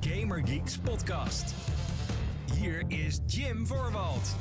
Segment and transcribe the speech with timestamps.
[0.00, 1.54] Gamer Geeks podcast.
[2.54, 4.36] Hier is Jim Voorwald.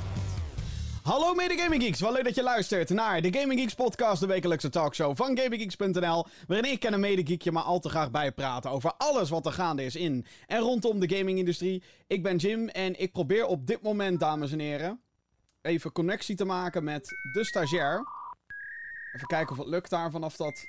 [1.04, 4.28] Hallo mede Gaming Geeks, wel leuk dat je luistert naar de Gaming Geeks podcast, de
[4.28, 8.94] wekelijkse talkshow van GamingGeeks.nl, waarin ik en een mede maar al te graag bijpraten over
[8.98, 11.84] alles wat er gaande is in en rondom de gamingindustrie.
[12.08, 15.02] Ik ben Jim en ik probeer op dit moment, dames en heren,
[15.62, 18.04] even connectie te maken met de stagiair.
[19.16, 20.66] Even kijken of het lukt daar vanaf dat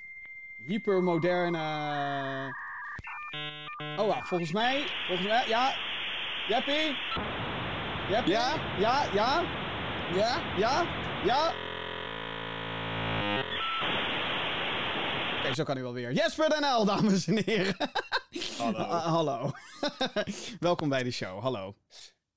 [0.67, 2.65] hypermoderne...
[3.77, 5.77] Oh ja, volgens mij, volgens mij, ja.
[6.49, 6.97] Jeppie?
[8.11, 8.33] Jeppie?
[8.33, 8.55] Ja?
[8.79, 9.45] Ja, ja?
[10.15, 10.57] Ja?
[10.57, 10.87] Ja?
[11.25, 11.55] Ja?
[15.39, 16.13] Oké, zo kan hij wel weer.
[16.13, 17.77] Jesper NL, dames en heren.
[18.59, 18.79] Hallo.
[18.97, 19.51] Ah, hallo.
[20.61, 21.77] Welkom bij de show, hallo.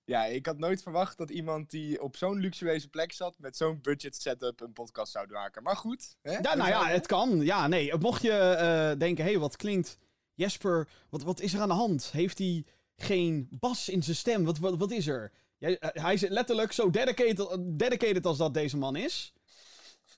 [0.06, 3.80] Ja, ik had nooit verwacht dat iemand die op zo'n luxueuze plek zat met zo'n
[3.82, 5.64] budget setup een podcast zou maken.
[5.64, 6.18] Maar goed.
[6.22, 6.32] Hè?
[6.32, 7.42] Ja, nou ja, het kan.
[7.42, 7.98] Ja, nee.
[7.98, 9.98] Mocht je eh, denken, hé, hey, wat klinkt
[10.40, 12.10] Jesper, wat, wat is er aan de hand?
[12.12, 12.66] Heeft hij
[12.98, 14.44] geen bas in zijn stem?
[14.44, 15.32] Wat, wat, wat is er?
[15.58, 19.34] Jij, eh, hij zit letterlijk zo dedicated, dedicated als dat deze man is.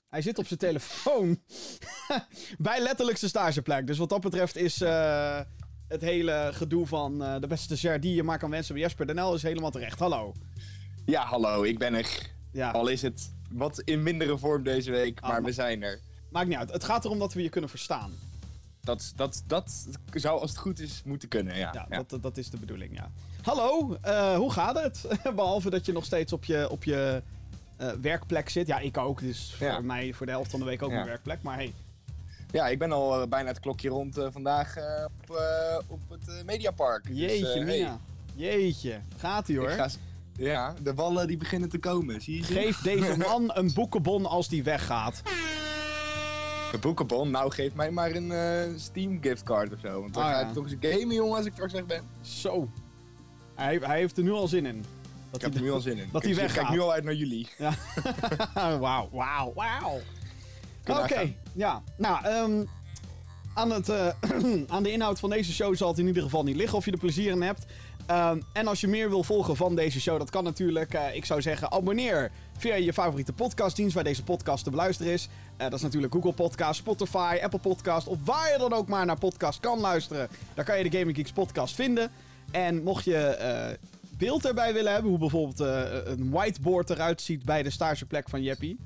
[0.08, 1.40] Hij zit op zijn telefoon
[2.58, 3.86] bij letterlijk zijn stageplek.
[3.86, 5.40] Dus wat dat betreft is eh,
[5.88, 9.06] het hele gedoe van eh, de beste stagiair die je maar kan wensen bij Jesper
[9.06, 9.98] Denel is helemaal terecht.
[9.98, 10.32] Hallo.
[11.06, 12.30] Ja, hallo, ik ben er.
[12.52, 16.00] Ja, Al is het wat in mindere vorm deze week, maar Ah, we zijn er.
[16.30, 16.72] maakt niet uit.
[16.72, 18.12] Het gaat erom dat we je kunnen verstaan.
[18.84, 21.70] Dat, dat, dat zou als het goed is moeten kunnen, ja.
[21.74, 22.02] Ja, ja.
[22.06, 23.10] Dat, dat is de bedoeling, ja.
[23.42, 25.06] Hallo, eh, hoe gaat het?
[25.36, 27.22] Behalve dat je nog steeds op je, op je
[27.76, 28.66] eh, werkplek zit.
[28.66, 29.20] Ja, ik ook.
[29.20, 29.74] Dus Ja.
[29.74, 31.42] voor mij voor de helft van de week ook mijn werkplek.
[31.42, 31.72] Maar hey,
[32.50, 34.76] Ja, ik ben al eh, bijna het klokje rond vandaag
[35.06, 35.36] op,
[35.86, 37.06] op het Mediapark.
[37.06, 37.98] Dus, jeetje hey, mina.
[38.34, 39.70] Jeetje, gaat ie hoor.
[39.70, 39.98] ik ga s-
[40.36, 42.42] ja, de wallen die beginnen te komen, zie je?
[42.42, 45.22] Geef deze man een boekenbon als die weggaat.
[46.72, 47.30] Een boekenbon?
[47.30, 50.00] Nou, geef mij maar een eh, Steam giftcard of zo.
[50.00, 50.46] Want dan Ah, ga ja.
[50.48, 52.02] ik toch eens gamen, jongen, als ik straks weg ben.
[52.20, 52.68] Zo.
[53.54, 54.84] Hij, hij heeft er nu al zin in.
[55.30, 56.08] Dat Ik heb er nu al zin in.
[56.12, 56.58] dat ik hij weggaat.
[56.64, 57.48] kijk nu al uit naar jullie.
[58.80, 60.00] wauw, wauw, wauw.
[60.86, 61.82] Oké, ja.
[61.96, 62.64] Nou, ehm,
[63.54, 64.08] aan, het, eh,
[64.74, 66.90] aan de inhoud van deze show zal het in ieder geval niet liggen of je
[66.92, 67.64] er plezier in hebt.
[68.06, 70.94] Ehm, en als je meer wil volgen van deze show, dat kan natuurlijk.
[70.94, 75.28] Eh, ik zou zeggen, abonneer via je favoriete podcastdienst waar deze podcast te beluisteren is.
[75.56, 79.06] Eh, dat is natuurlijk Google Podcast, Spotify, Apple Podcast of waar je dan ook maar
[79.06, 80.28] naar podcast kan luisteren.
[80.54, 82.10] Daar kan je de Gaming Geeks podcast vinden.
[82.50, 83.76] En mocht je eh,
[84.18, 85.58] beeld erbij willen hebben, hoe bijvoorbeeld
[86.06, 88.78] een whiteboard eruit ziet bij de stageplek van Jeppie.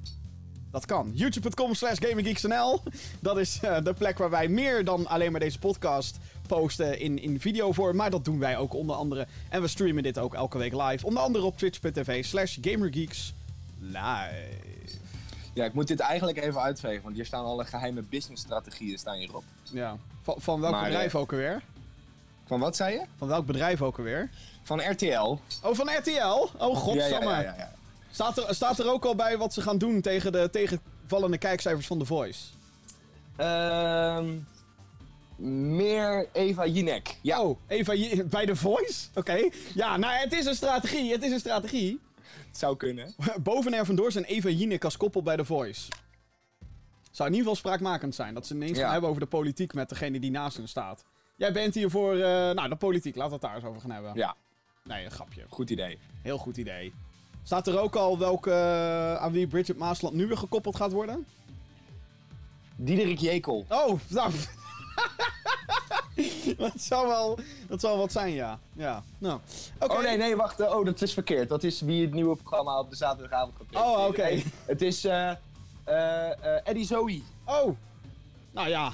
[0.77, 1.11] Dat kan.
[1.15, 2.83] YouTube.com slash GamingGeeksNL.
[3.21, 7.19] Dat is eh, de plek waar wij meer dan alleen maar deze podcast posten in,
[7.23, 7.97] in videovorm.
[7.97, 9.27] Maar dat doen wij ook onder andere.
[9.49, 11.07] En we streamen dit ook elke week live.
[11.07, 13.35] Onder andere op twitch.tv slash GamerGeeks
[13.81, 14.49] live.
[15.55, 19.45] Ja, ik moet dit eigenlijk even uitvegen, want hier staan alle geheime businessstrategieën staan hierop.
[19.63, 19.97] Ja.
[20.23, 21.63] Van, van welk Maar, bedrijf eh, ook alweer?
[22.47, 23.03] Van wat zei je?
[23.17, 24.31] Van welk bedrijf ook alweer?
[24.63, 25.39] Van RTL.
[25.63, 26.49] Oh, van RTL?
[26.59, 27.31] Oh, godsamme.
[27.31, 27.76] Ja, ja, ja.
[28.17, 31.87] Staat, er, staat er ook al bij wat ze gaan doen tegen de tegenvallende kijkcijfers
[31.87, 32.41] van The Voice?
[33.37, 34.39] Ehm,
[35.77, 37.17] meer Eva Jinek.
[37.23, 37.43] Ja.
[37.43, 37.93] Oh, Eva,
[38.37, 39.07] bij The Voice?
[39.15, 39.49] Oké.
[39.75, 41.13] Ja, nou, het is een strategie.
[41.13, 42.01] Het is een strategie.
[42.49, 43.15] Het zou kunnen.
[43.43, 45.89] Boven er vandoor zijn Eva Jinek als koppel bij The Voice.
[47.11, 48.35] Zou in ieder geval spraakmakend zijn.
[48.35, 48.83] Dat ze ineens Ja.
[48.83, 51.05] gaan hebben over de politiek met degene die naast hen staat.
[51.37, 52.21] Jij bent hier voor, eh,
[52.51, 53.17] nou, de politiek.
[53.17, 54.13] Laten we het daar eens over gaan hebben.
[54.15, 54.37] Ja,
[54.85, 55.45] Nee, een grapje.
[55.49, 55.99] goed idee.
[56.23, 56.93] Heel goed idee.
[57.47, 61.27] Staat er ook al welke, eh, aan wie Bridget Maasland nu weer gekoppeld gaat worden?
[62.77, 63.65] Diederik Jekel.
[63.69, 64.33] Oh, nou.
[66.59, 67.39] dat, zou wel,
[67.69, 68.59] dat zou wat zijn, ja.
[68.73, 69.41] Ja, nou.
[69.79, 70.61] Oh nee, nee, wacht.
[70.61, 71.49] Oh, dat is verkeerd.
[71.49, 73.83] Dat is wie het nieuwe programma op de zaterdagavond gaat.
[73.85, 74.23] Oh, oké.
[74.23, 75.31] Nee, Het is eh
[75.85, 77.23] eh Eddie Zoe.
[77.45, 77.77] Oh.
[78.51, 78.93] Nou ja.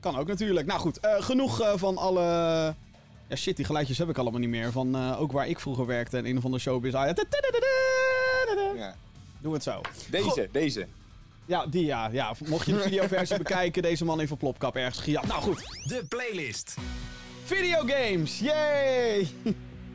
[0.00, 0.66] Kan ook natuurlijk.
[0.66, 2.74] Nou goed, genoeg van alle...
[3.32, 4.72] Ja, shit, die geluidjes heb ik allemaal niet meer.
[4.72, 6.92] Van eh, ook waar ik vroeger werkte en een of andere showbiz.
[6.92, 7.14] Ja.
[9.40, 9.80] Doe het zo.
[10.10, 10.86] Deze, deze.
[11.46, 12.08] Ja, die ja.
[12.12, 12.34] ja.
[12.46, 15.26] Mocht je de videoversie bekijken, deze man heeft een plopkap ergens gejat.
[15.26, 15.58] Nou goed.
[15.84, 16.76] De playlist.
[17.44, 19.28] Videogames, yay!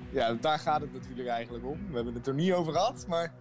[0.10, 1.78] Ja, daar gaat het natuurlijk eigenlijk om.
[1.90, 3.34] We hebben het er niet over gehad, maar...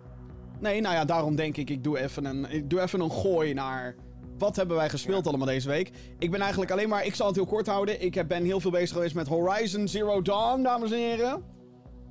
[0.58, 3.54] Nee, nou ja, daarom denk ik, ik doe even een, ik doe even een gooi
[3.54, 3.94] naar...
[4.38, 5.28] Wat hebben wij gespeeld Ja.
[5.28, 5.90] allemaal deze week?
[6.18, 7.04] Ik ben eigenlijk alleen maar...
[7.06, 8.02] Ik zal het heel kort houden.
[8.02, 11.42] Ik heb- ben heel veel bezig geweest met Horizon Zero Dawn, dames en heren.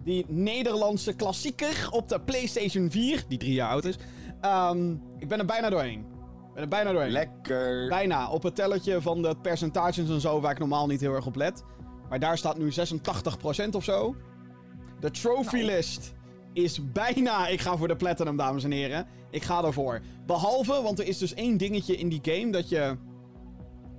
[0.04, 3.98] Die Nederlandse klassieker op de PlayStation 4, die drie jaar oud is.
[4.42, 6.00] Ehm, ik ben er bijna doorheen.
[6.00, 7.12] Ik ben er bijna doorheen.
[7.12, 7.88] Lekker.
[7.88, 8.30] Bijna.
[8.32, 11.36] Op het telletje van de percentages en zo, waar ik normaal niet heel erg op
[11.36, 11.64] let.
[12.10, 14.16] Maar daar staat nu 86% of zo.
[15.00, 16.14] De trophy list
[16.56, 17.48] is bijna...
[17.48, 19.08] Ik ga voor de platinum, dames en heren.
[19.30, 20.02] Ik ga ervoor.
[20.26, 22.98] Behalve, want er is dus één dingetje in die game dat je...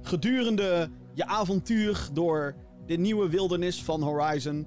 [0.02, 2.54] Gedurende je avontuur door
[2.86, 4.66] de nieuwe wildernis van Horizon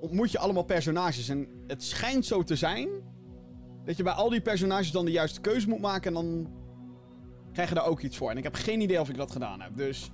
[0.00, 1.28] ontmoet je allemaal personages.
[1.28, 2.88] En het schijnt zo te zijn
[3.84, 6.06] dat je bij al die personages dan de juiste keuze moet maken.
[6.06, 6.50] En dan
[7.52, 8.30] krijg je daar ook iets voor.
[8.30, 9.76] En ik heb geen idee of ik dat gedaan heb.
[9.76, 10.10] Dus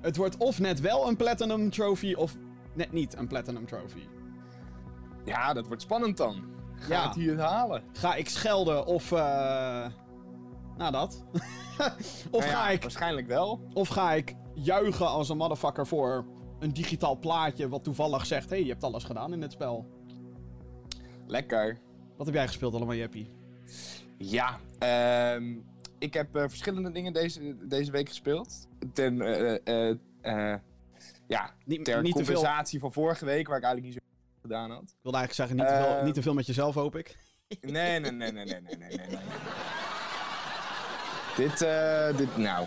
[0.00, 2.36] het wordt of net wel een Platinum Trophy of
[2.74, 4.17] net niet een Platinum Trophy.
[5.28, 6.44] Ja, dat wordt spannend dan.
[6.88, 7.02] Ja.
[7.02, 7.82] Gaat hij het halen?
[7.92, 9.12] Ga ik schelden of...
[9.12, 9.86] eh
[10.76, 11.24] nou, dat.
[12.30, 13.60] of, Nou ja, ga ik, Waarschijnlijk wel.
[13.72, 16.24] of ga ik juichen als een motherfucker voor
[16.58, 17.68] een digitaal plaatje...
[17.68, 18.50] wat toevallig zegt...
[18.50, 19.86] hé, hey, je hebt alles gedaan in dit spel.
[21.26, 21.78] Lekker.
[22.16, 23.30] Wat heb jij gespeeld allemaal, Jeppie?
[24.18, 25.56] Ja, ehm,
[25.98, 28.68] ik heb eh, verschillende dingen deze, deze week gespeeld.
[28.92, 29.90] Ten, eh,
[30.20, 30.58] eh,
[31.26, 32.34] ja, Niet, ter niet te veel...
[32.34, 34.07] compensatie van vorige week, waar ik eigenlijk niet zo
[34.48, 34.82] gedaan had.
[34.82, 37.16] Ik wilde eigenlijk zeggen, niet te, veel, niet te veel met jezelf, hoop ik.
[37.60, 39.06] Nee, nee, nee, nee, nee, nee, nee, nee.
[39.06, 39.18] nee.
[41.36, 42.66] dit, eh, dit, nou.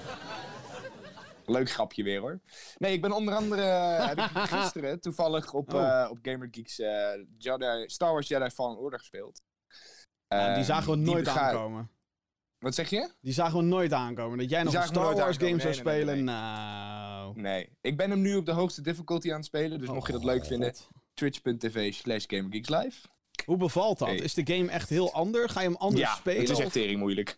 [1.45, 2.39] Leuk grapje weer hoor.
[2.77, 4.29] Nee, ik ben onder andere, eh, heb ik
[4.59, 6.01] gisteren toevallig op, Oh.
[6.03, 9.41] eh, op GamerGeeks eh Jedi, Star Wars Jedi Fallen Order gespeeld.
[10.27, 11.89] Ja, die Eh, zagen we nooit bega- aankomen.
[12.59, 13.11] Wat zeg je?
[13.21, 14.37] Die zagen we nooit aankomen.
[14.37, 17.39] Dat jij nog een Star Wars game zou Nee, spelen, nee, nou...
[17.41, 17.77] Nee.
[17.81, 20.13] Ik ben hem nu op de hoogste difficulty aan het spelen, dus Oh, mocht je
[20.13, 20.89] dat leuk vinden, God.
[21.29, 22.25] twitch.tv slash.
[23.45, 24.07] Hoe bevalt dat?
[24.07, 24.17] Hey.
[24.17, 25.51] Is de game echt heel anders?
[25.51, 26.39] Ga je hem anders ja, spelen?
[26.39, 27.37] het is echt tering moeilijk.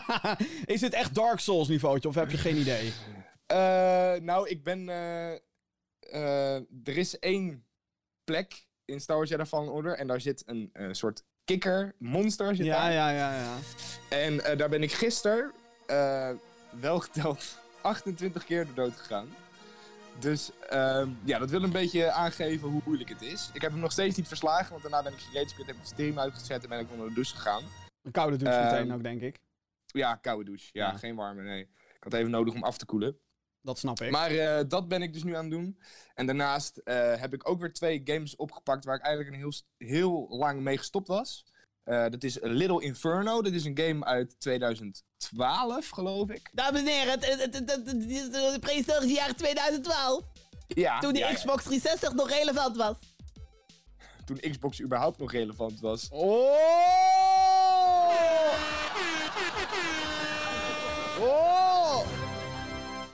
[0.64, 2.92] is dit echt Dark Souls niveautje of heb je geen idee?
[3.46, 4.88] Eh, nou, ik ben.
[4.88, 5.32] eh,
[6.00, 7.64] eh, er is één
[8.24, 12.66] plek in Star Wars Jedi Fallen Order en daar zit een, soort kikker, monster zit
[12.66, 12.92] Ja, daar.
[12.92, 13.56] ja, ja, ja.
[14.08, 15.52] En daar ben ik gisteren,
[16.80, 19.28] wel geteld, 28 keer door dood gegaan.
[20.20, 23.50] Dus ehm, ja, dat wil een beetje aangeven hoe moeilijk het is.
[23.52, 25.20] Ik heb hem nog steeds niet verslagen, want daarna ben ik
[25.56, 27.62] heb ik de stream uitgezet en ben ik onder de douche gegaan.
[28.02, 29.38] Een koude douche Ehm, meteen ook, denk ik.
[29.86, 30.68] Ja, koude douche.
[30.72, 30.98] Ja, Ja.
[30.98, 31.60] geen warme, nee.
[31.62, 33.18] Ik had even nodig om af te koelen.
[33.62, 34.10] Dat snap ik.
[34.10, 35.78] Maar eh, dat ben ik dus nu aan het doen.
[36.14, 39.52] En daarnaast eh, heb ik ook weer twee games opgepakt waar ik eigenlijk een heel,
[39.88, 41.46] heel lang mee gestopt was.
[41.90, 43.42] Eh, dat is Little Inferno.
[43.42, 46.50] Dat is een game uit 2012, geloof ik.
[46.52, 50.24] Dames en heren, het, het, het, het, het- het is de prehistorische jaren 2012.
[50.66, 51.34] Ja, Toen de ja, ja.
[51.34, 52.96] Xbox 360 nog relevant was.
[54.24, 56.08] Toen Xbox überhaupt nog relevant was.
[56.10, 56.58] Oh!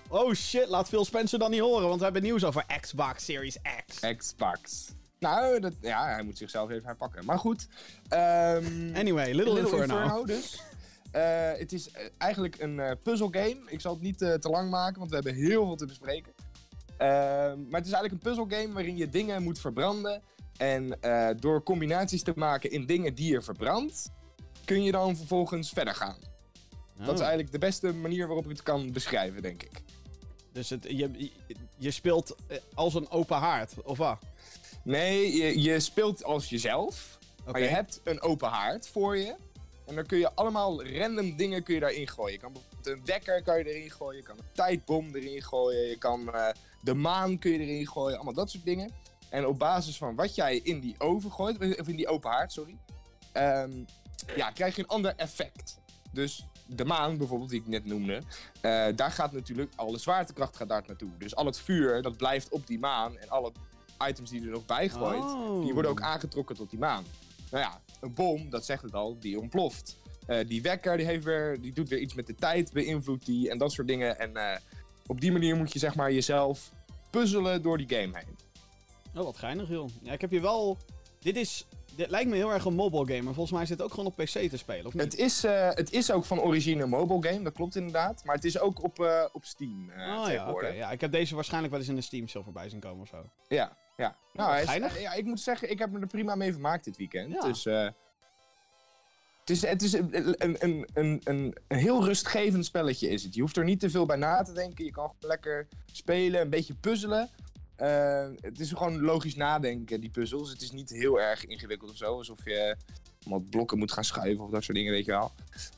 [0.09, 3.57] Oh shit, laat Phil Spencer dan niet horen, want we hebben nieuws over Xbox Series
[3.87, 4.01] X.
[4.17, 4.89] Xbox.
[5.27, 7.25] Nou, dat, ja, hij moet zichzelf even herpakken.
[7.25, 7.69] Maar goed.
[8.09, 10.25] ehm, Anyway, Little, Inferno.
[10.25, 10.63] dus.
[11.11, 13.61] Eh, het is eh, eigenlijk een eh puzzelgame.
[13.67, 16.33] Ik zal het niet te lang maken, want we hebben heel veel te bespreken.
[16.99, 20.23] Ehm, maar het is eigenlijk een puzzelgame waarin je dingen moet verbranden.
[20.57, 20.99] En
[21.41, 24.11] door combinaties te maken in dingen die je verbrandt,
[24.65, 26.17] kun je dan vervolgens verder gaan.
[26.99, 27.19] Dat is Oh.
[27.19, 29.83] eigenlijk de beste manier waarop ik het kan beschrijven, denk ik.
[30.53, 31.31] Dus het, je,
[31.79, 32.37] je speelt
[32.75, 34.19] als een open haard, of wat?
[34.87, 37.19] Nee, je, je speelt als jezelf.
[37.41, 37.51] Oké.
[37.51, 39.35] Maar je hebt een open haard voor je.
[39.87, 42.33] En dan kun je allemaal random dingen kun je daarin gooien.
[42.33, 44.17] Je kan bijvoorbeeld een wekker kan je erin gooien.
[44.17, 45.89] Je kan een tijdbom erin gooien.
[45.89, 46.49] Je kan eh,
[46.81, 48.15] de maan kun je erin gooien.
[48.15, 48.91] Allemaal dat soort dingen.
[49.31, 52.53] En op basis van wat jij in die oven gooit, of in die open haard,
[52.53, 52.77] sorry.
[53.33, 53.71] ehm,
[54.37, 55.79] ja, krijg je een ander effect.
[56.13, 58.23] Dus de maan bijvoorbeeld, die ik net noemde.
[58.61, 61.11] eh, daar gaat natuurlijk alle zwaartekracht gaat daar naartoe.
[61.19, 63.19] Dus al het vuur, dat blijft op die maan.
[63.19, 63.53] En alle
[64.09, 65.65] items die er nog bij gooit, Oh.
[65.65, 67.05] die worden ook aangetrokken tot die maan.
[67.51, 69.99] Nou ja, een bom, dat zegt het al, die ontploft.
[70.27, 73.51] Eh, die wekker, die, heeft weer, die doet weer iets met de tijd, beïnvloedt die
[73.51, 74.19] en dat soort dingen.
[74.19, 74.59] En eh,
[75.07, 76.73] op die manier moet je zeg maar jezelf
[77.11, 78.37] puzzelen door die game heen.
[79.15, 79.89] Oh, wat geinig, joh.
[80.03, 80.77] Ja, ik heb je wel...
[81.21, 81.67] Dit is...
[81.95, 84.07] Dit lijkt me heel erg een mobile game, maar volgens mij is dit ook gewoon
[84.07, 85.03] op PC te spelen, of niet?
[85.03, 88.25] Het is, eh, het is ook van origine een mobile game, dat klopt inderdaad.
[88.25, 90.67] Maar het is ook op, op Steam oh ja, oké.
[90.67, 93.09] Ja, ik heb deze waarschijnlijk wel eens in de Steam sale voorbij zien komen of
[93.09, 93.25] zo.
[93.49, 94.17] Ja, ja.
[94.33, 94.97] Nou, wat hij is- geinig.
[94.97, 97.33] eh, ja, ik moet zeggen, ik heb me er prima mee vermaakt dit weekend.
[97.33, 97.41] Ja.
[97.41, 97.89] Dus, eh,
[99.41, 103.35] het is, het is een, een, een, een, een, een heel rustgevend spelletje is het.
[103.35, 104.85] Je hoeft er niet te veel bij na te denken.
[104.85, 107.31] Je kan gewoon lekker spelen, een beetje puzzelen.
[107.77, 110.51] Eh, het is gewoon logisch nadenken, die puzzels.
[110.51, 112.17] Het is niet heel erg ingewikkeld of zo.
[112.17, 112.77] Alsof je
[113.27, 115.33] allemaal blokken moet gaan schuiven of dat soort dingen, weet je wel.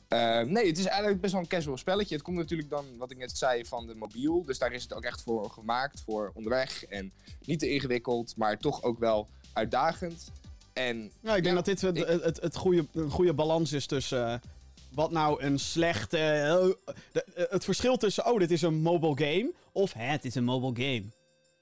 [0.08, 2.14] Eh, nee, het is eigenlijk best wel een casual spelletje.
[2.14, 4.44] Het komt natuurlijk dan, wat ik net zei, van de mobiel.
[4.44, 6.84] Dus daar is het ook echt voor gemaakt, voor onderweg.
[6.84, 7.12] En
[7.44, 10.30] niet te ingewikkeld, maar toch ook wel uitdagend.
[10.72, 13.34] En Ja, ik denk Ja, dat dit het, ik- het, het, het goede, een goede
[13.34, 14.26] balans is tussen...
[14.32, 14.38] eh,
[14.94, 16.18] wat nou een slechte...
[16.18, 16.66] eh,
[17.12, 19.52] de- eh, het verschil tussen, oh, dit is een mobile game...
[19.72, 21.04] of het is een mobile game.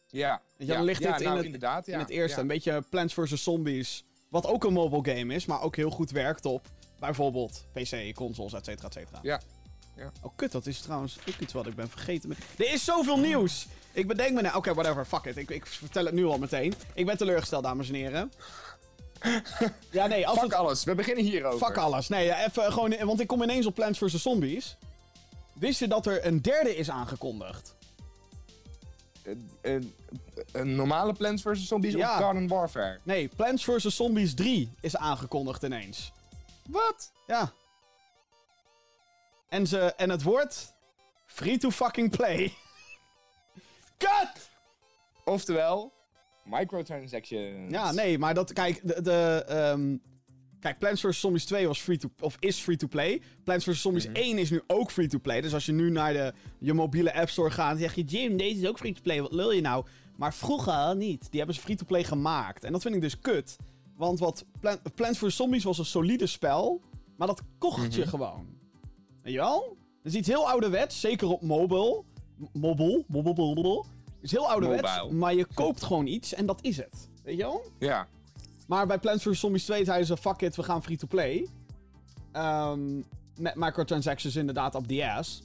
[0.09, 2.37] ja, je, dan ja, ligt ja, dit in nou, het- inderdaad, ja, in het eerste.
[2.37, 2.43] ja.
[2.43, 3.43] Een beetje Plants vs.
[3.43, 4.05] Zombies.
[4.29, 6.69] Wat ook een mobile game is, maar ook heel goed werkt op
[6.99, 9.19] bijvoorbeeld PC, consoles, et cetera, et cetera.
[9.23, 9.41] Ja.
[9.97, 10.13] Ja.
[10.23, 12.37] Oh kut, dat is trouwens ook iets wat ik ben vergeten.
[12.59, 13.67] Er is zoveel nieuws!
[13.93, 14.57] Ik bedenk me nou...
[14.57, 15.37] Oké, whatever, fuck it.
[15.37, 16.75] Ik, ik vertel het nu al meteen.
[16.95, 18.33] Ik ben teleurgesteld, dames en heren.
[19.91, 20.59] Ja, nee, als Fuck het...
[20.59, 21.67] alles, we beginnen hierover.
[21.67, 22.09] Fuck alles.
[22.09, 22.97] Nee, ja, even gewoon...
[23.05, 24.23] Want ik kom ineens op Plants vs.
[24.23, 24.77] Zombies.
[25.53, 27.76] Wist je dat er een derde is aangekondigd?
[29.27, 29.95] Een, een,
[30.53, 31.67] een normale Plants vs.
[31.67, 32.13] Zombies Ja.
[32.13, 32.99] of Garden Warfare?
[33.03, 33.97] Nee, Plants vs.
[33.97, 36.13] Zombies 3 is aangekondigd ineens.
[36.69, 37.13] Wat?
[37.27, 37.53] Ja.
[39.49, 40.75] En, ze, en het wordt...
[41.27, 42.53] Free to fucking play.
[43.99, 44.51] Cut!
[45.25, 45.93] Oftewel,
[46.45, 47.71] microtransactions.
[47.71, 48.53] Ja, nee, maar dat...
[48.53, 49.03] Kijk, de...
[49.03, 49.97] de ehm,
[50.61, 51.21] kijk, Plants vs.
[51.21, 53.23] Zombies 2 was free to, of is free to play.
[53.45, 53.81] Plants vs.
[53.81, 55.41] Zombies 1 is nu ook free to play.
[55.41, 57.79] Dus als je nu naar de, je mobiele app store gaat...
[57.79, 58.03] zeg je...
[58.05, 59.23] Jim, deze is ook free to play.
[59.23, 59.87] Wat lul je nou?
[60.17, 61.21] Maar vroeger niet.
[61.31, 62.65] Die hebben ze free to play gemaakt.
[62.65, 63.57] En dat vind ik dus kut.
[63.97, 65.37] Want wat Plan Plants vs.
[65.37, 66.81] Zombies was een solide spel...
[67.17, 68.47] maar dat kocht je gewoon.
[69.23, 69.77] Weet je wel?
[70.03, 71.01] Dat is iets heel ouderwets.
[71.01, 72.03] Zeker op mobile.
[72.53, 73.05] Mobile.
[73.07, 73.35] Mobile.
[73.35, 73.85] Mobile.
[74.05, 74.97] Het is heel ouderwets.
[74.97, 75.19] Mobile.
[75.19, 77.09] Maar je koopt gewoon iets en dat is het.
[77.23, 77.63] Weet je wel?
[77.79, 78.09] Ja.
[78.67, 79.41] Maar bij Plants vs.
[79.41, 81.49] Zombies 2 zeiden ze, fuck it, we gaan free-to-play.
[82.33, 82.97] Ehm,
[83.39, 85.43] met microtransactions inderdaad op the ass.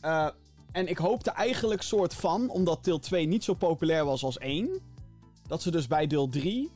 [0.00, 0.28] Eh,
[0.72, 4.80] en ik hoopte eigenlijk soort van, omdat deel 2 niet zo populair was als 1...
[5.46, 6.70] dat ze dus bij deel 3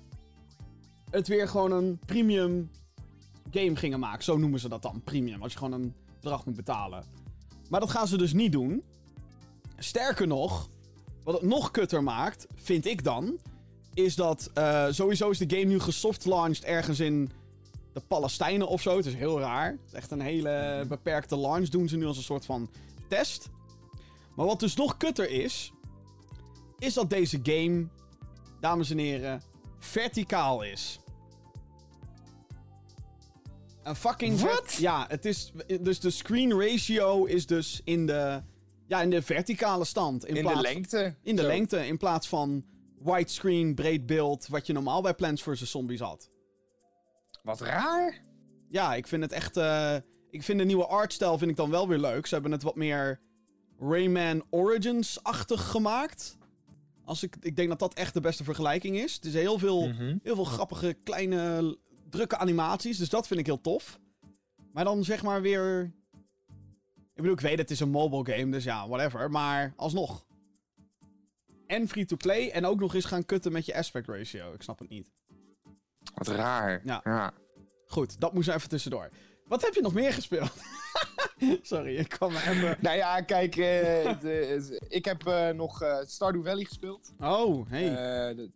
[1.11, 2.71] het weer gewoon een premium
[3.51, 4.25] game gingen maken.
[4.25, 5.43] Zo noemen ze dat dan, premium.
[5.43, 7.05] Als je gewoon een bedrag moet betalen.
[7.69, 8.83] Maar dat gaan ze dus niet doen.
[9.79, 10.69] Sterker nog,
[11.25, 13.39] wat het nog kutter maakt, vind ik dan
[13.97, 17.31] is dat eh, sowieso is de game nu gesoft-launched ergens in
[17.93, 18.97] de Palestijnen of zo.
[18.97, 19.71] Het is heel raar.
[19.71, 22.71] Het is echt een hele beperkte launch doen ze nu als een soort van
[23.09, 23.49] test.
[24.35, 25.73] Maar wat dus nog kutter is,
[26.79, 27.87] is dat deze game,
[28.61, 29.43] dames en heren,
[29.79, 30.99] verticaal is.
[33.83, 34.41] Een fucking...
[34.41, 34.75] Wat?
[34.75, 35.53] Ja, het is...
[35.81, 38.43] Dus de screen ratio is dus in de...
[38.87, 40.27] Ja, in de verticale stand.
[40.27, 41.15] In, In plaats de lengte.
[41.23, 41.49] in de Zo.
[41.49, 42.65] lengte, in plaats van
[43.07, 45.71] widescreen, breed beeld, wat je normaal bij Plants vs.
[45.71, 46.31] Zombies had.
[47.43, 48.25] Wat raar.
[48.69, 49.57] Ja, ik vind het echt...
[49.57, 49.97] eh,
[50.31, 52.27] ik vind de nieuwe artstijl vind ik dan wel weer leuk.
[52.27, 53.21] Ze hebben het wat meer
[53.79, 56.39] Rayman Origins-achtig gemaakt.
[57.05, 59.15] Als ik, ik denk dat dat echt de beste vergelijking is.
[59.15, 60.17] Het is heel veel, Mhm.
[60.23, 61.77] heel veel grappige, kleine,
[62.11, 62.99] drukke animaties.
[62.99, 63.99] Dus dat vind ik heel tof.
[64.73, 65.95] Maar dan zeg maar weer...
[66.95, 69.31] Ik bedoel, ik weet het is een mobile game, dus ja, whatever.
[69.31, 70.26] Maar alsnog.
[71.67, 74.53] En free-to-play en ook nog eens gaan kutten met je aspect ratio.
[74.53, 75.11] Ik snap het niet.
[76.15, 76.81] Wat raar.
[76.85, 77.01] Ja.
[77.05, 77.33] ja.
[77.87, 79.09] Goed, dat moest even tussendoor.
[79.47, 80.53] Wat heb je nog meer gespeeld?
[81.63, 82.77] Sorry, ik kwam even...
[82.81, 87.13] Nou ja, kijk, eh, eh, ik heb eh, nog Stardew Valley gespeeld.
[87.21, 87.89] Oh, hey.
[88.35, 88.51] De-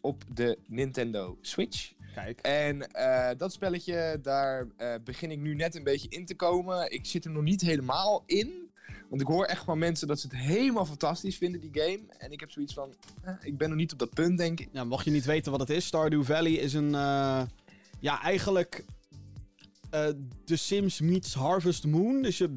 [0.00, 1.92] op de Nintendo Switch.
[2.14, 2.40] Kijk.
[2.40, 2.90] En
[3.36, 4.66] dat spelletje, daar
[5.04, 6.90] begin ik nu net een beetje in te komen.
[6.90, 8.69] Ik zit er nog niet helemaal in.
[9.10, 12.00] Want ik hoor echt van mensen dat ze het helemaal fantastisch vinden, die game.
[12.18, 14.68] En ik heb zoiets van, eh, ik ben nog niet op dat punt, denk ik.
[14.72, 16.94] Ja, mocht je niet weten wat het is, Stardew Valley is een...
[16.94, 17.42] eh,
[18.00, 18.84] ja, eigenlijk...
[19.90, 20.06] eh
[20.44, 22.22] The Sims meets Harvest Moon.
[22.22, 22.56] Dus je...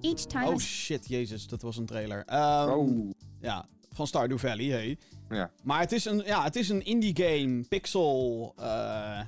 [0.00, 2.24] Each time Oh shit, jezus, dat was een trailer.
[2.26, 3.10] Ehm, oh.
[3.40, 4.98] Ja, van Stardew Valley, hey.
[5.28, 5.50] Ja.
[5.62, 8.52] Maar het is een, ja, het is een indie game, pixel.
[8.56, 9.20] eh,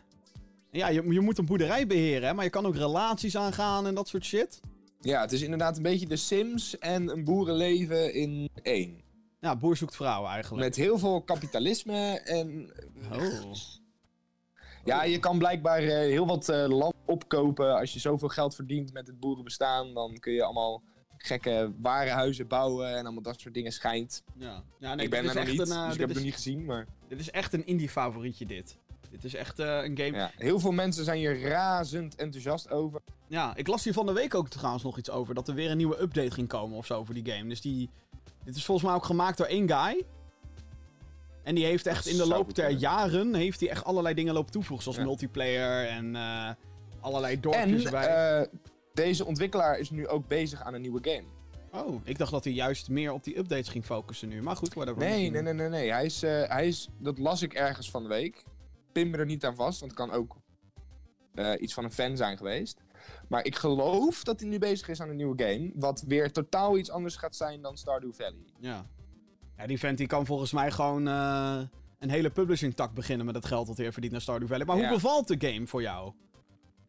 [0.71, 3.95] ja, je, je moet een boerderij beheren, hè, maar je kan ook relaties aangaan en
[3.95, 4.61] dat soort shit.
[5.01, 9.01] Ja, het is inderdaad een beetje de Sims en een boerenleven in één.
[9.41, 10.65] Ja, boer zoekt vrouw eigenlijk.
[10.65, 12.73] Met heel veel kapitalisme en...
[13.13, 13.53] Oh.
[14.85, 17.79] Ja, je kan blijkbaar eh, heel wat eh, land opkopen.
[17.79, 20.83] Als je zoveel geld verdient met het boerenbestaan, dan kun je allemaal
[21.17, 24.23] gekke warenhuizen bouwen en allemaal dat soort dingen schijnt.
[24.35, 24.63] Ja.
[24.79, 26.27] ja, nee, ik ben er nog echt niet, een, eh, dus ik heb het nog
[26.27, 26.87] niet gezien, maar...
[27.09, 28.79] Dit is echt een indie favorietje, dit.
[29.11, 30.11] Dit is echt eh, een game.
[30.11, 30.17] Ja.
[30.19, 33.01] Ja, heel veel mensen zijn hier razend enthousiast over.
[33.55, 35.35] ik las hier van de week ook trouwens nog iets over.
[35.35, 37.49] Dat er weer een nieuwe update ging komen of zo voor die game.
[37.49, 37.91] Dus die.
[38.45, 40.05] Dit is volgens mij ook gemaakt door één guy.
[41.43, 44.53] En die heeft echt in de loop der jaren heeft hij echt allerlei dingen lopen
[44.53, 44.83] toevoegen.
[44.83, 45.05] Zoals Ja.
[45.05, 46.51] multiplayer en eh,
[47.01, 48.41] allerlei En dorpjes erbij.
[48.41, 48.47] eh,
[48.95, 51.25] deze ontwikkelaar is nu ook bezig aan een nieuwe game.
[51.85, 54.43] oh, ik dacht dat hij juist meer op die updates ging focussen nu.
[54.43, 54.99] Maar goed, whatever.
[55.03, 55.91] Nee, nee, nee, nee, nee.
[55.93, 58.43] Hij is, hij is, dat las ik ergens van de week.
[58.99, 60.37] Pin me er niet aan vast, want het kan ook
[61.35, 62.81] eh, iets van een fan zijn geweest.
[63.29, 65.71] Maar ik geloof dat hij nu bezig is aan een nieuwe game.
[65.75, 68.45] Wat weer totaal iets anders gaat zijn dan Stardew Valley.
[68.59, 68.87] Ja.
[69.57, 71.61] Ja, die vent die kan volgens mij gewoon eh,
[71.99, 74.67] een hele publishing tak beginnen met het geld dat hij heeft verdiend naar Stardew Valley.
[74.67, 76.13] Maar hoe bevalt de game voor jou?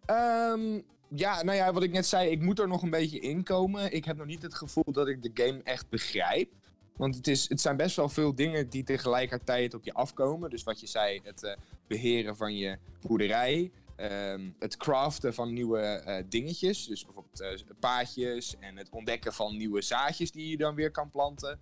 [0.05, 3.43] Ehm, ja, nou ja, wat ik net zei, ik moet er nog een beetje in
[3.43, 3.93] komen.
[3.93, 6.53] Ik heb nog niet het gevoel dat ik de game echt begrijp.
[6.99, 10.49] Want het, is, het zijn best wel veel dingen die tegelijkertijd op je afkomen.
[10.49, 11.55] Dus wat je zei, het eh,
[11.87, 12.77] beheren van je
[13.07, 13.71] boerderij.
[13.95, 16.87] ehm, het craften van nieuwe eh, dingetjes.
[16.87, 21.09] Dus bijvoorbeeld eh, paadjes en het ontdekken van nieuwe zaadjes die je dan weer kan
[21.09, 21.59] planten.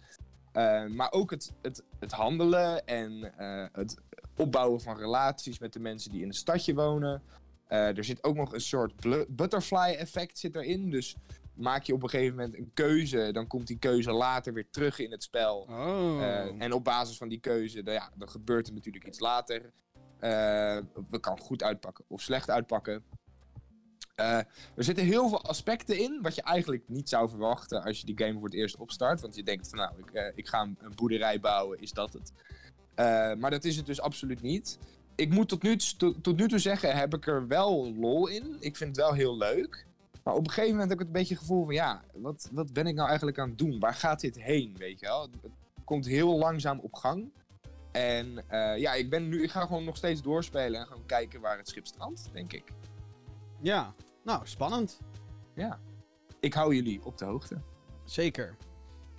[0.51, 3.33] Eh, maar ook het, het, het handelen en
[3.73, 3.95] het
[4.37, 7.21] opbouwen van relaties met de mensen die in het stadje wonen.
[7.67, 8.93] Er zit ook nog een soort
[9.29, 10.89] butterfly effect zit erin.
[10.89, 11.15] Dus
[11.57, 14.99] maak je op een gegeven moment een keuze, dan komt die keuze later weer terug
[14.99, 15.57] in het spel.
[15.69, 16.21] Oh.
[16.21, 19.71] Eh, en op basis van die keuze, dan, ja, dan gebeurt er natuurlijk iets later.
[20.19, 20.77] Eh
[21.09, 23.03] we kan goed uitpakken of slecht uitpakken.
[24.15, 24.37] Eh,
[24.75, 28.17] er zitten heel veel aspecten in, wat je eigenlijk niet zou verwachten als je die
[28.17, 29.21] game voor het eerst opstart.
[29.21, 32.33] Want je denkt van nou, ik, ik ga een, boerderij bouwen, is dat het?
[33.39, 34.77] Maar dat is het dus absoluut niet.
[35.15, 38.57] Ik moet tot nu, tot, tot nu toe zeggen, heb ik er wel lol in.
[38.59, 39.85] Ik vind het wel heel leuk.
[40.27, 42.49] Maar op een gegeven moment heb ik het een beetje het gevoel van ja, wat,
[42.51, 43.79] wat ben ik nou eigenlijk aan het doen?
[43.79, 45.21] Waar gaat dit heen, weet je wel?
[45.21, 45.51] Het
[45.83, 47.31] komt heel langzaam op gang.
[47.91, 51.41] En eh, ja, ik, ben nu, ik ga gewoon nog steeds doorspelen en gewoon kijken
[51.41, 52.63] waar het schip strandt, denk ik.
[53.61, 54.99] Ja, nou, spannend.
[55.53, 55.79] Ja.
[56.39, 57.61] Ik hou jullie op de hoogte.
[58.03, 58.55] Zeker.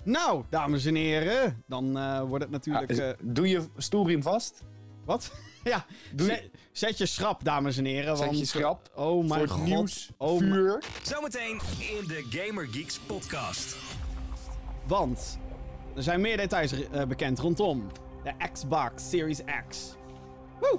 [0.05, 2.91] Nou, dames en heren, dan eh, wordt het natuurlijk...
[2.91, 4.63] Is- eh, doe je stoelriem vast.
[5.05, 5.33] wat?
[5.73, 5.85] ja,
[6.17, 8.17] zet, zet je schrap, dames en heren.
[8.17, 9.65] Zet want, je schrap Oh voor mijn het god.
[9.65, 10.83] nieuws, Oh mijn- vuur.
[11.03, 13.77] Zometeen in de Gamer Geeks podcast.
[14.87, 15.39] Want
[15.97, 17.87] er zijn meer details eh, bekend rondom
[18.25, 19.95] de Xbox Series X.
[20.61, 20.79] Woe!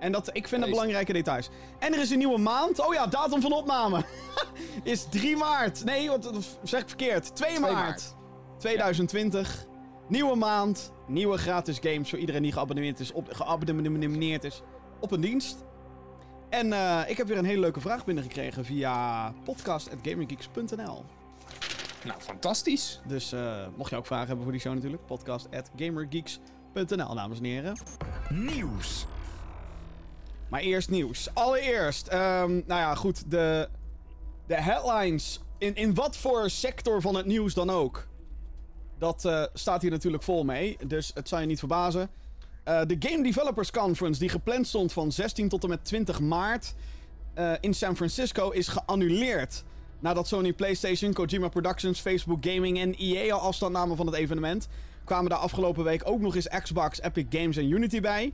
[0.00, 1.48] En dat, ik vind dat belangrijke details.
[1.78, 2.86] En er is een nieuwe maand.
[2.86, 4.04] Oh ja, datum van opname.
[4.82, 5.84] is 3 maart.
[5.84, 7.34] Nee, wat wat zeg ik verkeerd.
[7.36, 7.74] 2, 2 maart.
[7.74, 8.14] maart.
[8.58, 9.66] 2020.
[10.08, 10.92] Nieuwe maand.
[11.06, 14.62] Nieuwe gratis games voor iedereen die geabonneerd is op, geabonneerd is
[15.00, 15.64] op een dienst.
[16.48, 21.04] En eh, ik heb weer een hele leuke vraag binnengekregen via podcast.gamergeeks.nl.
[22.04, 23.00] Nou, fantastisch.
[23.06, 27.76] Dus eh, mocht je ook vragen hebben voor die show natuurlijk, podcast.gamergeeks.nl, dames en heren.
[28.28, 29.06] Nieuws.
[30.48, 31.28] Maar eerst nieuws.
[31.34, 33.68] Allereerst, ehm, nou ja, goed, de,
[34.46, 38.07] de headlines, in, in wat voor sector van het nieuws dan ook,
[38.98, 40.76] dat eh, staat hier natuurlijk vol mee.
[40.86, 42.10] Dus het zal je niet verbazen.
[42.64, 46.74] Eh, de Game Developers Conference, die gepland stond van 16 tot en met 20 maart
[47.34, 49.64] eh, in San Francisco, is geannuleerd.
[50.00, 54.68] Nadat Sony PlayStation, Kojima Productions, Facebook Gaming en EA al afstand namen van het evenement,
[55.04, 58.32] kwamen daar afgelopen week ook nog eens Xbox, Epic Games en Unity bij.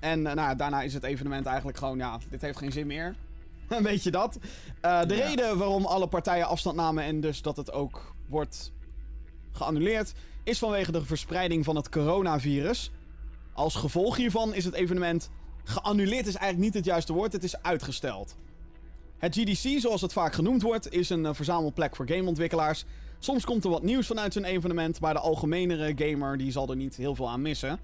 [0.00, 3.14] En nou, daarna is het evenement eigenlijk gewoon, ja, dit heeft geen zin meer.
[3.82, 4.38] Weet je dat?
[4.80, 5.02] De Ja.
[5.02, 8.72] reden waarom alle partijen afstand namen en dus dat het ook wordt
[9.56, 10.12] geannuleerd,
[10.44, 12.90] is vanwege de verspreiding van het coronavirus.
[13.52, 15.30] Als gevolg hiervan is het evenement
[15.64, 18.36] geannuleerd, is eigenlijk niet het juiste woord, het is uitgesteld.
[19.18, 22.84] Het GDC, zoals het vaak genoemd wordt, is een eh, verzamelplek voor gameontwikkelaars.
[23.18, 26.76] Soms komt er wat nieuws vanuit zo'n evenement, maar de algemenere gamer die zal er
[26.76, 27.78] niet heel veel aan missen.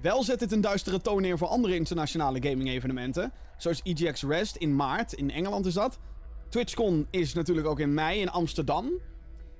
[0.00, 3.32] Wel zet dit een duistere toon neer voor andere internationale gaming-evenementen.
[3.56, 5.98] Zoals EGX Rest in maart, in Engeland is dat.
[6.48, 8.90] TwitchCon is natuurlijk ook in mei in Amsterdam.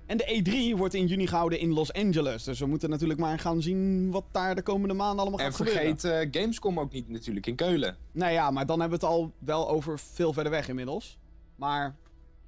[0.07, 0.43] En de
[0.75, 2.45] E3 wordt in juni gehouden in Los Angeles.
[2.45, 5.57] Dus we moeten natuurlijk maar gaan zien wat daar de komende maanden allemaal En gaat
[5.57, 5.99] gebeuren.
[5.99, 7.97] vergeet eh, Gamescom ook niet natuurlijk in Keulen.
[8.13, 11.19] Nou ja, maar dan hebben we het al wel over veel verder weg inmiddels.
[11.57, 11.97] Maar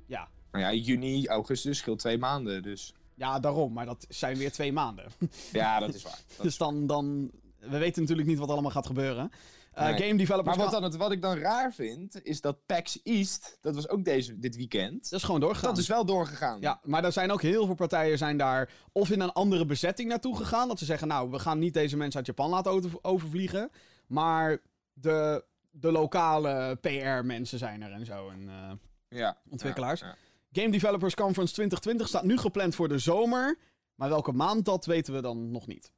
[0.07, 2.63] ja, Nou ja, juni, augustus scheelt twee maanden.
[2.63, 3.73] Dus ja daarom.
[3.73, 5.05] Maar dat zijn weer twee maanden.
[5.53, 6.21] ja, dat is waar.
[6.37, 7.31] Dat dus dan, dan...
[7.59, 9.31] We weten natuurlijk niet wat allemaal gaat gebeuren.
[9.77, 10.03] Eh, Nee.
[10.07, 10.57] Game developers...
[10.57, 13.89] Maar wat, dan, het- wat ik dan raar vind, is dat PAX East, dat was
[13.89, 15.71] ook deze, dit weekend, Dat is gewoon doorgegaan.
[15.71, 16.61] dat is wel doorgegaan.
[16.61, 20.09] Ja, maar er zijn ook heel veel partijen zijn daar of in een andere bezetting
[20.09, 20.69] naartoe gegaan.
[20.69, 23.71] Dat ze zeggen, nou, we gaan niet deze mensen uit Japan laten over- overvliegen.
[24.07, 24.59] Maar
[24.93, 28.29] de, de lokale PR-mensen zijn er en zo.
[28.29, 28.71] En, eh,
[29.19, 29.37] Ja.
[29.51, 30.01] Ontwikkelaars.
[30.01, 30.61] Ja, ja.
[30.63, 33.59] Game Developers Conference 2020 staat nu gepland voor de zomer.
[33.95, 35.93] Maar welke maand dat weten we dan nog niet.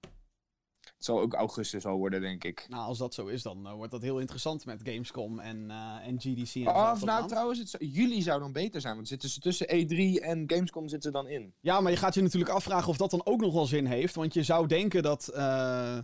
[0.99, 2.67] Het zal ook augustus al worden, denk ik.
[2.69, 6.07] Nou, als dat zo is, dan eh, wordt dat heel interessant met Gamescom en, eh,
[6.07, 6.55] en GDC.
[6.55, 9.67] En Of dezelfde nou, trouwens, het, juli zou dan beter zijn, want zitten ze tussen
[9.67, 11.55] E3 en Gamescom zitten ze dan in.
[11.61, 14.15] Ja, maar je gaat je natuurlijk afvragen of dat dan ook nog wel zin heeft.
[14.15, 15.99] Want je zou denken dat, eh,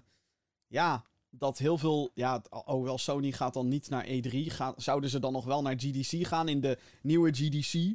[0.66, 5.18] ja, dat heel veel, ja, hoewel Sony gaat dan niet naar E3, gaat, zouden ze
[5.18, 7.94] dan nog wel naar GDC gaan in de nieuwe GDC?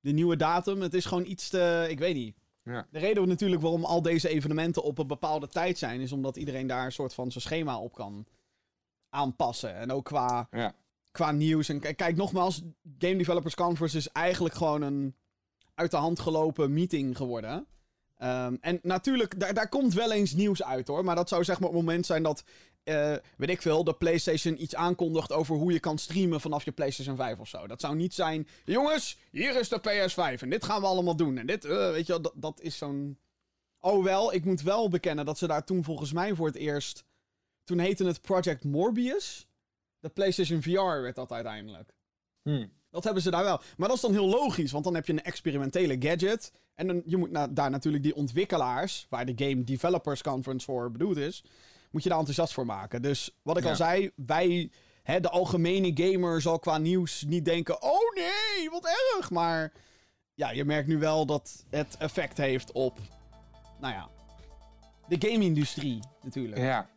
[0.00, 0.80] De nieuwe datum.
[0.80, 2.36] Het is gewoon iets te, ik weet niet.
[2.68, 2.86] Ja.
[2.90, 6.66] De reden natuurlijk waarom al deze evenementen op een bepaalde tijd zijn, is omdat iedereen
[6.66, 8.26] daar een soort van zijn schema op kan
[9.10, 9.74] aanpassen.
[9.74, 10.74] En ook qua, Ja.
[11.10, 11.68] qua nieuws.
[11.68, 12.62] En kijk, nogmaals,
[12.98, 15.14] Game Developers Conference is eigenlijk gewoon een
[15.74, 17.66] uit de hand gelopen meeting geworden.
[18.16, 21.04] Ehm, en natuurlijk, daar, daar komt wel eens nieuws uit hoor.
[21.04, 22.44] Maar dat zou zeg maar het moment zijn dat,
[22.88, 26.72] eh, weet ik veel, de PlayStation iets aankondigt over hoe je kan streamen vanaf je
[26.72, 27.66] PlayStation 5 of zo.
[27.66, 31.38] Dat zou niet zijn, jongens, hier is de PS5 en dit gaan we allemaal doen.
[31.38, 33.18] En dit, eh, weet je wel, dat, dat is zo'n...
[33.80, 37.04] Oh wel, ik moet wel bekennen dat ze daar toen volgens mij voor het eerst...
[37.64, 39.46] Toen heette het Project Morbius.
[39.98, 41.94] De PlayStation VR werd dat uiteindelijk.
[42.42, 42.66] Hm.
[42.90, 43.60] Dat hebben ze daar wel.
[43.76, 46.52] Maar dat is dan heel logisch, want dan heb je een experimentele gadget.
[46.74, 50.90] En dan, je moet na- daar natuurlijk die ontwikkelaars, waar de Game Developers Conference voor
[50.90, 51.44] bedoeld is,
[51.90, 53.02] moet je daar enthousiast voor maken.
[53.02, 53.68] Dus wat ik Ja.
[53.70, 54.70] al zei, wij,
[55.02, 59.30] hè, de algemene gamer, zal qua nieuws niet denken: oh nee, wat erg.
[59.30, 59.72] Maar
[60.34, 62.98] ja, je merkt nu wel dat het effect heeft op,
[63.80, 64.08] nou ja,
[65.08, 66.60] de game-industrie natuurlijk.
[66.60, 66.88] Ja.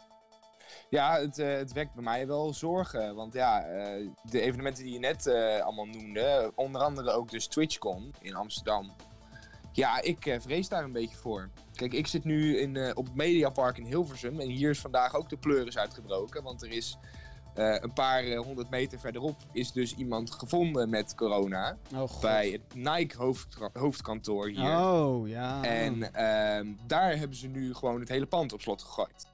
[0.90, 3.16] Ja, het, eh, het wekt bij mij wel zorgen.
[3.16, 7.48] Want ja, eh, de evenementen die je net eh, allemaal noemde, onder andere ook dus
[7.48, 8.92] TwitchCon in Amsterdam.
[9.72, 11.50] Ja, ik vrees daar een beetje voor.
[11.82, 15.16] Kijk, ik zit nu in, eh, op het Mediapark in Hilversum en hier is vandaag
[15.16, 16.44] ook de pleuris uitgebroken.
[16.44, 16.98] Want er is
[17.54, 21.78] eh, een paar eh, honderd meter verderop is dus iemand gevonden met corona.
[21.96, 22.22] Oh.
[22.22, 24.78] Bij het Nike hoofdka- hoofdkantoor hier.
[24.78, 25.64] Oh, ja.
[25.64, 29.26] En ehm, daar hebben ze nu gewoon het hele pand op slot gegooid.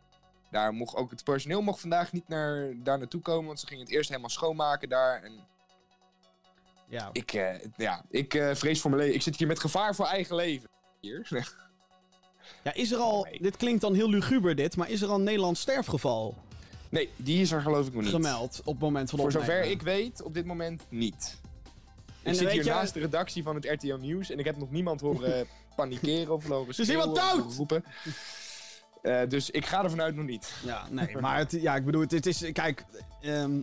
[0.52, 3.84] Daar mocht ook het personeel mocht vandaag niet naar, daar naartoe komen, want ze gingen
[3.84, 5.24] het eerst helemaal schoonmaken daar.
[5.24, 5.34] En
[6.88, 7.10] ja.
[7.12, 7.32] ik,
[7.78, 9.18] ja, ik vrees voor mijn leven.
[9.18, 10.70] Ik zit hier met gevaar voor eigen leven.
[11.00, 11.28] Hier.
[12.64, 15.24] ja, is er al, dit klinkt dan heel luguber dit, maar is er al een
[15.24, 16.36] Nederlands sterfgeval
[16.90, 18.12] nee, die is er geloof ik nog niet.
[18.12, 21.38] gemeld op het moment van de Voor zover ik weet, op dit moment niet.
[22.24, 24.58] En ik zit hier je- naast de redactie van het RTO Nieuws en ik heb
[24.58, 27.56] nog niemand horen panikeren of horen is iemand dood?
[27.56, 27.84] roepen.
[29.02, 30.54] Eh, dus ik ga er vanuit nog niet.
[30.66, 32.86] Ja, nee, maar het, ja, ik bedoel, het, het is, kijk,
[33.22, 33.60] ehm,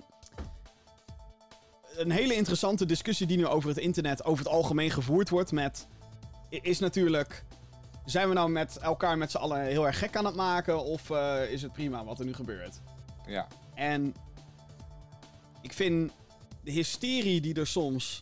[1.97, 5.87] een hele interessante discussie die nu over het internet over het algemeen gevoerd wordt met,
[6.49, 7.45] is natuurlijk,
[8.05, 11.11] zijn we nou met elkaar met z'n allen heel erg gek aan het maken of
[11.11, 12.81] eh, is het prima wat er nu gebeurt?
[13.27, 13.47] Ja.
[13.75, 14.15] En
[15.61, 16.13] ik vind
[16.63, 18.21] de hysterie die er soms.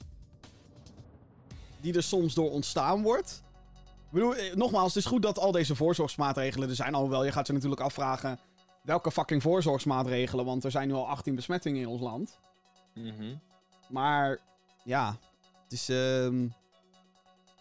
[1.80, 3.42] die er soms door ontstaan wordt.
[4.06, 6.94] Ik bedoel, eh, nogmaals, het is goed dat al deze voorzorgsmaatregelen er zijn.
[6.94, 8.38] Alhoewel, je gaat je natuurlijk afvragen.
[8.82, 10.44] welke fucking voorzorgsmaatregelen?
[10.44, 12.38] Want er zijn nu al 18 besmettingen in ons land.
[12.94, 13.34] Mhm.
[13.88, 14.38] Maar
[14.84, 15.16] ja,
[15.62, 15.88] het is.
[15.88, 16.46] ehm,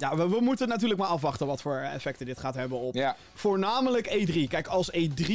[0.01, 3.15] ja, we, we moeten natuurlijk maar afwachten wat voor effecten dit gaat hebben op Ja,
[3.33, 4.47] voornamelijk E3.
[4.47, 5.33] Kijk, als E3,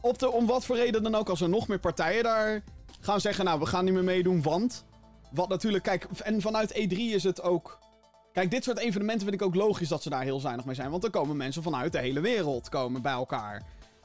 [0.00, 2.62] op de, om wat voor reden dan ook, als er nog meer partijen daar
[3.00, 4.84] gaan zeggen, nou, we gaan niet meer meedoen, want...
[5.30, 7.78] Wat natuurlijk, kijk, en vanuit E3 is het ook...
[8.32, 10.90] Kijk, dit soort evenementen vind ik ook logisch dat ze daar heel zuinig mee zijn.
[10.90, 13.62] Want er komen mensen vanuit de hele wereld komen bij elkaar.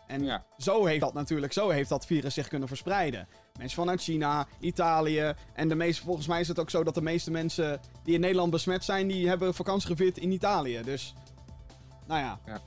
[0.08, 0.44] En Ja.
[0.58, 3.28] zo heeft dat natuurlijk, zo heeft dat virus zich kunnen verspreiden.
[3.58, 5.34] Mensen vanuit China, Italië.
[5.54, 8.20] En de meeste, volgens mij is het ook zo dat de meeste mensen die in
[8.20, 10.82] Nederland besmet zijn, die hebben vakantie gevierd in Italië.
[10.84, 11.14] Dus,
[12.08, 12.40] nou ja.
[12.46, 12.62] Ja.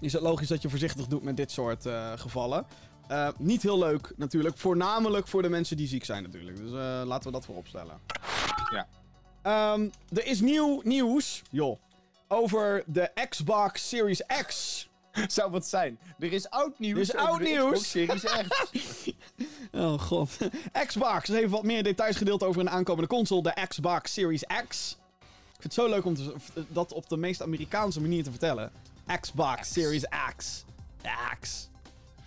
[0.00, 2.66] Is het logisch dat je voorzichtig doet met dit soort eh, gevallen.
[3.08, 4.58] Eh, niet heel leuk natuurlijk.
[4.58, 6.56] Voornamelijk voor de mensen die ziek zijn natuurlijk.
[6.56, 8.00] Dus eh, laten we dat voorop stellen.
[8.70, 8.86] Ja.
[9.42, 11.78] Ehm, er is nieuw nieuws, joh,
[12.28, 14.88] over de Xbox Series X.
[15.28, 15.98] Zou wat zijn.
[16.18, 17.08] Er is oud nieuws.
[17.08, 17.90] Er is oud nieuws.
[17.90, 18.46] Series X.
[19.72, 20.38] Oh god.
[20.86, 24.96] Xbox heeft wat meer details gedeeld over een aankomende console, de Xbox Series X.
[25.20, 26.34] Ik vind het zo leuk om te,
[26.68, 28.72] dat op de meest Amerikaanse manier te vertellen.
[29.20, 29.72] Xbox X.
[29.72, 30.04] Series
[30.36, 30.64] X.
[31.40, 31.68] X.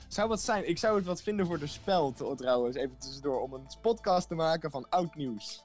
[0.08, 0.70] zou wat zijn.
[0.70, 2.76] Ik zou het wat vinden voor de spel trouwens.
[2.76, 3.42] Even tussendoor.
[3.42, 5.64] Om een podcast te maken van oud nieuws.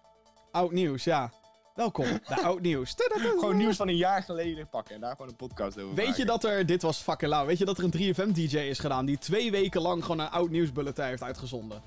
[0.50, 1.32] Oud nieuws, ja.
[1.76, 2.94] Welkom bij Oud Nieuws.
[2.96, 4.94] Gewoon nieuws van een jaar geleden pakken.
[4.94, 7.58] En daar gewoon een podcast over Weet je dat er, dit was fucking lauw, weet
[7.58, 11.04] je dat er een 3FM-DJ is gedaan die twee weken lang gewoon een oud nieuwsbulletin
[11.04, 11.82] heeft uitgezonden?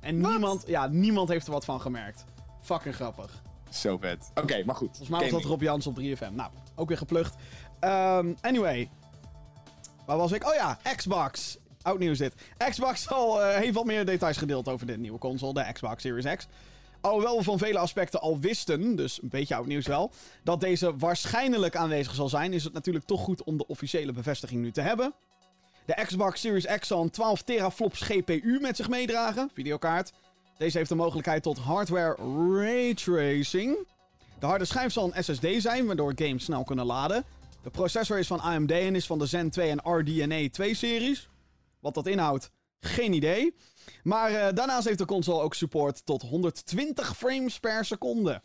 [0.00, 2.24] En niemand, ja, niemand heeft er wat van gemerkt.
[2.60, 3.42] Fucking grappig.
[3.70, 4.30] Zo vet.
[4.34, 4.88] Oké, maar goed.
[4.88, 5.50] Volgens mij was dat.
[5.50, 6.32] Rob Jans op 3FM.
[6.32, 7.34] Nou, ook weer geplucht.
[7.80, 8.90] Ehm, anyway.
[10.06, 10.48] Waar was ik?
[10.48, 11.58] Oh ja, Xbox.
[11.82, 12.34] Oud nieuws dit.
[12.68, 16.36] Xbox al, eh, heeft wat meer details gedeeld over de nieuwe console, de Xbox Series
[16.36, 16.46] X.
[17.02, 20.10] Alhoewel we van vele aspecten al wisten, dus een beetje oud nieuws wel,
[20.42, 24.62] dat deze waarschijnlijk aanwezig zal zijn, is het natuurlijk toch goed om de officiële bevestiging
[24.62, 25.14] nu te hebben.
[25.84, 30.12] De Xbox Series X zal een 12 teraflops GPU met zich meedragen, videokaart.
[30.56, 32.16] Deze heeft de mogelijkheid tot hardware
[32.58, 33.86] raytracing.
[34.38, 37.24] De harde schijf zal een SSD zijn, waardoor games snel kunnen laden.
[37.62, 41.28] De processor is van AMD en is van de Zen 2 en RDNA 2 series.
[41.80, 42.50] Wat dat inhoudt,
[42.86, 43.56] geen idee.
[44.02, 48.42] Maar eh, daarnaast heeft de console ook support tot 120 frames per seconde.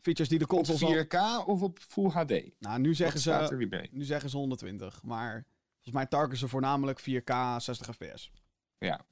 [0.00, 1.42] Features die de Op console zal...
[1.42, 2.42] 4K of op Full HD?
[2.58, 5.02] Nou, nu zeggen, Wat ze, nu zeggen ze 120.
[5.02, 8.30] Maar volgens mij targeten ze voornamelijk 4K 60 fps.
[8.78, 9.04] Ja.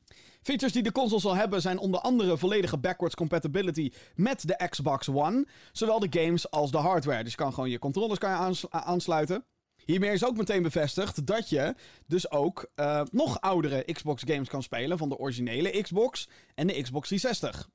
[0.43, 5.09] Features die de console zal hebben zijn onder andere volledige backwards compatibility met de Xbox
[5.09, 5.47] One.
[5.73, 7.23] Zowel de games als de hardware.
[7.23, 9.45] Dus je kan gewoon je controllers kan je aansluiten.
[9.87, 11.75] Hiermee is ook meteen bevestigd dat je
[12.07, 16.83] dus ook eh, nog oudere Xbox games kan spelen van de originele Xbox en de
[16.83, 17.69] Xbox 360.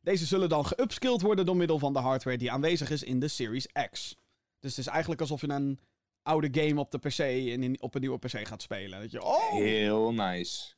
[0.00, 3.28] Deze zullen dan geupskilled worden door middel van de hardware die aanwezig is in de
[3.28, 4.16] Series X.
[4.58, 5.78] Dus het is eigenlijk alsof je een
[6.22, 9.00] oude game op de PC en op een nieuwe PC gaat spelen.
[9.00, 10.74] Dat je, oh, Heel nice.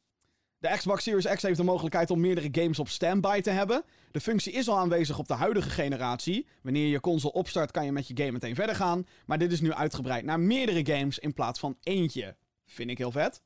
[0.59, 3.85] De Xbox Series X heeft de mogelijkheid om meerdere games op standby te hebben.
[4.11, 6.47] De functie is al aanwezig op de huidige generatie.
[6.63, 9.07] Wanneer je je console opstart, kan je met je game meteen verder gaan.
[9.27, 12.37] Maar dit is nu uitgebreid naar meerdere games in plaats van eentje.
[12.67, 13.43] Vind ik heel vet.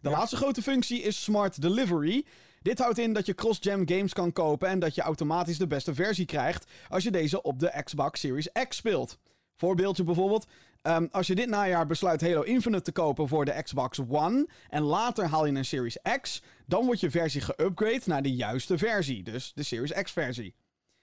[0.00, 0.16] De Ja.
[0.16, 2.24] laatste grote functie is Smart Delivery.
[2.62, 5.94] Dit houdt in dat je cross-gen games kan kopen en dat je automatisch de beste
[5.94, 9.18] versie krijgt als je deze op de Xbox Series X speelt.
[9.56, 10.46] Voorbeeldje bijvoorbeeld.
[10.82, 14.82] Ehm, als je dit najaar besluit Halo Infinite te kopen voor de Xbox One en
[14.82, 19.22] later haal je een Series X, dan wordt je versie geüpgrade naar de juiste versie,
[19.22, 20.54] dus de Series X versie.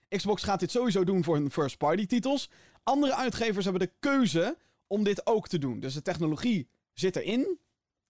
[0.10, 2.50] Xbox gaat dit sowieso doen voor hun first-party titels.
[2.84, 4.58] Andere uitgevers hebben de keuze
[4.88, 5.80] om dit ook te doen.
[5.80, 7.60] Dus de technologie zit erin.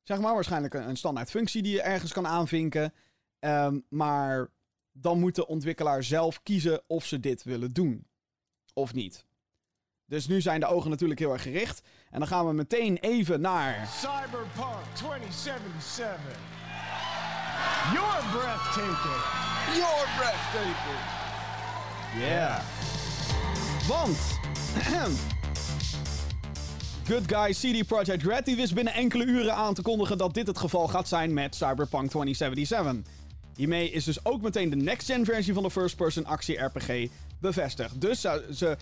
[0.03, 2.93] Zeg maar, waarschijnlijk een, een standaard functie die je ergens kan aanvinken.
[3.39, 4.49] Ehm, maar
[4.91, 8.07] dan moet de ontwikkelaar zelf kiezen of ze dit willen doen.
[8.73, 9.25] Of niet.
[10.07, 11.81] Dus nu zijn de ogen natuurlijk heel erg gericht.
[12.11, 13.87] En dan gaan we meteen even naar.
[13.97, 16.15] Cyberpunk 2077.
[17.93, 19.21] You're breathtaking.
[19.75, 21.01] Your breathtaking.
[22.17, 22.61] Yeah.
[23.87, 24.17] Want.
[27.07, 30.47] Good Guy CD Projekt Red die wist binnen enkele uren aan te kondigen dat dit
[30.47, 33.13] het geval gaat zijn met Cyberpunk 2077.
[33.55, 37.07] Hiermee is dus ook meteen de next-gen versie van de first-person actie-RPG
[37.39, 38.01] bevestigd.
[38.01, 38.77] Dus ze,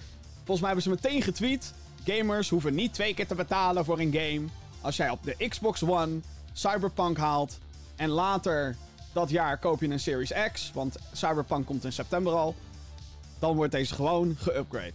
[0.45, 1.73] volgens mij hebben ze meteen getweet:
[2.05, 4.45] gamers hoeven niet twee keer te betalen voor een game.
[4.81, 6.19] Als jij op de Xbox One
[6.53, 7.59] Cyberpunk haalt
[7.95, 8.75] en later
[9.13, 12.55] dat jaar koop je een Series X, want Cyberpunk komt in september al,
[13.39, 14.93] dan wordt deze gewoon geupgrade.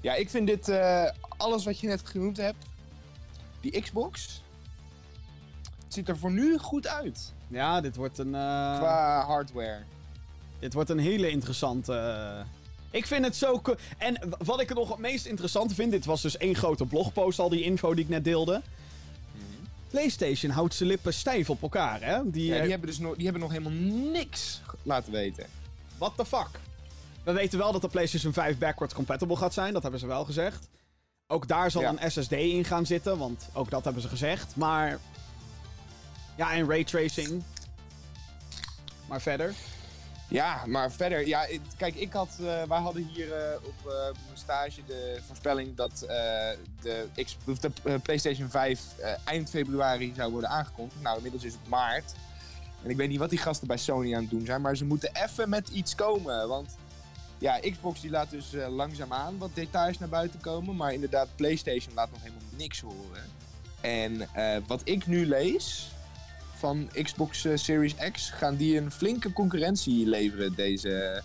[0.00, 1.04] Ja, ik vind dit, eh,
[1.36, 2.64] alles wat je net genoemd hebt,
[3.60, 4.42] die Xbox,
[5.84, 7.32] het ziet er voor nu goed uit.
[7.48, 8.34] Ja, dit wordt een.
[8.34, 9.82] eh, Qua hardware.
[10.58, 11.94] Dit wordt een hele interessante.
[11.94, 12.46] eh,
[12.90, 13.62] Ik vind het zo.
[13.98, 15.90] En wat ik het nog het meest interessante vind.
[15.90, 18.62] Dit was dus één grote blogpost, al die info die ik net deelde.
[19.90, 22.30] PlayStation houdt zijn lippen stijf op elkaar, hè?
[22.30, 23.72] Die, Ja, eh, die, hebben dus nog, die hebben nog helemaal
[24.12, 25.46] niks laten weten.
[25.98, 26.48] What the fuck?
[27.24, 29.72] We weten wel dat de PlayStation 5 backwards compatible gaat zijn.
[29.72, 30.68] Dat hebben ze wel gezegd.
[31.26, 31.94] Ook daar zal Ja.
[31.98, 34.56] een SSD in gaan zitten, want ook dat hebben ze gezegd.
[34.56, 34.98] Maar.
[36.36, 37.42] Ja, en raytracing.
[39.08, 39.54] Maar verder.
[40.30, 44.38] Ja, maar verder, ja, kijk, ik had, eh, wij hadden hier eh, op eh, mijn
[44.38, 46.06] stage de voorspelling dat
[46.80, 51.02] de, de PlayStation 5 eh, eind februari zou worden aangekondigd.
[51.02, 52.12] Nou, inmiddels is het maart.
[52.84, 54.84] En ik weet niet wat die gasten bij Sony aan het doen zijn, maar ze
[54.84, 56.48] moeten even met iets komen.
[56.48, 56.76] Want
[57.38, 61.94] ja, Xbox die laat dus eh, langzaamaan wat details naar buiten komen, maar inderdaad, PlayStation
[61.94, 63.24] laat nog helemaal niks horen.
[63.80, 64.28] En
[64.66, 65.90] wat ik nu lees,
[66.60, 71.22] van Xbox eh, Series X gaan die een flinke concurrentie leveren deze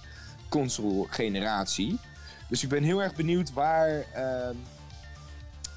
[0.50, 2.00] console generatie.
[2.50, 4.56] Dus ik ben heel erg benieuwd waar ehm,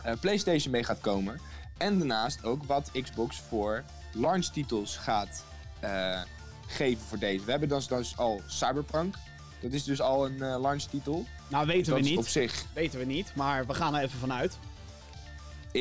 [0.02, 1.40] eh, PlayStation mee gaat komen.
[1.76, 5.44] En daarnaast ook wat Xbox voor launchtitels gaat
[5.80, 6.22] eh,
[6.66, 7.44] geven voor deze.
[7.44, 9.14] We hebben dus, dus al Cyberpunk.
[9.60, 11.26] Dat is dus al een launchtitel.
[11.48, 12.18] Nou, weten dat we niet.
[12.18, 14.58] op zich, Weten we niet, maar we gaan er even vanuit.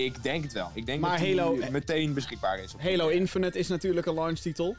[0.05, 0.71] Ik denk het wel.
[0.73, 2.73] Ik denk Maar dat Halo- eh, meteen beschikbaar is.
[2.73, 4.75] op Halo die- Infinite is natuurlijk een launchtitel.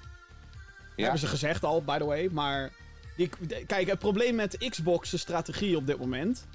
[0.96, 1.02] Ja.
[1.02, 2.28] Hebben ze gezegd al, by the way.
[2.32, 2.70] Maar
[3.16, 3.30] die,
[3.66, 6.46] kijk, het probleem met Xbox' strategie op dit moment...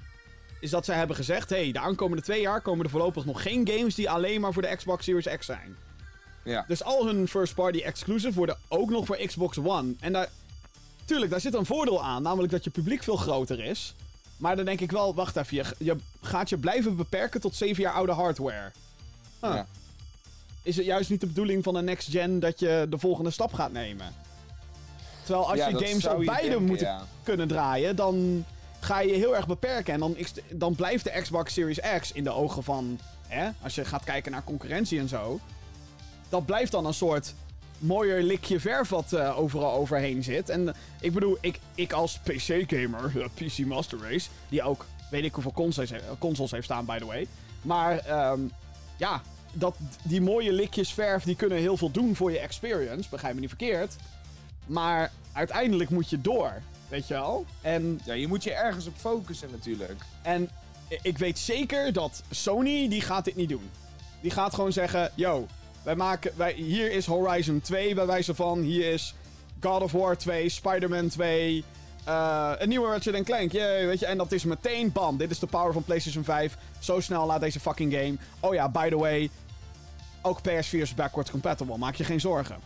[0.60, 1.50] is dat zij hebben gezegd...
[1.50, 3.94] hey, de aankomende twee jaar komen er voorlopig nog geen games...
[3.94, 5.76] die alleen maar voor de Xbox Series X zijn.
[6.44, 6.64] Ja.
[6.68, 9.94] Dus al hun first-party exclusive worden ook nog voor Xbox One.
[10.00, 10.28] En daar...
[11.04, 12.22] Tuurlijk, daar zit een voordeel aan.
[12.22, 13.94] Namelijk dat je publiek veel groter is.
[14.44, 15.56] Maar dan denk ik wel, wacht even.
[15.56, 18.70] Je, je gaat je blijven beperken tot 7 jaar oude hardware.
[19.40, 19.54] Huh.
[19.54, 19.66] Ja.
[20.62, 23.52] Is het juist niet de bedoeling van de next gen dat je de volgende stap
[23.52, 24.06] gaat nemen?
[25.22, 27.06] Terwijl als Ja, je games op beide denken, moeten ja.
[27.22, 28.44] kunnen draaien, dan
[28.80, 29.94] ga je je heel erg beperken.
[29.94, 30.16] En dan,
[30.50, 34.32] dan blijft de Xbox Series X in de ogen van, hè, als je gaat kijken
[34.32, 35.40] naar concurrentie en zo,
[36.28, 37.34] dat blijft dan een soort
[37.78, 40.48] mooier likje verf wat eh, overal overheen zit.
[40.48, 45.34] En eh, ik bedoel, ik, ik als PC-gamer, PC Master Race, die ook weet ik
[45.34, 47.26] hoeveel consoles, consoles heeft staan, by the way.
[47.62, 48.40] Maar ehm,
[48.96, 53.34] ja, dat, die mooie likjes verf die kunnen heel veel doen voor je experience, begrijp
[53.34, 53.96] me niet verkeerd.
[54.66, 56.52] Maar uiteindelijk moet je door,
[56.88, 57.44] weet je wel?
[57.60, 60.02] En Ja, je moet je ergens op focussen natuurlijk.
[60.22, 60.50] en
[61.02, 63.70] ik weet zeker dat Sony, die gaat dit niet doen.
[64.20, 65.46] Die gaat gewoon zeggen, yo,
[65.84, 69.14] wij maken, wij, hier is Horizon 2 bij wijze van, hier is
[69.60, 71.64] God of War 2, Spider-Man 2,
[72.04, 74.06] eh, een nieuwe Ratchet Clank, yay, weet je.
[74.06, 76.56] En dat is meteen, bam, dit is de power van PlayStation 5.
[76.78, 78.16] Zo snel laat deze fucking game.
[78.40, 79.30] Oh ja, by the way,
[80.22, 82.56] ook PS4 is backwards compatible, maak je geen zorgen.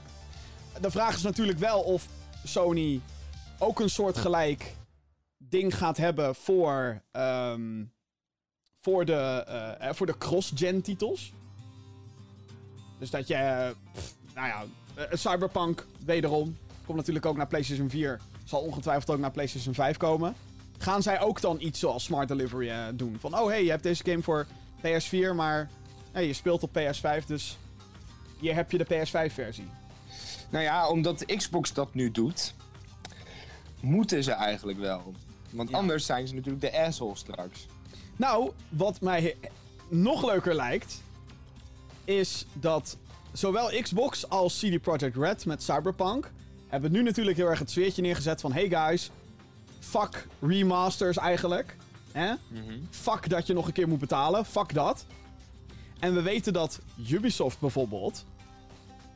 [0.80, 2.06] De vraag is natuurlijk wel of
[2.44, 3.00] Sony
[3.58, 4.74] ook een soort gelijk
[5.36, 7.84] ding gaat hebben voor, ehm,
[8.80, 11.32] voor de, eh, eh, voor de cross-gen titels.
[12.98, 16.56] Dus dat je, pff, nou ja, eh, Cyberpunk, wederom,
[16.86, 18.20] komt natuurlijk ook naar PlayStation 4.
[18.44, 20.34] Zal ongetwijfeld ook naar PlayStation 5 komen.
[20.78, 23.16] Gaan zij ook dan iets zoals Smart Delivery eh, doen?
[23.20, 24.46] Van, oh hey, je hebt deze game voor
[24.80, 25.68] PS4, maar
[26.12, 27.58] hey, je speelt op PS5, dus
[28.40, 29.68] hier heb je de PS5-versie.
[30.50, 32.54] Nou ja, omdat Xbox dat nu doet,
[33.80, 35.14] moeten ze eigenlijk wel.
[35.50, 35.76] Want Ja.
[35.76, 37.66] anders zijn ze natuurlijk de asshole straks.
[38.16, 39.36] Nou, wat mij
[39.88, 41.02] nog leuker lijkt,
[42.08, 42.96] is dat
[43.32, 46.32] zowel Xbox als CD Projekt Red met Cyberpunk
[46.68, 49.10] hebben nu natuurlijk heel erg het sfeertje neergezet van hey guys,
[49.78, 51.76] fuck remasters eigenlijk.
[52.12, 52.34] Hè?
[52.90, 55.04] Fuck dat je nog een keer moet betalen, fuck dat.
[55.98, 58.24] En we weten dat Ubisoft bijvoorbeeld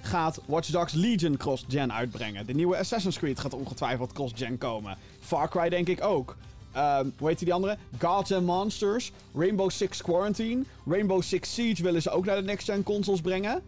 [0.01, 2.47] gaat Watch Dogs Legion cross-gen uitbrengen.
[2.47, 4.97] De nieuwe Assassin's Creed gaat ongetwijfeld cross-gen komen.
[5.21, 6.37] Far Cry denk ik ook.
[6.73, 7.77] Ehm, hoe heet die andere?
[7.99, 9.13] Gods and Monsters.
[9.35, 10.65] Rainbow Six Quarantine.
[10.87, 13.63] Rainbow Six Siege willen ze ook naar de next-gen consoles brengen.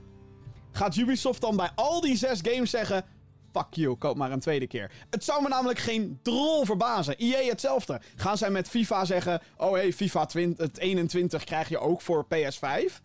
[0.72, 3.04] Gaat Ubisoft dan bij al die zes games zeggen...
[3.52, 4.90] Fuck you, koop maar een tweede keer.
[5.10, 7.16] Het zou me namelijk geen drol verbazen.
[7.16, 8.00] EA hetzelfde.
[8.16, 9.40] Gaan zij met FIFA zeggen...
[9.56, 13.00] Oh hey, FIFA 20, het 21 krijg je ook voor PS5?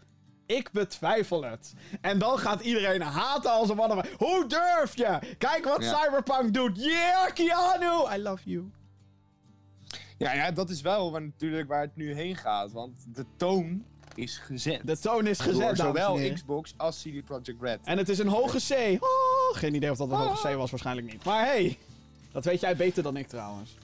[0.45, 1.73] Ik betwijfel het.
[2.01, 4.05] En dan gaat iedereen haten als een mannen.
[4.17, 5.19] Hoe durf je?
[5.37, 5.97] Kijk wat Ja.
[5.97, 6.83] Cyberpunk doet.
[6.83, 8.15] Yeah, Keanu!
[8.15, 8.71] I love you.
[10.19, 12.71] Ja, ja, dat is wel waar, natuurlijk waar het nu heen gaat.
[12.71, 13.83] Want de toon
[14.15, 14.81] is gezet.
[14.87, 16.33] De toon is gezet, door zowel.
[16.33, 17.79] Xbox als CD Projekt Red.
[17.83, 19.03] En het is een hoge C.
[19.03, 21.23] Oh, geen idee of dat een hoge C was, waarschijnlijk niet.
[21.23, 21.77] Maar hey,
[22.31, 23.77] dat weet jij beter dan ik trouwens.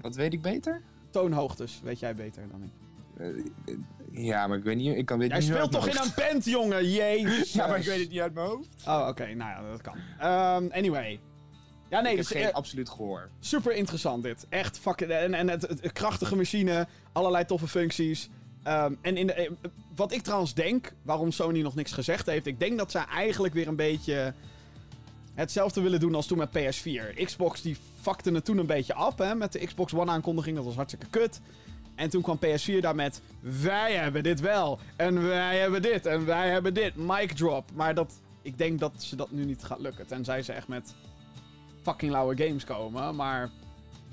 [0.00, 0.82] Wat weet ik beter?
[1.10, 2.72] Toonhoogtes weet jij beter dan ik.
[3.16, 4.96] Eh, ja, maar ik weet niet.
[4.96, 6.90] Ik kan Jij niet speelt toch in een band, jongen?
[6.90, 7.52] Jezus.
[7.58, 8.68] Ja, maar ik weet het niet uit mijn hoofd.
[8.86, 9.26] Oh, oké.
[9.26, 9.96] Nou ja, dat kan.
[10.18, 11.20] Ehm, anyway.
[11.88, 13.28] Ja, nee, ik dus, heb geen eh, absoluut gehoor.
[13.40, 14.46] super interessant dit.
[14.48, 15.10] Echt fucking...
[15.10, 18.28] En, en het, het- het krachtige machine, allerlei toffe functies.
[18.62, 19.50] Ehm, en in de, eh,
[19.96, 22.46] wat ik trouwens denk, waarom Sony nog niks gezegd heeft...
[22.46, 24.34] Ik denk dat zij eigenlijk weer een beetje
[25.34, 27.24] hetzelfde willen doen als toen met PS4.
[27.24, 30.56] Xbox die fuckte het toen een beetje af, hè, met de Xbox One aankondiging.
[30.56, 31.40] Dat was hartstikke kut.
[31.94, 33.20] En toen kwam PS4 daar met...
[33.40, 34.78] Wij hebben dit wel.
[34.96, 36.06] En wij hebben dit.
[36.06, 36.96] En wij hebben dit.
[36.96, 37.70] Mic drop.
[37.74, 40.06] Maar dat, ik denk dat ze dat nu niet gaat lukken.
[40.06, 40.94] Tenzij ze echt met
[41.84, 43.14] fucking lauwe games komen.
[43.16, 43.50] Maar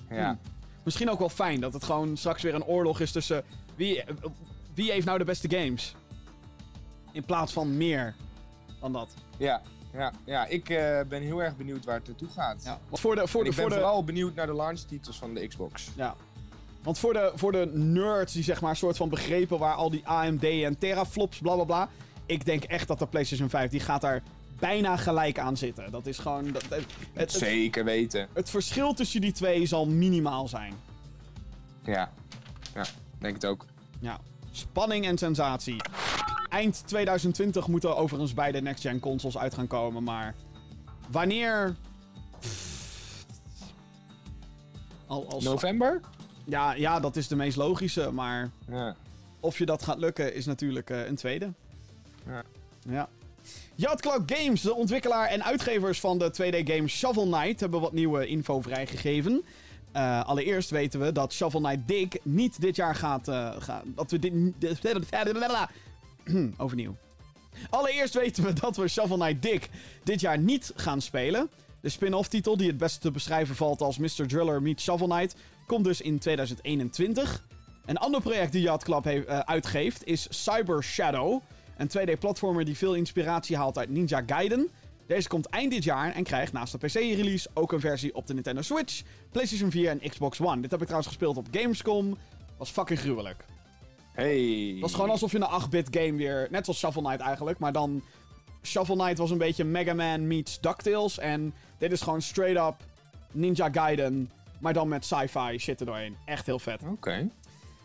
[0.10, 0.28] Ja.
[0.28, 0.40] Hmm.
[0.84, 3.44] misschien ook wel fijn dat het gewoon straks weer een oorlog is tussen...
[3.76, 4.16] Wie, eh,
[4.74, 5.96] wie heeft nou de beste games?
[7.12, 8.16] In plaats van meer
[8.80, 9.14] dan dat.
[9.38, 9.62] Ja,
[9.94, 10.46] ja, ja.
[10.46, 12.64] ik eh, ben heel erg benieuwd waar het naartoe gaat.
[12.64, 12.80] Ja.
[12.90, 15.34] Want voor de, voor de, ik ben voor de, vooral benieuwd naar de launchtitels van
[15.34, 15.90] de Xbox.
[15.96, 16.16] Ja.
[16.84, 20.08] Want voor de, voor de nerds die zeg maar soort van begrepen waar al die
[20.08, 21.90] AMD en teraflops bla bla bla.
[22.26, 24.24] Ik denk echt dat de PlayStation 5 die gaat daar
[24.62, 25.92] bijna gelijk aan zitten.
[25.92, 26.52] Dat is gewoon.
[26.52, 26.66] Dat,
[27.14, 28.28] het, Zeker weten.
[28.34, 30.74] het verschil tussen die twee zal minimaal zijn.
[31.84, 32.12] Ja.
[32.74, 32.86] Ja,
[33.20, 33.66] denk het ook.
[34.00, 34.20] Ja.
[34.52, 35.76] Spanning en sensatie.
[36.50, 40.36] Eind 2020 moeten overigens beide next-gen consoles uit gaan komen, maar
[41.10, 41.76] wanneer.
[45.08, 46.00] Al, als, November?
[46.46, 48.96] ja, ja, dat is de meest logische, maar Ja.
[49.40, 51.54] of je dat gaat lukken is natuurlijk eh, een tweede.
[52.26, 52.44] Ja.
[52.90, 53.10] Ja.
[53.82, 58.62] Club Games, de ontwikkelaar en uitgevers van de 2D-game Shovel Knight, hebben wat nieuwe info
[58.62, 59.44] vrijgegeven.
[59.92, 63.28] Eh, allereerst weten we dat Shovel Knight Dig niet dit jaar gaat...
[63.28, 64.34] eh, gaan, dat we dit...
[66.58, 66.96] Overnieuw.
[67.70, 69.70] Allereerst weten we dat we Shovel Knight Dig
[70.04, 71.50] dit jaar niet gaan spelen.
[71.80, 74.28] De spin-off titel, die het beste te beschrijven valt als Mr.
[74.28, 75.36] Driller meets Shovel Knight,
[75.68, 77.44] komt dus in 2021.
[77.86, 81.42] Een ander project die Yacht Club heeft, eh, uitgeeft is Cyber Shadow.
[81.82, 84.70] Een 2D-platformer die veel inspiratie haalt uit Ninja Gaiden.
[85.08, 88.34] Deze komt eind dit jaar en krijgt naast de PC-release ook een versie op de
[88.34, 89.02] Nintendo Switch,
[89.32, 90.62] PlayStation 4 en Xbox One.
[90.62, 92.18] Dit heb ik trouwens gespeeld op Gamescom.
[92.58, 93.46] Was fucking gruwelijk.
[94.14, 94.70] Hey.
[94.72, 96.48] Het was gewoon alsof je een 8-bit game weer...
[96.52, 98.04] Net zoals Shovel Knight eigenlijk, maar dan...
[98.64, 101.20] Shovel Knight was een beetje Mega Man meets DuckTales.
[101.20, 102.76] En dit is gewoon straight up
[103.32, 106.18] Ninja Gaiden, maar dan met sci-fi shit erdoorheen.
[106.26, 106.82] Echt heel vet.
[106.92, 107.30] Oké.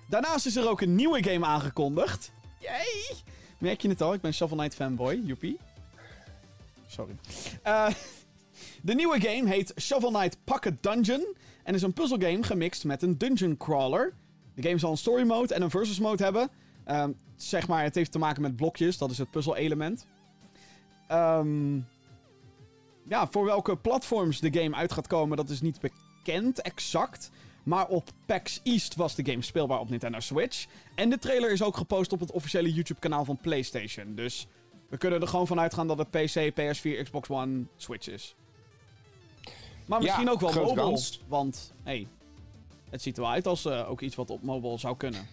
[0.09, 2.33] Daarnaast is er ook een nieuwe game aangekondigd.
[2.59, 3.17] Yay!
[3.59, 4.13] Merk je het al?
[4.13, 5.21] Ik ben Shovel Knight fanboy.
[5.25, 5.59] Joepie.
[6.87, 7.17] Sorry.
[7.63, 7.89] Eh,
[8.83, 11.27] de nieuwe game heet Shovel Knight Pocket Dungeon.
[11.63, 14.15] En is een puzzelgame gemixt met een dungeon crawler.
[14.55, 16.49] De game zal een story mode en een versus mode hebben.
[16.85, 18.99] Ehm, zeg maar, het heeft te maken met blokjes.
[18.99, 20.07] Dat is het puzzelelement.
[21.09, 21.79] Ehm
[23.09, 27.31] ja, voor welke platforms de game uit gaat komen, dat is niet bekend exact.
[27.67, 30.67] Maar op PAX East was de game speelbaar op Nintendo Switch.
[30.95, 34.15] En de trailer is ook gepost op het officiële YouTube-kanaal van PlayStation.
[34.15, 34.47] Dus
[34.89, 38.35] we kunnen er gewoon van uitgaan dat het PC, PS4, Xbox One, Switch is.
[39.87, 40.75] Maar Ja, misschien ook wel mobile.
[40.75, 41.21] kans.
[41.29, 42.07] Want, hey,
[42.91, 45.27] het ziet er wel uit als eh, ook iets wat op mobile zou kunnen.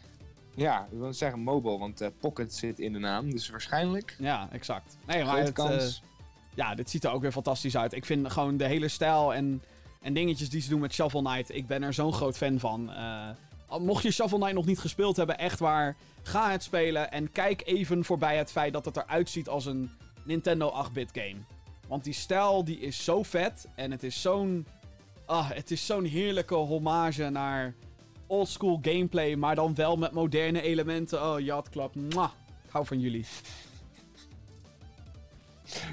[0.55, 4.15] Ja, ik wil zeggen mobile, want eh, Pocket zit in de naam, dus waarschijnlijk.
[4.19, 4.97] Ja, exact.
[5.07, 6.01] Nee, maar het, kans.
[6.01, 6.07] eh,
[6.55, 7.93] ja, dit ziet er ook weer fantastisch uit.
[7.93, 9.61] Ik vind gewoon de hele stijl en,
[10.03, 11.55] en dingetjes die ze doen met Shovel Knight.
[11.55, 12.93] Ik ben er zo'n groot fan van.
[12.93, 13.29] Eh,
[13.79, 15.95] mocht je Shovel Knight nog niet gespeeld hebben, echt waar.
[16.23, 19.91] Ga het spelen en kijk even voorbij het feit dat het eruit ziet als een
[20.23, 21.37] Nintendo 8-bit game.
[21.87, 24.67] Want die stijl die is zo vet en het is zo'n.
[25.25, 27.75] Ah, het is zo'n heerlijke hommage naar
[28.27, 31.23] oldschool gameplay, maar dan wel met moderne elementen.
[31.23, 31.95] Oh, Yacht Club.
[31.95, 32.31] Mwah.
[32.65, 33.25] Ik hou van jullie.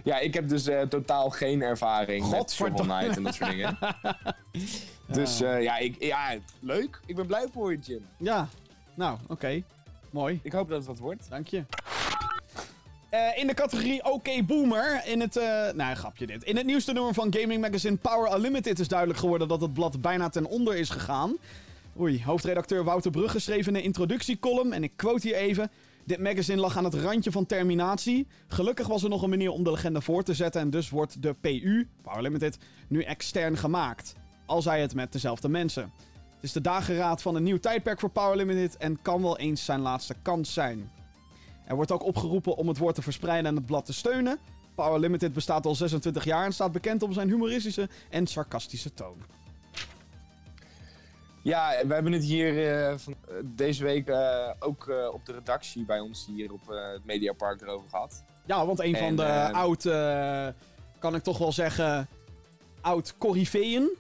[0.04, 2.52] Ja, ik heb dus eh, totaal geen ervaring met.
[2.52, 3.78] Shovel Knight en dat soort dingen.
[5.12, 7.00] Dus eh, ja, ik, ja, leuk.
[7.06, 8.06] Ik ben blij voor je, Jim.
[8.16, 8.48] Ja,
[8.94, 9.62] nou, oké.
[10.10, 10.40] Mooi.
[10.42, 11.26] Ik hoop dat het wat wordt.
[11.30, 11.64] Dank je.
[13.10, 16.44] Eh, in de categorie OK Boomer, in het, eh nou grapje dit.
[16.44, 20.00] In het nieuwste nummer van gaming magazine Power Unlimited is duidelijk geworden dat het blad
[20.00, 21.36] bijna ten onder is gegaan.
[21.98, 25.70] Oei, hoofdredacteur Wouter Brugge schreef in een introductiecolumn, en ik quote hier even...
[26.11, 28.26] Dit magazine lag aan het randje van terminatie.
[28.46, 31.22] Gelukkig was er nog een manier om de legende voor te zetten en dus wordt
[31.22, 32.58] de PU, Power Limited,
[32.88, 34.14] nu extern gemaakt.
[34.46, 35.82] Al zij het met dezelfde mensen.
[36.34, 39.64] Het is de dageraad van een nieuw tijdperk voor Power Limited en kan wel eens
[39.64, 40.90] zijn laatste kans zijn.
[41.66, 44.38] Er wordt ook opgeroepen om het woord te verspreiden en het blad te steunen.
[44.74, 49.22] Power Limited bestaat al 26 jaar en staat bekend om zijn humoristische en sarcastische toon.
[51.43, 55.84] Ja, we hebben het hier eh, van, eh, deze week eh, ook op de redactie
[55.84, 58.24] bij ons hier op het Mediapark erover gehad.
[58.47, 59.82] Ja, want een van de oud,
[60.99, 62.09] kan ik toch wel zeggen,
[62.80, 63.91] oud corifeeën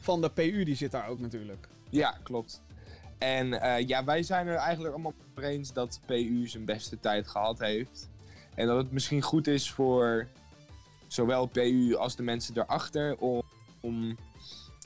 [0.00, 1.68] van de PU, die zit daar ook natuurlijk.
[1.90, 2.62] Ja, klopt.
[3.18, 3.48] En
[3.86, 8.08] ja, wij zijn er eigenlijk allemaal over eens dat PU zijn beste tijd gehad heeft.
[8.54, 10.28] En dat het misschien goed is voor
[11.08, 13.42] zowel PU als de mensen daarachter om,
[13.80, 14.16] om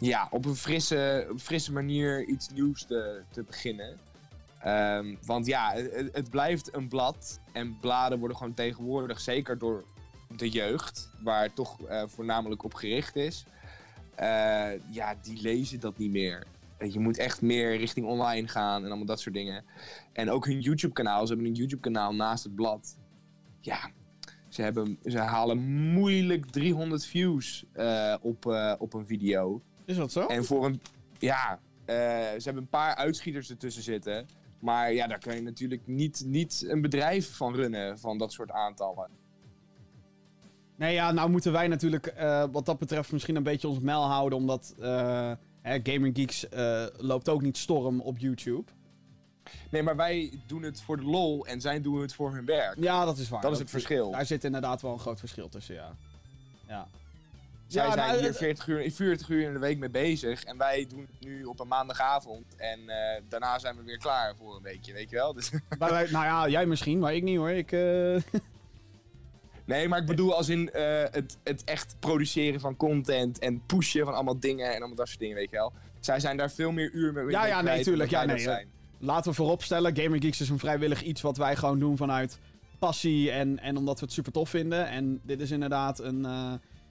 [0.01, 3.99] ja, op een frisse, frisse manier iets nieuws te, te beginnen.
[4.61, 5.72] Ehm, want ja,
[6.12, 7.40] het, blijft een blad.
[7.53, 9.84] En bladen worden gewoon tegenwoordig, zeker door
[10.36, 13.45] de jeugd, waar het toch eh, voornamelijk op gericht is.
[14.14, 16.47] eh, ja, die lezen dat niet meer.
[16.76, 19.64] Eh, Je moet echt meer richting online gaan en allemaal dat soort dingen.
[20.12, 21.26] En ook hun YouTube-kanaal.
[21.26, 22.97] Ze hebben een YouTube-kanaal naast het blad.
[23.61, 23.90] Ja,
[24.49, 25.59] ze, hebben, ze halen
[25.92, 27.64] moeilijk 300 views
[28.20, 28.47] op,
[28.78, 29.62] op een video.
[29.85, 30.26] Is dat zo?
[30.26, 30.80] En voor een.
[31.18, 34.26] Ja, eh, ze hebben een paar uitschieters ertussen zitten.
[34.59, 38.51] Maar ja, daar kun je natuurlijk niet, niet een bedrijf van runnen, van dat soort
[38.51, 39.09] aantallen.
[40.76, 44.03] Nee, ja, nou moeten wij natuurlijk eh, wat dat betreft misschien een beetje ons mel
[44.03, 45.32] houden, omdat eh
[45.64, 48.70] hè, Gaming Geeks eh, loopt ook niet storm op YouTube.
[49.70, 52.76] Nee, maar wij doen het voor de lol en zij doen het voor hun werk.
[52.78, 53.41] Ja, dat is waar.
[53.41, 54.11] Dat is het verschil.
[54.11, 55.97] Daar zit inderdaad wel een groot verschil tussen, ja.
[56.68, 56.87] Ja.
[57.75, 60.45] Zij Ja, zijn nou, hier het- 40 uur, 40 uur in de week mee bezig.
[60.45, 62.45] En wij doen het nu op een maandagavond.
[62.57, 65.35] En eh, daarna zijn we weer klaar voor een weekje, weet je wel?
[65.35, 67.51] Dus, Maar wij- nou ja, jij misschien, maar ik niet hoor.
[67.51, 68.16] Ik, eh,
[69.64, 74.05] nee, maar ik bedoel als in eh, het, het echt produceren van content en pushen
[74.05, 75.72] van allemaal dingen en allemaal dat soort dingen, weet je wel.
[76.01, 78.11] Zij zijn daar veel meer uur mee Ja, ja, nee, tuurlijk.
[78.11, 78.68] Ja, nee, zijn.
[78.99, 82.39] laten we vooropstellen, Gaming Geeks is een vrijwillig iets wat wij gewoon doen vanuit
[82.79, 84.89] passie en, en omdat we het super tof vinden.
[84.89, 86.25] En dit is inderdaad een...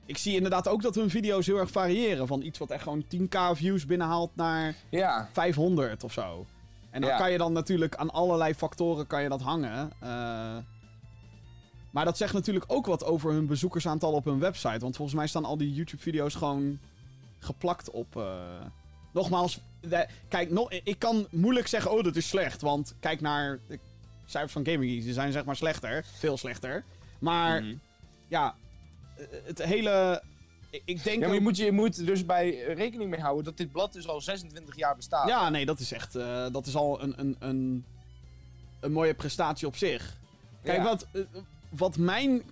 [0.06, 2.28] ik zie inderdaad ook dat hun video's heel erg variëren.
[2.28, 6.45] Van iets wat echt gewoon 10k views binnenhaalt naar Ja, 500 of zo.
[6.89, 7.18] En dan Ja.
[7.18, 9.91] kan je dan natuurlijk aan allerlei factoren kan je dat hangen.
[9.99, 10.58] Eh,
[11.91, 14.80] maar dat zegt natuurlijk ook wat over hun bezoekersaantal op hun website.
[14.80, 16.80] Want volgens mij staan al die YouTube-video's gewoon
[17.39, 18.18] geplakt op.
[18.18, 18.41] eh,
[19.14, 22.62] Nogmaals, de- kijk, no ik kan moeilijk zeggen: oh, dat is slecht.
[22.62, 23.80] Want kijk naar de
[24.26, 25.04] cijfers van Gaming.
[25.04, 26.06] Die zijn zeg maar slechter.
[26.14, 26.84] Veel slechter.
[27.20, 27.76] Maar Mhm.
[28.28, 28.56] ja,
[29.44, 30.24] het hele.
[30.72, 31.06] ik- denk.
[31.06, 33.94] ja maar je ook- moet, je moet dus bij rekening mee houden dat dit blad
[33.94, 35.28] dus al 26 jaar bestaat.
[35.28, 36.16] Ja, nee, dat is echt.
[36.16, 37.86] eh, dat is al een, een, een,
[38.80, 40.18] een mooie prestatie op zich.
[40.64, 40.84] Kijk, Ja.
[40.84, 41.22] wat, eh,
[41.70, 42.44] wat mijn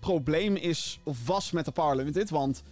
[0.00, 2.62] probleem is, of was met de Power Limited, want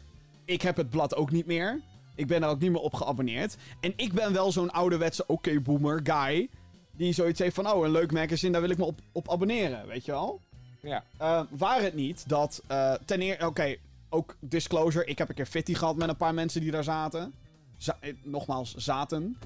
[0.45, 1.81] ik heb het blad ook niet meer.
[2.15, 3.57] Ik ben er ook niet meer op geabonneerd.
[3.81, 6.49] En ik ben wel zo'n ouderwetse oké boomer guy.
[6.97, 9.87] Die zoiets heeft van, oh, een leuk magazine, daar wil ik me op, op abonneren,
[9.87, 10.41] weet je wel?
[10.85, 11.05] Ja.
[11.17, 13.77] Eh, waar het niet dat eh, ten eerste, oké,
[14.09, 17.35] ook disclosure, ik heb een keer fitty gehad met een paar mensen die daar zaten.
[17.77, 19.39] Za- eh, nogmaals, zaten.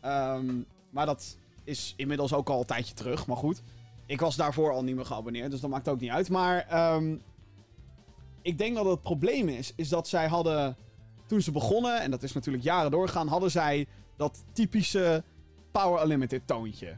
[0.00, 0.54] Ehm,
[0.90, 3.62] maar dat is inmiddels ook al een tijdje terug, maar goed.
[4.06, 6.28] Ik was daarvoor al niet meer geabonneerd, dus dat maakt ook niet uit.
[6.28, 7.16] Maar ehm,
[8.42, 10.76] ik denk dat het probleem is, is dat zij hadden,
[11.26, 13.86] toen ze begonnen, en dat is natuurlijk jaren doorgaan, hadden zij
[14.16, 15.22] dat typische
[15.70, 16.96] Power Unlimited toontje.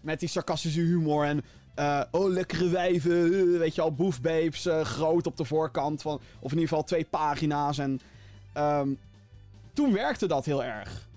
[0.00, 1.44] Met die sarcastische humor en
[1.74, 6.14] eh, oh, lekkere wijven, eh, weet je al, boefbabes, eh, groot op de voorkant van,
[6.14, 7.78] of in ieder geval twee pagina's.
[7.78, 8.00] En
[8.52, 8.88] ehm,
[9.72, 11.08] toen werkte dat heel erg.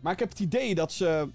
[0.00, 1.28] Maar ik heb het idee dat ze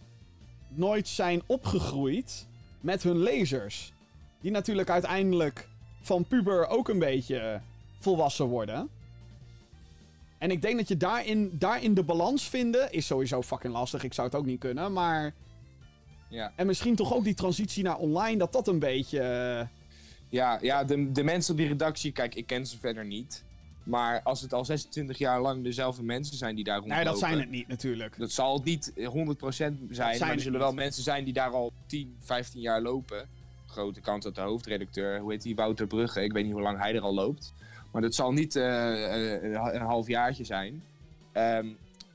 [0.67, 2.47] nooit zijn opgegroeid
[2.81, 3.93] met hun lezers.
[4.41, 5.67] Die natuurlijk uiteindelijk
[6.01, 7.61] van puber ook een beetje
[7.99, 8.89] volwassen worden.
[10.37, 14.03] En ik denk dat je daarin, daarin de balans vinden is sowieso fucking lastig.
[14.03, 15.33] Ik zou het ook niet kunnen, maar...
[16.31, 16.51] Ja.
[16.55, 19.19] En misschien toch ook die transitie naar online, dat dat een beetje...
[19.19, 19.67] eh,
[20.29, 23.43] Ja, ja de, de mensen op die redactie, kijk, ik ken ze verder niet.
[23.83, 27.03] Maar als het al 26 jaar lang dezelfde mensen zijn die daar rondlopen...
[27.03, 28.17] Nee, dat zijn het niet natuurlijk.
[28.17, 31.49] Dat zal het niet 100% zijn, maar het er zullen wel mensen zijn die daar
[31.51, 33.27] al 10, 15 jaar lopen.
[33.67, 36.77] Grote kans dat de hoofdredacteur, hoe heet die, Wouter Brugge, ik weet niet hoe lang
[36.77, 37.53] hij er al loopt.
[37.91, 40.83] Maar dat zal niet eh, een halfjaartje zijn.
[41.31, 41.67] Ehm,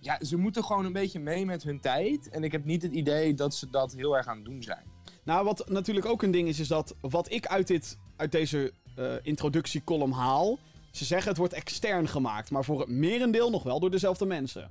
[0.06, 2.28] ja, ze moeten gewoon een beetje mee met hun tijd.
[2.28, 4.84] En ik heb niet het idee dat ze dat heel erg aan het doen zijn.
[5.24, 8.72] Nou, wat natuurlijk ook een ding is, is dat wat ik uit, dit, uit deze
[8.96, 10.58] eh introductiecolumn haal.
[10.90, 14.70] Ze zeggen het wordt extern gemaakt, maar voor het merendeel nog wel door dezelfde mensen.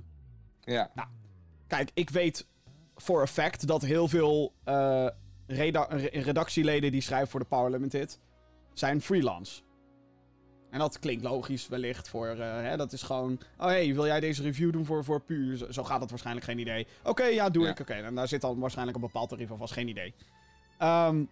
[0.94, 1.10] Ja,
[1.66, 2.46] Kijk, ik weet
[2.96, 5.08] voor a fact dat heel veel eh,
[5.46, 8.18] reda- re- redactieleden die schrijven voor de Power Limited
[8.72, 9.62] zijn freelance.
[10.70, 14.20] En dat klinkt logisch wellicht voor, eh, hè, dat is gewoon, oh hey, wil jij
[14.20, 15.56] deze review doen voor, voor puur?
[15.56, 16.86] Zo, zo gaat het waarschijnlijk geen idee.
[17.04, 17.70] Oké, ja, doe Ja.
[17.70, 17.80] ik.
[17.80, 20.14] Oké, en daar zit dan waarschijnlijk een bepaald tarief of was geen idee.
[20.78, 21.24] Ehm,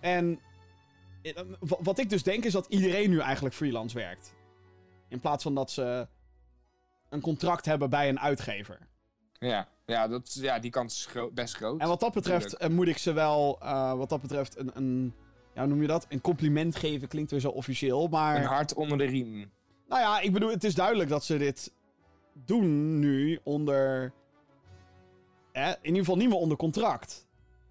[0.00, 0.40] en
[1.22, 4.34] eh, wa- wat ik dus denk is dat iedereen nu eigenlijk freelance werkt.
[5.08, 6.08] In plaats van dat ze
[7.08, 8.78] een contract hebben bij een uitgever.
[9.38, 9.68] ja.
[9.86, 11.80] ja, dat, ja die kans is gro- best groot.
[11.80, 12.62] En wat dat betreft Tuurlijk.
[12.70, 13.58] eh, moet ik ze wel,
[13.96, 15.14] wat dat betreft, een, een,
[15.58, 16.06] ja, noem je dat?
[16.08, 18.36] Een compliment geven klinkt weer zo officieel, maar...
[18.36, 19.50] Een hart onder de riem.
[19.88, 21.72] Nou ja, ik bedoel, het is duidelijk dat ze dit
[22.32, 24.12] doen nu onder,
[25.52, 27.26] in ieder geval niet meer onder contract.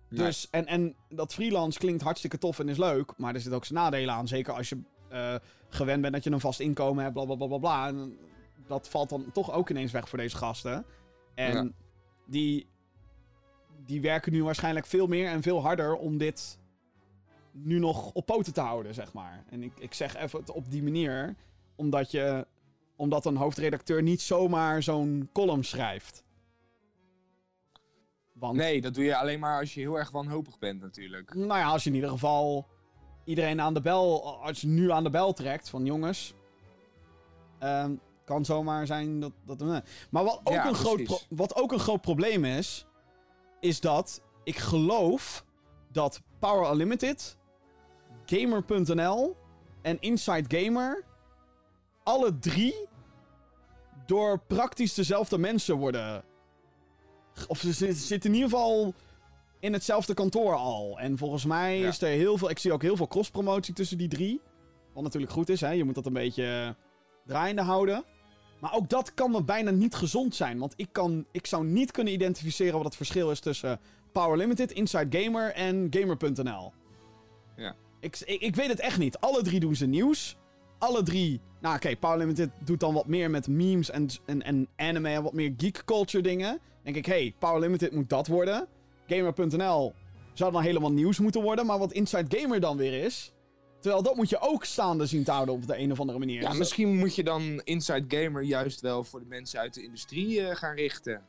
[0.10, 0.26] Nee.
[0.26, 3.66] Dus, en, en dat freelance klinkt hartstikke tof en is leuk, maar er zitten ook
[3.66, 4.28] zijn nadelen aan.
[4.28, 4.78] Zeker als je
[5.10, 5.36] eh,
[5.70, 7.88] gewend bent dat je een vast inkomen hebt, bla bla bla bla bla.
[7.88, 8.18] En
[8.68, 10.86] dat valt dan toch ook ineens weg voor deze gasten.
[11.36, 11.70] En Ja.
[12.26, 12.68] die,
[13.86, 16.60] die werken nu waarschijnlijk veel meer en veel harder om dit
[17.64, 19.44] nu nog op poten te houden, zeg maar.
[19.50, 21.36] En ik, ik zeg even het op die manier,
[21.76, 22.48] omdat je
[22.96, 26.24] omdat een hoofdredacteur niet zomaar zo'n column schrijft.
[28.34, 31.34] Want Nee, dat doe je alleen maar als je heel erg wanhopig bent natuurlijk.
[31.34, 32.68] nou ja, als je in ieder geval
[33.24, 36.34] iedereen aan de bel, als je nu aan de bel trekt van jongens,
[37.60, 37.96] ehm,
[38.26, 39.32] kan zomaar zijn dat.
[39.46, 42.86] dat maar wat ook, Ja, een groot wat ook een groot probleem is,
[43.60, 45.46] is dat ik geloof
[45.92, 47.37] dat Power Unlimited,
[48.30, 49.36] Gamer.nl
[49.82, 51.04] en Inside Gamer
[52.04, 52.76] alle drie
[54.06, 56.24] door praktisch dezelfde mensen worden.
[57.48, 58.94] Of ze zit- zitten in ieder geval
[59.60, 61.00] in hetzelfde kantoor al.
[61.00, 61.88] En volgens mij Ja.
[61.88, 62.50] is er heel veel.
[62.50, 64.42] Ik zie ook heel veel cross-promotie tussen die drie.
[64.94, 65.70] Wat natuurlijk goed is, hè?
[65.72, 66.76] Je moet dat een beetje
[67.26, 68.04] draaiende houden.
[68.60, 70.60] Maar ook dat kan me bijna niet gezond zijn.
[70.60, 73.80] Want ik, kan, ik zou niet kunnen identificeren wat het verschil is tussen
[74.12, 76.74] Power Limited, Inside Gamer en Gamer.nl.
[77.56, 77.76] Ja.
[78.00, 79.18] Ik, ik, ik weet het echt niet.
[79.18, 80.38] Alle drie doen ze nieuws.
[80.78, 81.42] Alle drie.
[81.62, 85.24] Nou, oké, Power Limited doet dan wat meer met memes en, en, en anime en
[85.24, 86.60] wat meer geek culture dingen.
[86.84, 88.68] denk ik, hey, Power Limited moet dat worden.
[89.08, 89.94] Gamer.nl
[90.34, 91.66] zou dan helemaal nieuws moeten worden.
[91.66, 93.32] Maar wat Inside Gamer dan weer is.
[93.80, 96.42] Terwijl dat moet je ook staande zien te houden op de een of andere manier.
[96.42, 99.84] Ja, Dus misschien moet je dan Inside Gamer juist wel voor de mensen uit de
[99.84, 101.22] industrie eh, gaan richten.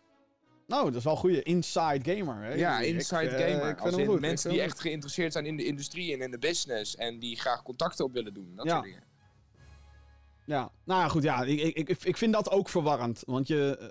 [0.68, 2.42] Nou, dat is wel een goede Inside Gamer.
[2.44, 2.52] Hè?
[2.54, 3.68] Ja, Ik- Inside eh, Gamer.
[3.68, 6.20] ik vind Als in goed, ik mensen die echt geïnteresseerd zijn in de industrie en
[6.20, 6.96] in de business.
[6.96, 8.52] En die graag contacten op willen doen.
[8.56, 8.72] Dat Ja.
[8.72, 9.02] soort dingen.
[10.44, 11.42] Ja, nou ja, goed, ja.
[11.42, 13.22] Ik, ik, ik, ik vind dat ook verwarrend.
[13.26, 13.88] Want je, eh,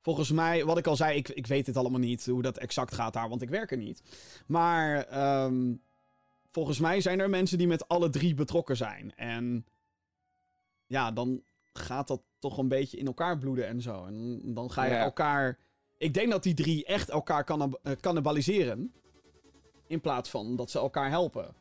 [0.00, 2.94] volgens mij, wat ik al zei, ik, ik weet het allemaal niet hoe dat exact
[2.94, 4.02] gaat daar, want ik werk er niet.
[4.46, 5.74] Maar ehm,
[6.50, 9.14] volgens mij zijn er mensen die met alle drie betrokken zijn.
[9.14, 9.66] En
[10.86, 11.42] ja, dan
[11.72, 14.04] gaat dat toch een beetje in elkaar bloeden en zo.
[14.04, 15.02] En dan ga je Ja.
[15.04, 15.58] elkaar.
[16.02, 18.92] Ik denk dat die drie echt elkaar eh, cannibaliseren.
[19.86, 21.54] In plaats van dat ze elkaar helpen.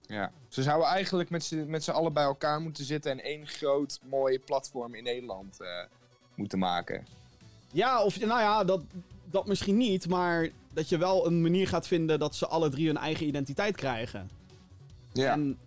[0.00, 0.32] Ja.
[0.48, 4.00] Ze zouden eigenlijk met z'n met z'n allen bij elkaar moeten zitten en één groot
[4.02, 5.68] mooi platform in Nederland eh,
[6.34, 7.06] moeten maken.
[7.72, 8.82] Ja, of nou ja, dat,
[9.24, 12.86] dat misschien niet, maar dat je wel een manier gaat vinden dat ze alle drie
[12.86, 14.30] hun eigen identiteit krijgen.
[15.12, 15.32] Ja.
[15.32, 15.58] En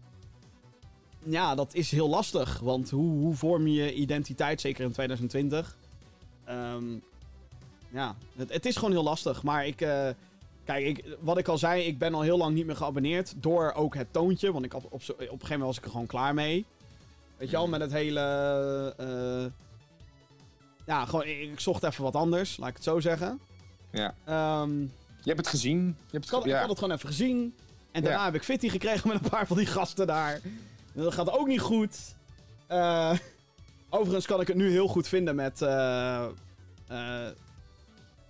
[1.23, 5.77] ja, dat is heel lastig, want hoe, hoe vorm je je identiteit, zeker in 2020?
[6.45, 6.97] Ehm,
[7.93, 9.81] ja, het, het is gewoon heel lastig, maar ik...
[9.81, 10.09] eh,
[10.65, 13.33] Kijk, ik, wat ik al zei, ik ben al heel lang niet meer geabonneerd.
[13.37, 14.51] Door ook het toontje.
[14.51, 16.65] Want ik, op, op, een gegeven moment was ik er gewoon klaar mee.
[17.37, 18.19] Weet je wel, met het hele.
[18.97, 19.45] eh,
[20.85, 21.25] ja, gewoon.
[21.25, 23.39] Ik, ik zocht even wat anders, laat ik het zo zeggen.
[23.91, 24.15] Ja.
[24.25, 24.87] Ehm, Je
[25.23, 25.85] hebt het gezien.
[25.85, 27.55] Je hebt ik, had, het, ik had het gewoon even gezien.
[27.91, 28.25] En daarna Ja.
[28.25, 30.41] heb ik Fitty gekregen met een paar van die gasten daar.
[30.93, 32.15] Dat gaat ook niet goed.
[32.67, 33.11] Eh,
[33.89, 35.61] overigens kan ik het nu heel goed vinden met.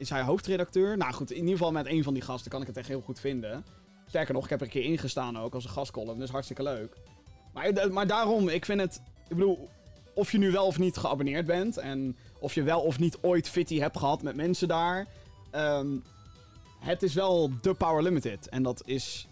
[0.04, 0.98] Is hij hoofdredacteur?
[0.98, 3.02] Nou goed, in ieder geval met een van die gasten kan ik het echt heel
[3.02, 3.66] goed vinden.
[4.08, 6.20] Sterker nog, ik heb er een keer ingestaan ook als een gastcolumn.
[6.20, 6.96] Dus hartstikke leuk.
[7.54, 9.02] Maar, eh, maar daarom, ik vind het...
[9.28, 9.70] Ik bedoel,
[10.16, 11.78] of je nu wel of niet geabonneerd bent...
[11.78, 15.08] en of je wel of niet ooit fitty hebt gehad met mensen daar...
[15.52, 15.88] ehm,
[16.80, 18.50] het is wel de Power Limited.
[18.50, 19.28] En dat is...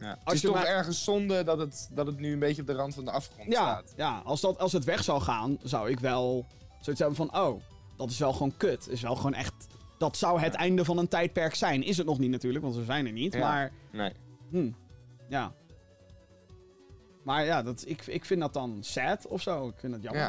[0.00, 0.18] Ja.
[0.24, 2.74] Het is toch maar- ergens zonde dat het, dat het nu een beetje op de
[2.74, 3.92] rand van de afgrond Ja, staat.
[3.96, 6.46] ja als, dat, als het weg zou gaan, zou ik wel
[6.80, 7.40] zoiets hebben van...
[7.40, 7.60] Oh,
[8.00, 8.88] dat is wel gewoon kut.
[8.88, 9.52] Is wel gewoon echt...
[9.98, 11.82] Dat zou het einde van een tijdperk zijn.
[11.82, 13.32] Is het nog niet natuurlijk, want we zijn er niet.
[13.32, 13.38] Ja.
[13.40, 14.12] Maar, Nee.
[14.50, 14.70] hm,
[15.28, 15.52] ja.
[17.22, 19.68] Maar ja, dat, ik, ik vind dat dan sad of zo.
[19.68, 20.22] Ik vind dat jammer.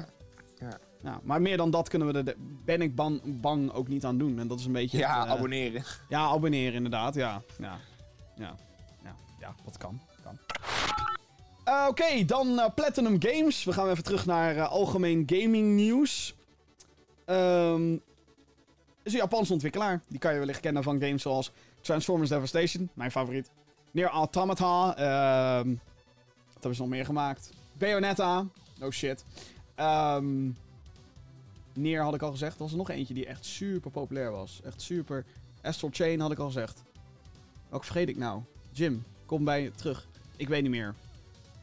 [0.60, 0.80] Ja.
[1.04, 4.06] Ja, maar meer dan dat kunnen we er, de- ben ik bang, bang ook niet
[4.06, 4.40] aan doen.
[4.40, 4.98] En dat is een beetje...
[4.98, 5.84] Ja, het, eh, abonneren.
[6.10, 7.16] Ja, abonneren inderdaad.
[7.16, 7.78] Ja, ja,
[8.36, 8.56] ja,
[9.04, 10.02] ja, ja dat kan.
[10.24, 10.38] kan.
[11.64, 13.64] Eh, Oké, dan eh, Platinum Games.
[13.64, 16.36] We gaan even terug naar algemeen gaming nieuws.
[17.26, 17.94] Ehm
[19.04, 20.02] is een Japanse ontwikkelaar.
[20.08, 21.52] Die kan je wellicht kennen van games zoals
[21.82, 23.50] Transformers Devastation, mijn favoriet.
[23.92, 24.96] Nier Automata.
[24.96, 25.70] ehm
[26.46, 27.50] wat hebben ze nog meer gemaakt?
[27.74, 28.46] Bayonetta.
[28.80, 29.26] No shit.
[29.76, 30.50] Ehm
[31.74, 32.56] Nier had ik al gezegd.
[32.56, 34.62] Er was er nog eentje die echt super populair was.
[34.64, 35.26] Echt super.
[35.62, 36.84] Astral Chain had ik al gezegd.
[37.70, 38.42] Welke vergeet ik nou?
[38.72, 40.08] Jim, kom bij je terug.
[40.38, 40.96] Ik weet niet meer.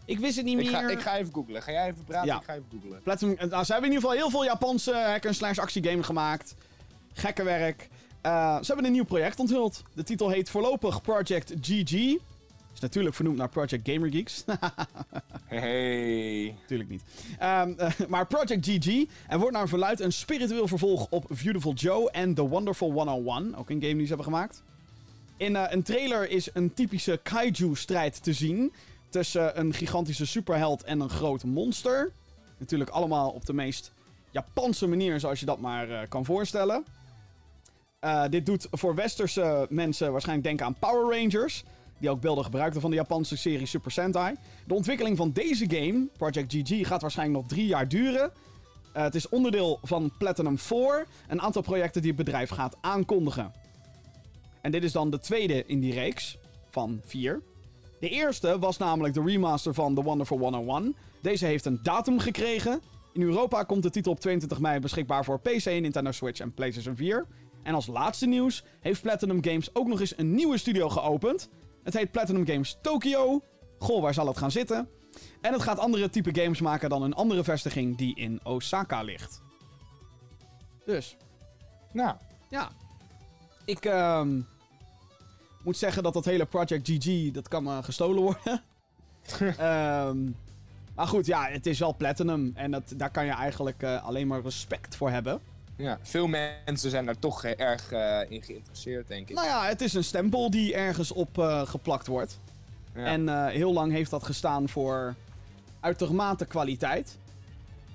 [0.09, 0.75] Ik wist het niet Ik meer.
[0.81, 1.63] ga, ik ga even googlen.
[1.63, 2.27] Ga jij even praten?
[2.27, 2.37] Ja.
[2.37, 3.03] Ik ga even googlen.
[3.03, 6.55] Platinum, nou, ze hebben in ieder geval heel veel Japanse hack-and-slash actiegame gemaakt.
[7.13, 7.89] Gekke werk.
[8.21, 9.83] Eh, ze hebben een nieuw project onthuld.
[9.95, 11.93] De titel heet voorlopig Project GG.
[12.75, 14.45] Is natuurlijk vernoemd naar Project Gamer Geeks.
[15.47, 16.55] Hey.
[16.61, 17.03] Natuurlijk niet.
[17.39, 19.05] Ehm, eh, maar Project GG.
[19.29, 23.55] En wordt naar verluid een spiritueel vervolg op Beautiful Joe en The Wonderful 101.
[23.57, 24.63] Ook een game die ze hebben gemaakt.
[25.37, 28.73] In eh, een trailer is een typische kaiju-strijd te zien.
[29.09, 32.13] Tussen een gigantische superheld en een groot monster.
[32.59, 33.93] Natuurlijk allemaal op de meest
[34.31, 36.85] Japanse manier, zoals je dat maar eh, kan voorstellen.
[37.99, 41.65] Eh, dit doet voor westerse mensen waarschijnlijk denken aan Power Rangers.
[41.99, 44.35] Die ook beelden gebruikten van de Japanse serie Super Sentai.
[44.67, 48.33] De ontwikkeling van deze game, Project GG, gaat waarschijnlijk nog drie jaar duren.
[48.93, 53.53] Eh, het is onderdeel van Platinum 4, een aantal projecten die het bedrijf gaat aankondigen.
[54.61, 56.39] En dit is dan de tweede in die reeks
[56.71, 57.43] van vier.
[58.01, 60.97] De eerste was namelijk de remaster van The Wonderful 101.
[61.23, 62.81] Deze heeft een datum gekregen.
[63.13, 66.97] In Europa komt de titel op 22 mei beschikbaar voor PC, Nintendo Switch en PlayStation
[66.97, 67.27] 4.
[67.63, 71.49] En als laatste nieuws heeft Platinum Games ook nog eens een nieuwe studio geopend.
[71.83, 73.43] Het heet Platinum Games Tokyo.
[73.79, 74.89] Goh, waar zal het gaan zitten?
[75.41, 79.43] En het gaat andere type games maken dan een andere vestiging die in Osaka ligt.
[80.85, 81.17] Dus,
[81.93, 82.17] Nou,
[82.51, 82.71] ja.
[83.65, 84.41] Ik ehm,
[85.69, 88.63] moet zeggen dat dat hele Project GG, dat kan me gestolen worden.
[89.59, 90.19] Ehm,
[90.95, 92.53] maar goed, ja, het is wel Platinum.
[92.55, 95.41] En dat, daar kan je eigenlijk eh, alleen maar respect voor hebben.
[95.77, 95.99] ja.
[96.03, 99.35] Veel mensen zijn daar toch eh, erg eh, in geïnteresseerd, denk ik.
[99.35, 102.41] Nou ja, het is een stempel die ergens op geplakt wordt.
[102.95, 103.05] Ja.
[103.05, 105.15] En heel lang heeft dat gestaan voor
[105.81, 107.19] uitermate kwaliteit.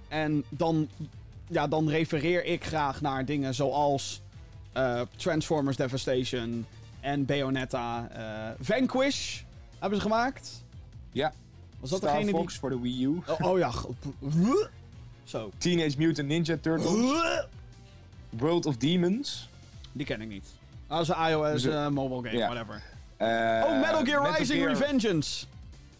[0.07, 0.87] En dan,
[1.47, 4.21] ja, dan refereer ik graag naar dingen zoals
[5.15, 6.65] Transformers Devastation
[7.03, 8.07] en Bayonetta.
[8.11, 9.41] eh, Vanquish
[9.79, 10.63] hebben ze gemaakt.
[11.11, 11.33] Ja.
[11.79, 12.39] Was dat Star degene die...
[12.39, 13.21] Fox voor de Wii U.
[13.27, 13.71] Oh, oh ja.
[15.23, 15.51] Zo.
[15.57, 17.21] Teenage Mutant Ninja Turtles.
[18.29, 19.49] World of Demons.
[19.91, 20.45] Die ken ik niet.
[20.87, 22.47] Dat is een iOS Dus, eh, mobile game, ja.
[22.47, 22.81] whatever.
[23.17, 23.27] Eh,
[23.65, 25.45] oh, Metal Gear Rising Gear Revengeance.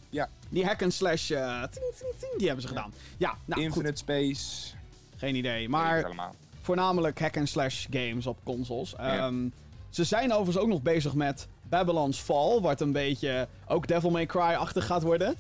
[0.10, 0.30] Ja.
[0.50, 2.94] Die hack and slash, ting, ting, ting, die hebben ze gedaan.
[3.18, 4.74] Ja, nou Infinite goed, Space.
[5.18, 5.70] geen idee.
[5.70, 6.32] Maar...
[6.62, 8.96] Voornamelijk hack and slash games op consoles.
[8.96, 9.48] Ehm,
[9.94, 14.26] ze zijn overigens ook nog bezig met Babylon's Fall, wat een beetje ook Devil May
[14.26, 15.36] Cry-achtig gaat worden.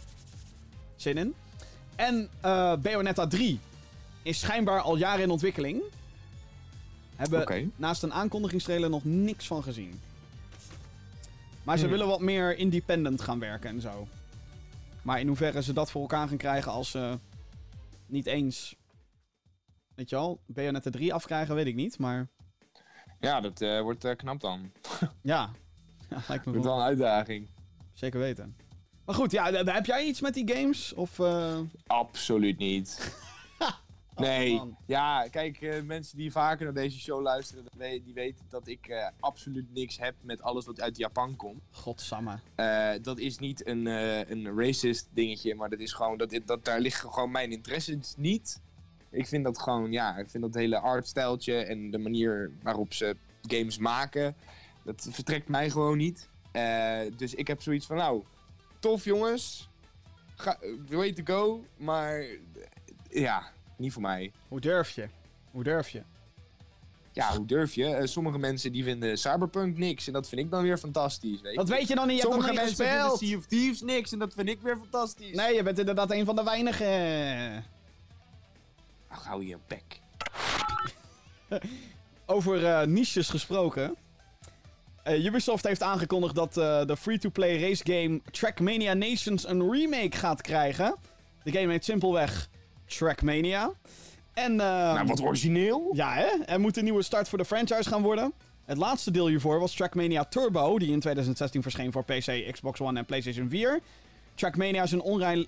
[0.95, 1.34] Zin in.
[1.95, 3.60] En eh, Bayonetta 3
[4.22, 5.82] is schijnbaar al jaren in ontwikkeling.
[7.16, 10.01] Hebben naast een aankondigingstrailer nog niks van gezien.
[11.64, 11.91] Maar ze Hmm.
[11.91, 14.08] willen wat meer independent gaan werken en zo.
[15.01, 17.18] Maar in hoeverre ze dat voor elkaar gaan krijgen als ze
[18.06, 18.76] niet eens...
[19.95, 22.28] Weet je wel, Bayonetta 3 afkrijgen, weet ik niet, maar...
[23.24, 24.71] Ja, dat eh, wordt eh, knap dan.
[25.21, 25.51] Ja,
[26.09, 26.76] ja lijkt me Wordt wel.
[26.76, 27.47] wel een uitdaging.
[27.93, 28.55] Zeker weten.
[29.05, 30.93] Maar goed, ja, heb jij iets met die games?
[30.93, 33.15] Of, eh, Absoluut niet.
[34.15, 34.61] nee.
[34.86, 39.97] Ja, kijk, mensen die vaker naar deze show luisteren, die weten dat ik absoluut niks
[39.99, 41.61] heb met alles wat uit Japan komt.
[41.71, 42.39] Godsamme.
[43.01, 43.86] Dat is niet een,
[44.32, 48.61] een racist dingetje, maar dat is gewoon, dat, dat, daar liggen gewoon mijn interesses niet.
[49.14, 53.16] Ik vind dat gewoon, ja, ik vind dat hele artstijltje en de manier waarop ze
[53.41, 54.36] games maken,
[54.84, 56.30] dat vertrekt mij gewoon niet.
[56.51, 58.24] Eh, dus ik heb zoiets van, nou,
[58.80, 59.70] tof jongens,
[60.36, 60.57] Ga,
[60.89, 62.38] way to go, maar eh,
[63.09, 63.43] ja,
[63.78, 64.32] niet voor mij.
[64.47, 65.07] Hoe durf je?
[65.51, 66.03] Hoe durf je?
[67.11, 67.86] Ja, hoe durf je?
[67.86, 71.51] Eh, sommige mensen die vinden Cyberpunk niks en dat vind ik dan weer fantastisch, weet
[71.51, 71.57] je.
[71.57, 73.30] Dat weet je dan niet, je hebt Sommige niet mensen vinden gespeeld.
[73.30, 75.36] Sea of Thieves niks en dat vind ik weer fantastisch.
[75.36, 77.64] Nee, je bent inderdaad een van de weinigen.
[79.14, 79.99] Ach, hou je bek.
[82.26, 83.95] Over eh, niches gesproken.
[85.03, 90.41] Eh, Ubisoft heeft aangekondigd dat eh, de free-to-play race game Trackmania Nations een remake gaat
[90.41, 90.95] krijgen.
[91.43, 92.49] De game heet simpelweg
[92.86, 93.72] Trackmania.
[94.34, 95.91] En, ehm, nou, wat origineel.
[95.93, 96.43] Ja, hè?
[96.45, 98.34] Er moet een nieuwe start voor de franchise gaan worden.
[98.66, 102.99] Het laatste deel hiervoor was Trackmania Turbo, die in 2016 verscheen voor PC, Xbox One
[102.99, 103.82] en PlayStation 4.
[104.36, 105.47] Trackmania is een online.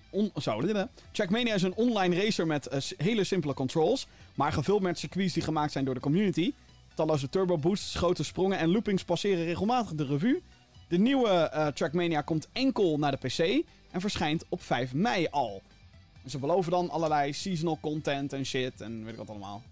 [1.12, 5.44] Trackmania is een online racer met eh, hele simpele controls, maar gevuld met circuits die
[5.44, 6.54] gemaakt zijn door de community.
[6.94, 10.42] Talloze turbo boosts, grote sprongen en loopings passeren regelmatig de revue.
[10.88, 13.40] De nieuwe eh, Trackmania komt enkel naar de PC
[13.92, 15.62] en verschijnt op 5 mei al.
[16.26, 19.64] Ze beloven dan allerlei seasonal content en shit en weet ik wat allemaal.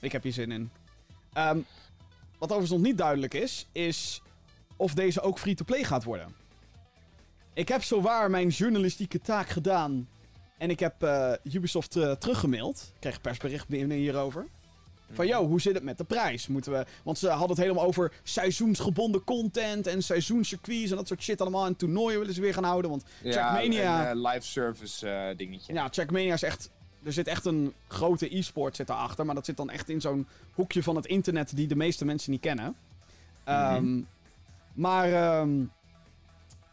[0.00, 0.70] Ik heb hier zin in.
[1.32, 1.58] Ehm,
[2.38, 4.22] wat overigens nog niet duidelijk is, is
[4.76, 6.34] of deze ook free-to-play gaat worden.
[7.54, 10.08] Ik heb zowaar mijn journalistieke taak gedaan.
[10.58, 12.90] En ik heb eh, Ubisoft eh, teruggemaild.
[12.94, 14.46] Ik kreeg persbericht binnen hierover.
[15.12, 16.46] Van, yo, hoe zit het met de prijs?
[16.46, 16.84] Moeten we...
[17.02, 21.66] Want ze hadden het helemaal over seizoensgebonden content en seizoenscircuits en dat soort shit allemaal.
[21.66, 24.10] En toernooien willen ze weer gaan houden, want Trackmania...
[24.10, 25.72] een eh, live service dingetje.
[25.72, 26.70] ja, Trackmania is echt...
[27.02, 29.26] Er zit echt een grote e-sport zit daarachter.
[29.26, 32.30] Maar dat zit dan echt in zo'n hoekje van het internet die de meeste mensen
[32.30, 32.76] niet kennen.
[33.44, 34.00] Ehm,
[34.72, 35.64] maar ehm,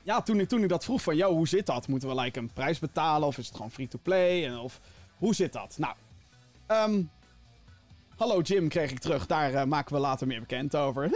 [0.08, 1.16] ja, toen ik, toen ik dat vroeg van...
[1.16, 1.88] Yo, hoe zit dat?
[1.88, 3.28] Moeten we like, een prijs betalen?
[3.28, 4.55] Of is het gewoon free-to-play?
[4.55, 4.80] Of
[5.18, 5.76] hoe zit dat?
[5.78, 5.95] Nou,
[6.68, 7.01] ehm,
[8.16, 9.26] hallo Jim kreeg ik terug.
[9.26, 11.10] Daar eh, maken we later meer bekend over.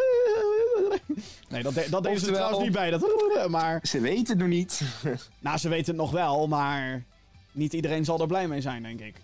[1.49, 2.89] Nee, dat, de, dat deden ze er trouwens niet bij.
[2.89, 4.81] Dat, maar Ze weten het nog niet.
[5.39, 7.03] nou, ze weten het nog wel, maar
[7.51, 9.15] niet iedereen zal er blij mee zijn, denk ik.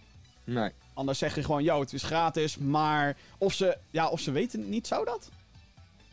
[0.44, 0.72] nee.
[0.94, 4.60] Anders zeg je gewoon, yo, het is gratis, maar of ze, ja, of ze weten
[4.60, 5.30] het niet, zou dat?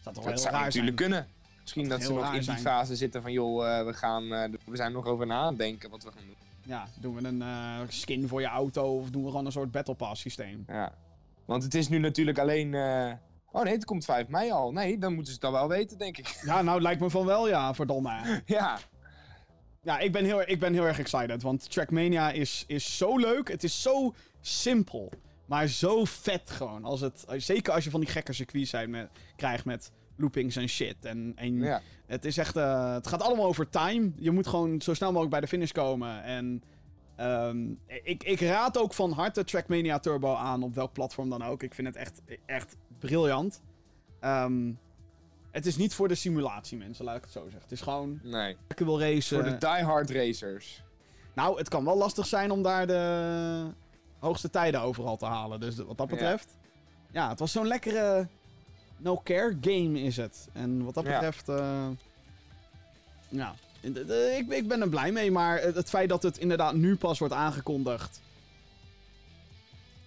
[0.02, 1.10] Zou toch wel Dat heel zou raar natuurlijk zijn.
[1.10, 1.28] kunnen.
[1.64, 2.58] Misschien dat, ze nog in die zijn.
[2.58, 5.58] fase zitten van, joh, eh, we, gaan, eh, we zijn nog over na aan het
[5.58, 6.36] denken wat we gaan doen.
[6.62, 9.70] Ja, doen we een eh, skin voor je auto of doen we gewoon een soort
[9.70, 10.64] Battle Pass systeem?
[10.66, 10.92] Ja.
[11.44, 12.74] Want het is nu natuurlijk alleen...
[13.50, 14.72] Oh nee, het komt 5 mei al.
[14.72, 16.40] Nee, dan moeten ze het dan wel weten, denk ik.
[16.44, 18.42] Ja, nou, lijkt me van wel, ja, verdomme.
[18.46, 18.78] ja.
[19.82, 23.48] Ja, ik ben heel, ik ben heel erg excited, want Trackmania is, is zo leuk.
[23.48, 25.10] Het is zo simpel,
[25.46, 26.84] maar zo vet gewoon.
[26.84, 30.68] Als het, zeker als je van die gekke circuits zijn met, krijgt met loopings en
[30.68, 31.04] shit.
[31.04, 31.80] En, en ja.
[32.06, 32.56] Het is echt.
[32.56, 34.12] eh, het gaat allemaal over time.
[34.16, 36.22] Je moet gewoon zo snel mogelijk bij de finish komen.
[36.22, 36.62] En.
[37.16, 37.70] ehm,
[38.02, 41.62] ik, ik raad ook van harte Trackmania Turbo aan, op welk platform dan ook.
[41.62, 43.62] Ik vind het echt, echt briljant.
[44.20, 44.72] Ehm,
[45.50, 47.60] het is niet voor de simulatie, mensen, laat ik het zo zeggen.
[47.62, 48.20] Het is gewoon.
[48.22, 48.56] Nee.
[48.68, 49.42] Ik wil racen.
[49.42, 50.82] Voor de diehard racers.
[51.34, 53.64] Nou, het kan wel lastig zijn om daar de
[54.18, 55.60] hoogste tijden overal te halen.
[55.60, 56.14] Dus wat dat Ja.
[56.14, 56.58] betreft.
[57.10, 58.28] Ja, het was zo'n lekkere
[58.96, 60.48] no-care game is het.
[60.52, 61.48] En wat dat betreft.
[61.48, 61.88] eh,
[63.28, 65.30] ja, de- ik, ik ben er blij mee.
[65.30, 68.20] Maar het, feit dat het inderdaad nu pas wordt aangekondigd.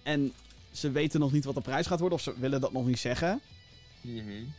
[0.02, 0.32] En
[0.72, 2.18] ze weten nog niet wat de prijs gaat worden.
[2.18, 3.40] Of ze willen dat nog niet zeggen.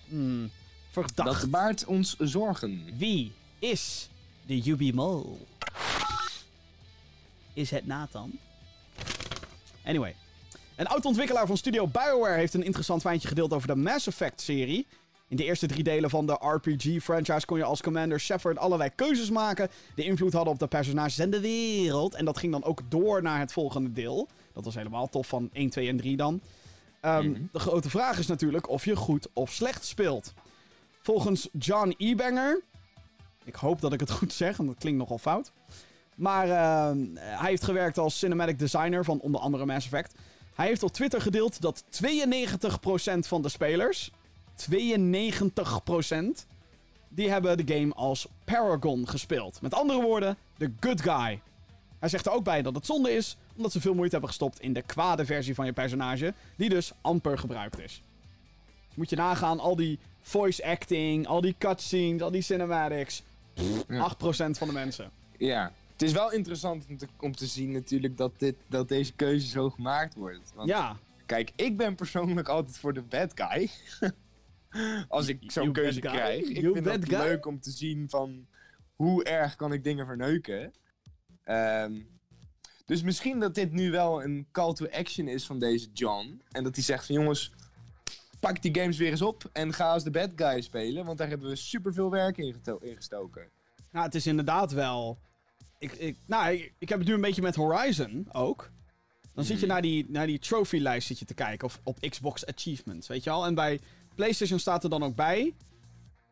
[0.08, 0.50] Hmm,
[0.92, 1.42] verdacht.
[1.42, 2.84] Dat baart ons zorgen.
[2.98, 4.10] Wie is
[4.46, 5.48] de Yubi Mol?
[7.54, 8.32] Is het Nathan?
[9.86, 10.16] Anyway.
[10.80, 14.88] Een oud-ontwikkelaar van studio BioWare heeft een interessant feitje gedeeld over de Mass Effect-serie.
[15.28, 19.30] In de eerste drie delen van de RPG-franchise kon je als Commander Shepard allerlei keuzes
[19.30, 22.14] maken die invloed hadden op de personages en de wereld.
[22.14, 24.28] En dat ging dan ook door naar het volgende deel.
[24.54, 26.42] Dat was helemaal tof van 1, 2 en 3 dan.
[27.02, 27.42] Ehm, Mhm.
[27.52, 30.34] De grote vraag is natuurlijk of je goed of slecht speelt.
[31.02, 32.62] Volgens John Ebanger,
[33.44, 35.52] ik hoop dat ik het goed zeg, want dat klinkt nogal fout.
[36.16, 40.14] Maar ehm, hij heeft gewerkt als cinematic designer van onder andere Mass Effect.
[40.60, 41.86] Hij heeft op Twitter gedeeld dat 92%
[43.20, 44.12] van de spelers,
[44.72, 44.74] 92%,
[47.10, 49.62] die hebben de game als Paragon gespeeld.
[49.62, 51.42] Met andere woorden, de good guy.
[52.00, 54.60] Hij zegt er ook bij dat het zonde is, omdat ze veel moeite hebben gestopt
[54.60, 58.04] in de kwade versie van je personage, die dus amper gebruikt is.
[58.88, 63.24] Dus moet je nagaan, al die voice acting, al die cutscenes, al die cinematics.
[63.54, 64.00] Pff, Ja.
[64.00, 65.12] 8% van de mensen.
[65.38, 65.72] Ja.
[66.00, 69.48] Het is wel interessant om te, om te zien natuurlijk dat, dit, dat deze keuze
[69.48, 70.52] zo gemaakt wordt.
[70.56, 73.70] Want Ja, kijk, ik ben persoonlijk altijd voor de bad guy.
[75.08, 76.46] Als ik zo'n keuze krijg.
[76.46, 78.48] Ik You vind het leuk om te zien van
[78.96, 80.74] hoe erg kan ik dingen verneuken.
[81.44, 82.02] Ehm,
[82.86, 86.42] dus misschien dat dit nu wel een call to action is van deze John.
[86.52, 87.52] En dat hij zegt van jongens,
[88.40, 91.06] pak die games weer eens op en ga als de bad guy spelen.
[91.06, 92.56] Want daar hebben we superveel werk in
[92.96, 93.50] gestoken.
[93.92, 95.20] nou, het is inderdaad wel.
[95.80, 98.70] Ik, ik, nou, ik, ik heb het nu een beetje met Horizon ook.
[99.34, 101.68] Dan zit je naar die, naar die trophy-lijst zit je te kijken.
[101.68, 103.46] Of op Xbox Achievements, weet je al.
[103.46, 103.80] En bij
[104.16, 105.54] PlayStation staat er dan ook bij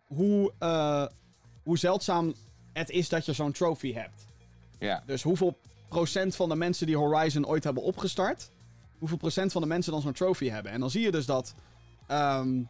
[0.08, 1.06] hoe, eh,
[1.64, 2.34] hoe zeldzaam
[2.74, 4.26] het is dat je zo'n trophy hebt.
[4.80, 5.04] Ja.
[5.06, 5.58] Dus hoeveel
[5.90, 8.52] procent van de mensen die Horizon ooit hebben opgestart,
[8.98, 10.72] hoeveel procent van de mensen dan zo'n trophy hebben.
[10.72, 11.56] En dan zie je dus dat
[12.08, 12.62] ehm,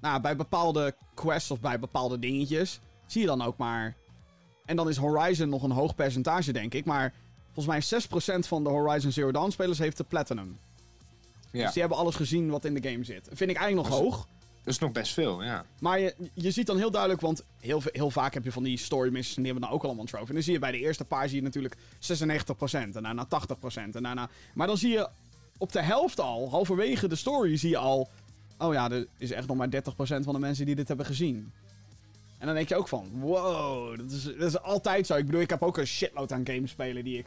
[0.00, 3.96] nou, bij bepaalde quests of bij bepaalde dingetjes, zie je dan ook maar.
[4.64, 6.84] En dan is Horizon nog een hoog percentage, denk ik.
[6.84, 7.12] Maar
[7.52, 8.02] volgens mij
[8.36, 10.58] 6% van de Horizon Zero Dawn spelers heeft de Platinum.
[11.50, 11.62] ja.
[11.64, 13.28] Dus die hebben alles gezien wat in de game zit.
[13.32, 14.28] Vind ik eigenlijk nog hoog.
[14.64, 15.64] Dat is nog best veel, ja.
[15.80, 18.76] Maar je, je ziet dan heel duidelijk, want heel, heel vaak heb je van die
[18.76, 20.28] story missions en die hebben dan ook allemaal een trophy.
[20.28, 21.76] En dan zie je bij de eerste paar zie je natuurlijk 96%
[22.70, 23.28] en daarna 80%
[23.74, 24.28] en daarna...
[24.54, 25.08] Maar dan zie je
[25.58, 28.08] op de helft al, halverwege de story, zie je al...
[28.58, 31.52] Oh ja, er is echt nog maar 30% van de mensen die dit hebben gezien.
[32.44, 35.16] En dan denk je ook van, wow, dat is, dat is altijd zo.
[35.16, 37.26] Ik bedoel, ik heb ook een shitload aan games spelen die ik...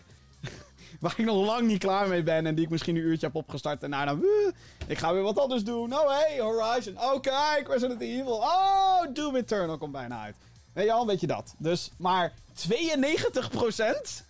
[0.99, 3.35] waar ik nog lang niet klaar mee ben en die ik misschien een uurtje heb
[3.35, 4.17] opgestart en daarna...
[4.17, 4.51] "Wuh,
[4.87, 5.93] ik ga weer wat anders doen.
[5.93, 6.97] Oh, hey, Horizon.
[6.97, 8.35] Oh, kijk, Resident Evil.
[8.37, 10.35] Oh, Doom Eternal komt bijna uit.
[10.73, 11.55] Weet je al, een beetje dat.
[11.57, 12.33] Dus, maar
[12.69, 14.23] 92%?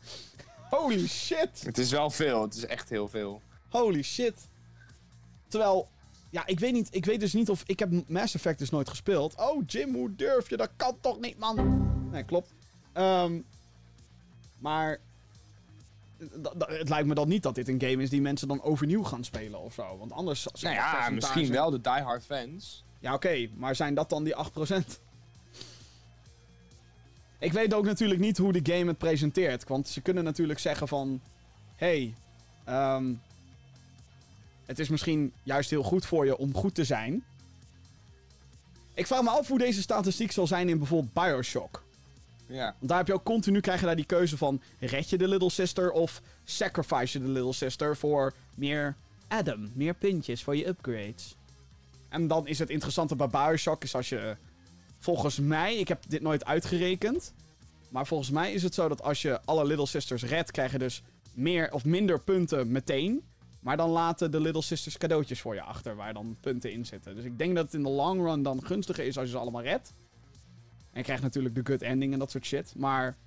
[0.69, 1.61] Holy shit.
[1.63, 3.41] Het is wel veel, het is echt heel veel.
[3.69, 4.35] Holy shit.
[5.47, 5.89] Terwijl,
[6.29, 8.89] ja, ik weet niet, ik weet dus niet of, ik heb Mass Effect dus nooit
[8.89, 9.35] gespeeld.
[9.35, 10.57] Oh, Jim, hoe durf je?
[10.57, 11.85] Dat kan toch niet, man?
[12.11, 12.53] Nee, klopt.
[12.93, 13.41] Ehm,
[14.59, 14.99] maar,
[16.41, 19.03] d- het lijkt me dan niet dat dit een game is die mensen dan overnieuw
[19.03, 19.97] gaan spelen of zo.
[19.97, 20.43] Want anders...
[20.45, 22.85] Nou ja, percentage- misschien wel de diehard fans.
[22.99, 24.99] Ja, oké, maar zijn dat dan die 8%?
[27.39, 29.67] Ik weet ook natuurlijk niet hoe de game het presenteert.
[29.67, 31.21] Want ze kunnen natuurlijk zeggen van...
[31.75, 32.15] Hey,
[32.65, 33.13] ehm,
[34.67, 37.23] het is misschien juist heel goed voor je om goed te zijn.
[38.93, 41.83] Ik vraag me af hoe deze statistiek zal zijn in bijvoorbeeld Bioshock.
[42.47, 42.63] Ja.
[42.63, 44.61] Want daar heb je ook continu krijg je daar die keuze van...
[44.79, 48.95] Red je de Little Sister of sacrifice je de Little Sister voor meer
[49.27, 49.71] Adam.
[49.73, 51.35] Meer puntjes voor je upgrades.
[52.09, 54.37] En dan is het interessante bij Bioshock is als je...
[54.99, 57.33] Volgens mij, ik heb dit nooit uitgerekend...
[57.89, 60.51] Maar volgens mij is het zo dat als je alle Little Sisters redt...
[60.51, 61.03] krijg je dus
[61.33, 63.23] meer of minder punten meteen.
[63.59, 65.95] Maar dan laten de Little Sisters cadeautjes voor je achter...
[65.95, 67.15] waar dan punten in zitten.
[67.15, 69.37] Dus ik denk dat het in de long run dan gunstiger is als je ze
[69.37, 69.93] allemaal redt.
[70.91, 72.73] En je krijgt natuurlijk de good ending en dat soort shit.
[72.75, 73.17] Maar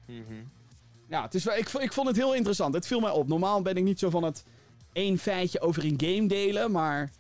[1.09, 2.75] ja, het is wel, ik, ik vond het heel interessant.
[2.75, 3.29] Het viel mij op.
[3.29, 4.45] Normaal ben ik niet zo van het
[4.93, 6.71] één feitje over een game delen.
[6.71, 7.11] Maar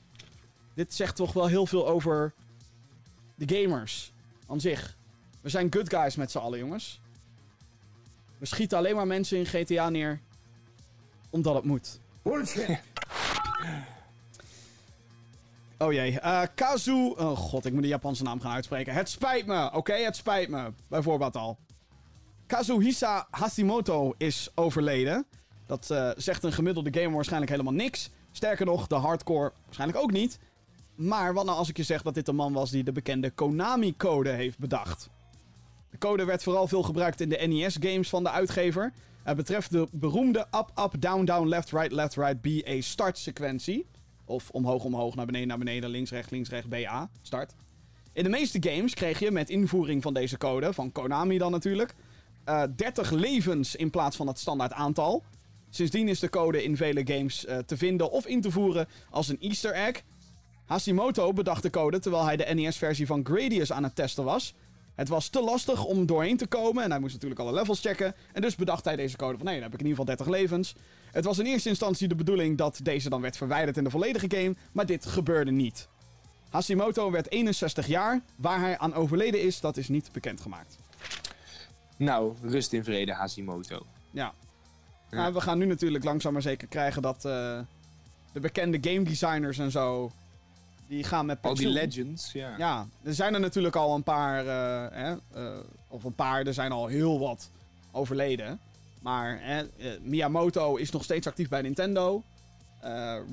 [0.75, 2.35] dit zegt toch wel heel veel over
[3.35, 4.13] de gamers
[4.47, 4.97] aan zich.
[5.41, 7.01] We zijn good guys met z'n allen, jongens.
[8.39, 10.21] We schieten alleen maar mensen in GTA neer.
[11.31, 12.01] Omdat het moet.
[15.79, 16.21] Oh jee.
[16.21, 17.15] eh Kazu.
[17.17, 18.95] Oh god, ik moet de Japanse naam gaan uitspreken.
[18.95, 19.73] Het spijt me.
[19.73, 20.73] Oké, het spijt me.
[20.89, 21.59] Bijvoorbeeld al.
[22.47, 25.27] Kazuhisa Hashimoto is overleden.
[25.67, 28.11] Dat eh, zegt een gemiddelde gamer waarschijnlijk helemaal niks.
[28.33, 30.39] Sterker nog, de hardcore waarschijnlijk ook niet.
[30.95, 33.31] Maar wat nou als ik je zeg dat dit een man was die de bekende
[33.31, 35.09] Konami-code heeft bedacht?
[35.91, 38.93] De code werd vooral veel gebruikt in de NES-games van de uitgever.
[39.23, 43.87] Het betreft de beroemde up, up, down, down, left, right, left, right, BA start sequentie.
[44.25, 47.55] Of omhoog, omhoog, naar beneden, naar beneden, links, rechts, links, rechts, BA, start.
[48.13, 51.95] In de meeste games kreeg je met invoering van deze code, van Konami dan natuurlijk,
[52.45, 55.25] eh 30 levens in plaats van het standaard aantal.
[55.71, 59.29] Sindsdien is de code in vele games eh, te vinden of in te voeren als
[59.29, 60.03] een easter egg.
[60.65, 64.55] Hashimoto bedacht de code terwijl hij de NES-versie van Gradius aan het testen was.
[65.01, 68.15] Het was te lastig om doorheen te komen en hij moest natuurlijk alle levels checken.
[68.33, 70.41] En dus bedacht hij deze code van nee, dan heb ik in ieder geval 30
[70.41, 70.75] levens.
[71.11, 74.27] Het was in eerste instantie de bedoeling dat deze dan werd verwijderd in de volledige
[74.29, 75.89] game, maar dit gebeurde niet.
[76.51, 78.21] Hashimoto werd 61 jaar.
[78.37, 80.79] Waar hij aan overleden is, dat is niet bekendgemaakt.
[81.97, 83.87] Nou, rust in vrede, Hashimoto.
[84.11, 84.33] Ja.
[85.11, 85.17] Ja.
[85.17, 87.61] Nou, we gaan nu natuurlijk langzaam maar zeker krijgen dat eh,
[88.33, 90.11] de bekende game designers en zo,
[90.91, 91.89] die gaan met Al die pensioen.
[91.89, 92.55] legends, ja.
[92.59, 96.55] Ja, er zijn er natuurlijk al een paar, eh, hè, eh, of een paar, er
[96.55, 97.51] zijn al heel wat
[97.91, 98.61] overleden.
[99.03, 102.25] Maar hè, eh, Miyamoto is nog steeds actief bij Nintendo.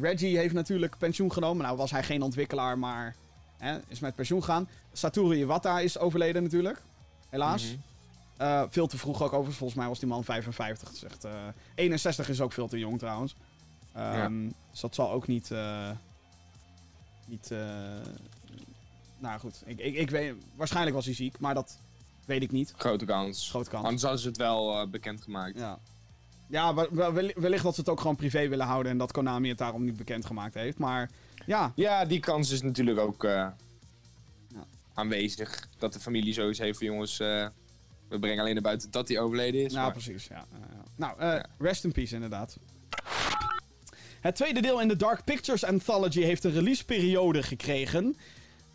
[0.01, 1.66] Reggie heeft natuurlijk pensioen genomen.
[1.66, 3.16] Nou was hij geen ontwikkelaar, maar
[3.58, 4.70] hè, is met pensioen gegaan.
[4.93, 6.82] Satoru Iwata is overleden natuurlijk,
[7.30, 7.76] helaas.
[8.38, 8.68] Mhm.
[8.70, 9.58] Veel te vroeg ook overigens.
[9.58, 10.88] Volgens mij was die man 55.
[10.88, 11.32] Dat is echt, eh,
[11.76, 13.36] 61 is ook veel te jong trouwens.
[13.93, 15.51] Ehm, Dus dat zal ook niet...
[17.28, 17.59] niet eh,
[19.19, 21.80] nou goed, ik, ik, ik weet, waarschijnlijk was hij ziek, maar dat
[22.25, 22.73] weet ik niet.
[22.78, 23.49] Grote kans.
[23.49, 23.84] Grote kans.
[23.86, 25.57] Anders hadden ze het wel eh, bekendgemaakt.
[25.59, 25.80] Ja,
[26.47, 26.73] ja
[27.36, 29.97] wellicht dat ze het ook gewoon privé willen houden en dat Konami het daarom niet
[29.97, 30.78] bekendgemaakt heeft.
[30.78, 31.09] Maar
[31.45, 34.65] ja, Ja, die kans is natuurlijk ook eh, Ja.
[34.93, 35.67] aanwezig.
[35.78, 39.63] Dat de familie zoiets heeft van jongens, we brengen alleen naar buiten dat hij overleden
[39.65, 39.71] is.
[39.71, 40.28] nou maar- precies.
[40.28, 40.45] Ja.
[40.95, 42.57] Nou, rest in peace inderdaad.
[44.28, 48.17] Het tweede deel in de Dark Pictures Anthology heeft een releaseperiode gekregen.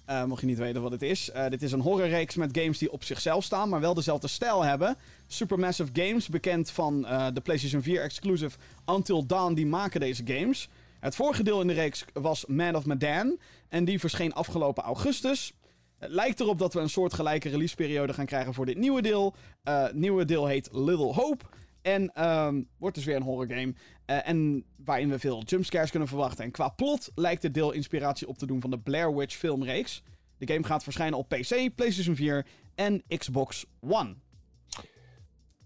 [0.05, 1.30] Eh, mocht je niet weten wat het is.
[1.30, 4.62] Eh, dit is een horrorreeks met games die op zichzelf staan, maar wel dezelfde stijl
[4.62, 4.96] hebben.
[5.26, 10.68] Supermassive Games, bekend van eh, de PlayStation 4 exclusive Until Dawn, die maken deze games.
[11.00, 13.38] Het vorige deel in de reeks was Man of Medan.
[13.68, 15.53] En die verscheen afgelopen augustus.
[15.98, 19.34] Het lijkt erop dat we een soortgelijke releaseperiode gaan krijgen voor dit nieuwe deel.
[19.62, 21.44] Het nieuwe deel heet Little Hope.
[21.83, 23.74] En ehm, wordt dus weer een horror game.
[24.05, 26.45] Eh, en waarin we veel jumpscares kunnen verwachten.
[26.45, 30.03] En qua plot lijkt het deel inspiratie op te doen van de Blair Witch filmreeks.
[30.39, 34.14] De game gaat verschijnen op PC, PlayStation 4 en Xbox One.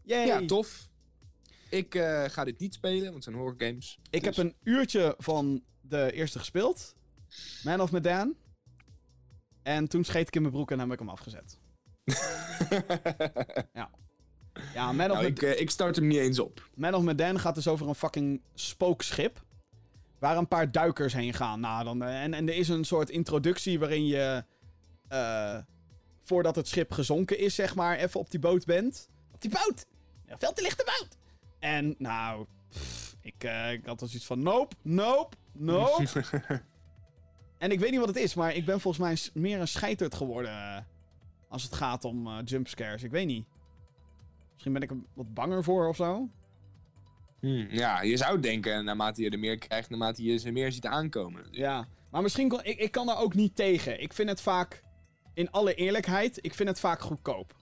[0.02, 0.26] Yay!
[0.26, 0.88] Ja, tof.
[1.70, 3.98] Ik eh, ga dit niet spelen, want het zijn horror games.
[4.10, 6.94] Ik Dus- heb een uurtje van de eerste gespeeld.
[7.62, 8.36] Man of Medan.
[9.62, 11.58] En toen scheet ik in mijn broek en heb ik hem afgezet.
[13.72, 13.90] ja.
[14.74, 16.68] Ja, Man of, Nou, ik, eh, ik start hem niet eens op.
[16.74, 19.44] Man of Medan gaat dus over een fucking spookschip.
[20.18, 21.60] Waar een paar duikers heen gaan.
[21.60, 24.44] Nou, dan, eh, en, en er is een soort introductie waarin je...
[25.08, 25.58] eh,
[26.22, 29.08] voordat het schip gezonken is, zeg maar, even op die boot bent.
[29.32, 29.86] Op die boot!
[30.26, 31.16] Ja, veel te lichte boot!
[31.58, 36.06] En nou, pff, ik, ik had dus iets van nope, nope, nope.
[37.58, 39.02] en ik weet niet wat het is, maar ik ben volgens
[39.32, 40.86] mij meer een scheiterd geworden.
[41.48, 43.02] als het gaat om jumpscares.
[43.02, 43.46] Ik weet niet.
[44.56, 46.28] Misschien ben ik er wat banger voor of zo.
[47.40, 50.86] Hmm, ja, je zou denken, naarmate je er meer krijgt, naarmate je ze meer ziet
[50.86, 51.46] aankomen.
[51.50, 54.00] Ja, maar misschien kon ik, ik kan daar ook niet tegen.
[54.00, 54.82] Ik vind het vaak,
[55.34, 57.54] in alle eerlijkheid, ik vind het vaak goedkoop.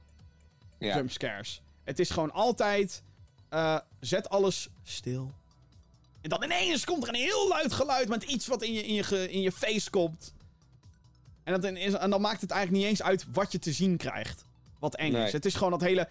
[0.79, 0.97] Ja.
[0.97, 1.63] Jumpscares.
[1.85, 3.03] Het is gewoon altijd,
[3.49, 5.33] eh, zet alles stil.
[6.21, 8.95] En dan ineens komt er een heel luid geluid met iets wat in je, in
[8.95, 10.35] je, in je face komt.
[11.45, 13.97] En, dat is, en dan maakt het eigenlijk niet eens uit wat je te zien
[13.97, 14.45] krijgt.
[14.79, 15.27] Wat eng Nee.
[15.27, 15.33] is.
[15.33, 16.09] Het is gewoon dat hele,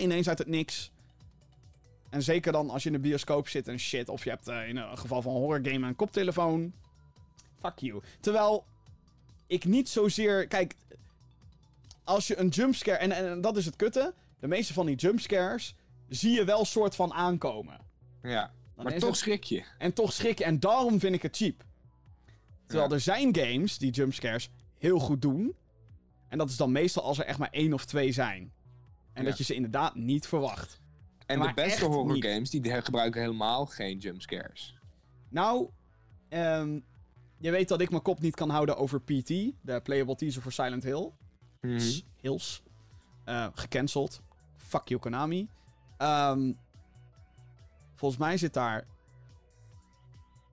[0.00, 0.90] ineens uit het niks.
[2.10, 4.08] En zeker dan als je in de bioscoop zit en shit.
[4.08, 6.72] Of je hebt eh, in een geval van een horror game een koptelefoon.
[7.60, 8.02] Fuck you.
[8.20, 8.64] Terwijl
[9.46, 10.46] ik niet zozeer.
[10.46, 10.74] Kijk,
[12.04, 12.98] als je een jumpscare.
[12.98, 14.14] En, en dat is het kutte.
[14.40, 15.74] De meeste van die jumpscares
[16.08, 17.78] zie je wel soort van aankomen.
[18.22, 18.52] Ja.
[18.74, 19.64] Dan Maar toch het- schrik je.
[19.78, 20.44] En toch schrik je.
[20.44, 21.64] En daarom vind ik het cheap.
[22.66, 22.94] Terwijl Ja.
[22.94, 25.54] er zijn games die jumpscares heel goed doen.
[26.28, 28.52] En dat is dan meestal als er echt maar één of twee zijn.
[29.18, 29.28] En Ja.
[29.28, 30.80] dat je ze inderdaad niet verwacht.
[31.26, 32.24] En Maar de beste horror niet.
[32.24, 34.74] games, die gebruiken helemaal geen jumpscares.
[35.30, 35.68] Nou,
[36.28, 36.80] ehm,
[37.38, 39.28] je weet dat ik mijn kop niet kan houden over PT.
[39.62, 41.10] De playable teaser voor Silent Hill.
[41.60, 42.00] Mhm.
[42.20, 42.62] Hills.
[43.24, 44.22] Eh, gecanceld.
[44.56, 45.48] Fuck you, Konami.
[45.96, 46.52] Ehm,
[47.94, 48.86] volgens mij zit daar...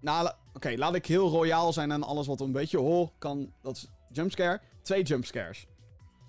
[0.02, 3.54] Nou, oké, laat ik heel royaal zijn en alles wat een beetje ho kan...
[3.62, 4.62] Dat is jumpscare.
[4.82, 5.68] Twee jumpscares.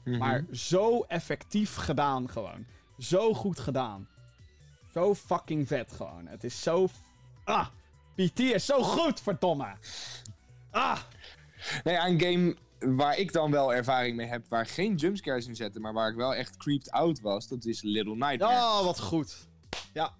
[0.07, 0.19] Mhm.
[0.19, 2.67] Maar zo effectief gedaan gewoon.
[2.99, 4.09] Zo goed gedaan.
[4.93, 6.27] Zo fucking vet gewoon.
[6.27, 6.89] Het is zo...
[7.45, 7.67] Ah!
[8.15, 9.77] PT is zo goed, verdomme!
[10.71, 10.99] Ah!
[11.85, 12.57] Nee, een game
[12.97, 16.17] waar ik dan wel ervaring mee heb, waar geen jumpscares in zitten, maar waar ik
[16.17, 18.57] wel echt creeped out was, dat is Little Nightmares.
[18.63, 19.49] Oh, wat goed.
[19.93, 20.15] Ja.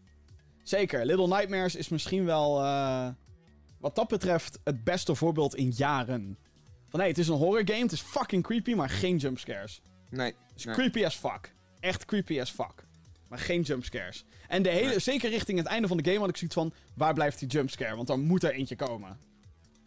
[0.63, 1.07] Zeker.
[1.07, 2.63] Little Nightmares is misschien wel...
[2.65, 3.09] eh,
[3.79, 6.39] wat dat betreft het beste voorbeeld in jaren.
[6.97, 7.83] Van nee, het is een horror game.
[7.83, 9.81] Het is fucking creepy, maar geen jumpscares.
[10.11, 10.27] Nee.
[10.27, 10.75] Het is nee.
[10.75, 11.55] creepy as fuck.
[11.81, 12.85] Echt creepy as fuck.
[13.29, 14.25] Maar geen jumpscares.
[14.49, 14.99] En de hele, Nee.
[14.99, 16.73] zeker richting het einde van de game had ik zoiets van...
[16.95, 17.97] Waar blijft die jumpscare?
[17.97, 19.19] Want er moet er eentje komen.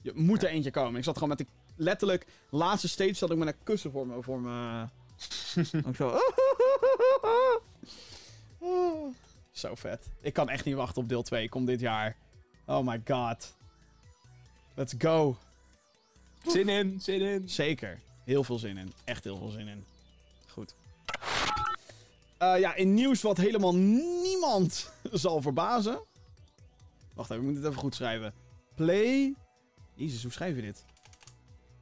[0.02, 0.98] Je moet er eentje komen.
[0.98, 1.46] Ik zat gewoon met de...
[1.76, 4.22] Letterlijk, laatste stage zat ik met een kussen voor me...
[4.22, 4.86] Voor me
[5.88, 6.20] ook zo...
[9.52, 10.10] Zo vet.
[10.22, 11.50] Ik kan echt niet wachten op deel 2.
[11.50, 12.16] Komt dit jaar.
[12.66, 13.56] Oh my god.
[14.74, 15.38] Let's go.
[16.48, 17.50] Zin in, zin in.
[17.50, 18.00] Zeker.
[18.24, 18.94] Heel veel zin in.
[19.04, 19.86] Echt heel veel zin in.
[20.52, 20.76] Goed.
[22.38, 26.00] Eh, ja, in nieuws wat helemaal niemand zal verbazen.
[27.14, 28.34] Wacht even, ik moet het even goed schrijven.
[28.76, 29.36] Play.
[29.94, 30.86] Jezus, hoe schrijf je dit?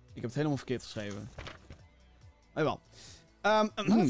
[0.08, 1.30] Ik heb het helemaal verkeerd geschreven.
[2.55, 2.80] Oh, wel.
[3.41, 3.68] Ehm,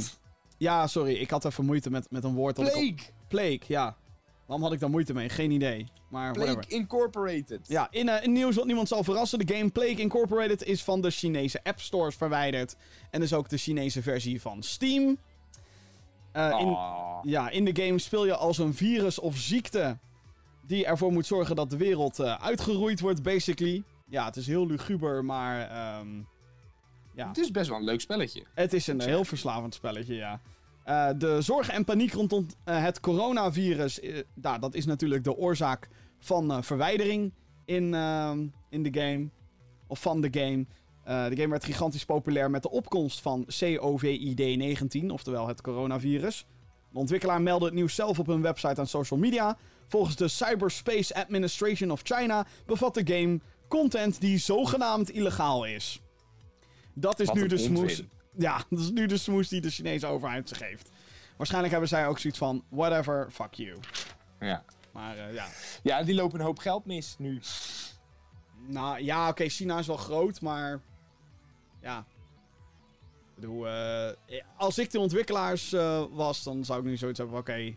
[0.58, 1.14] ja, sorry.
[1.16, 2.58] Ik had even moeite met, met een woord.
[2.60, 2.96] op- Plague!
[3.28, 3.96] Plague, ja.
[4.46, 5.30] Waarom had ik daar moeite mee?
[5.30, 5.88] Geen idee.
[6.08, 6.54] Maar whatever.
[6.60, 7.60] Plague Incorporated.
[7.68, 9.40] Ja, in, in nieuws wat niemand zal verrassen.
[9.40, 12.76] De game Plague Incorporated is van de Chinese App Stores verwijderd.
[13.12, 15.18] En dus ook de Chinese versie van Steam.
[16.32, 17.20] Eh, in, Oh.
[17.24, 19.98] ja, in de game speel je als een virus of ziekte
[20.68, 23.84] die ervoor moet zorgen dat de wereld eh, uitgeroeid wordt, basically.
[24.10, 26.08] Ja, het is heel luguber, maar ehm,
[27.14, 27.28] ja.
[27.28, 28.44] Het is best wel een leuk spelletje.
[28.54, 30.40] Het is een heel verslavend spelletje, ja.
[30.88, 34.00] Eh, de zorgen en paniek rondom eh, het coronavirus,
[34.34, 37.34] nou, dat is natuurlijk de oorzaak van verwijdering
[37.66, 39.30] in, ehm, in de game.
[39.88, 40.66] Of van de game.
[41.30, 46.46] De game werd gigantisch populair met de opkomst van COVID-19, oftewel het coronavirus.
[46.92, 49.58] De ontwikkelaar meldde het nieuws zelf op hun website en social media.
[49.88, 56.02] Volgens de Cyberspace Administration of China bevat de game content die zogenaamd illegaal is.
[56.94, 58.04] Dat is Wat nu de smoes.
[58.38, 60.90] Ja, dat is nu de smoes die de Chinese overheid ze geeft.
[61.38, 63.78] Waarschijnlijk hebben zij ook zoiets van: whatever, fuck you.
[64.40, 64.64] Ja.
[64.92, 65.48] Maar eh, ja.
[65.84, 67.42] ja, die lopen een hoop geld mis nu.
[68.68, 70.82] Nou ja, oké, China is wel groot, maar.
[71.82, 72.06] Ja.
[73.36, 77.44] Ik bedoel, eh, als ik de ontwikkelaars eh, was, dan zou ik nu zoiets hebben:
[77.46, 77.76] van, oké.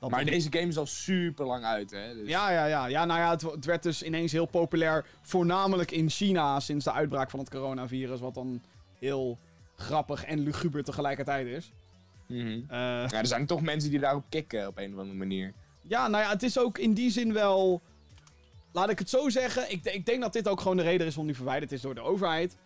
[0.00, 2.14] Dat Maar deze game is al super lang uit, hè?
[2.14, 2.28] Dus...
[2.28, 2.86] Ja, ja, ja.
[2.86, 5.06] ja nou ja, het, het werd dus ineens heel populair.
[5.22, 8.20] Voornamelijk in China sinds de uitbraak van het coronavirus.
[8.20, 8.62] Wat dan
[8.98, 9.38] heel
[9.76, 11.72] grappig en luguber tegelijkertijd is.
[12.26, 12.48] Mhm.
[12.48, 15.52] Eh, Ja, er zijn toch mensen die daarop kicken op een of andere manier.
[15.82, 17.82] ja, nou ja, het is ook in die zin wel.
[18.72, 19.70] Laat ik het zo zeggen.
[19.70, 21.94] Ik, ik denk dat dit ook gewoon de reden is waarom die verwijderd is door
[21.94, 22.56] de overheid.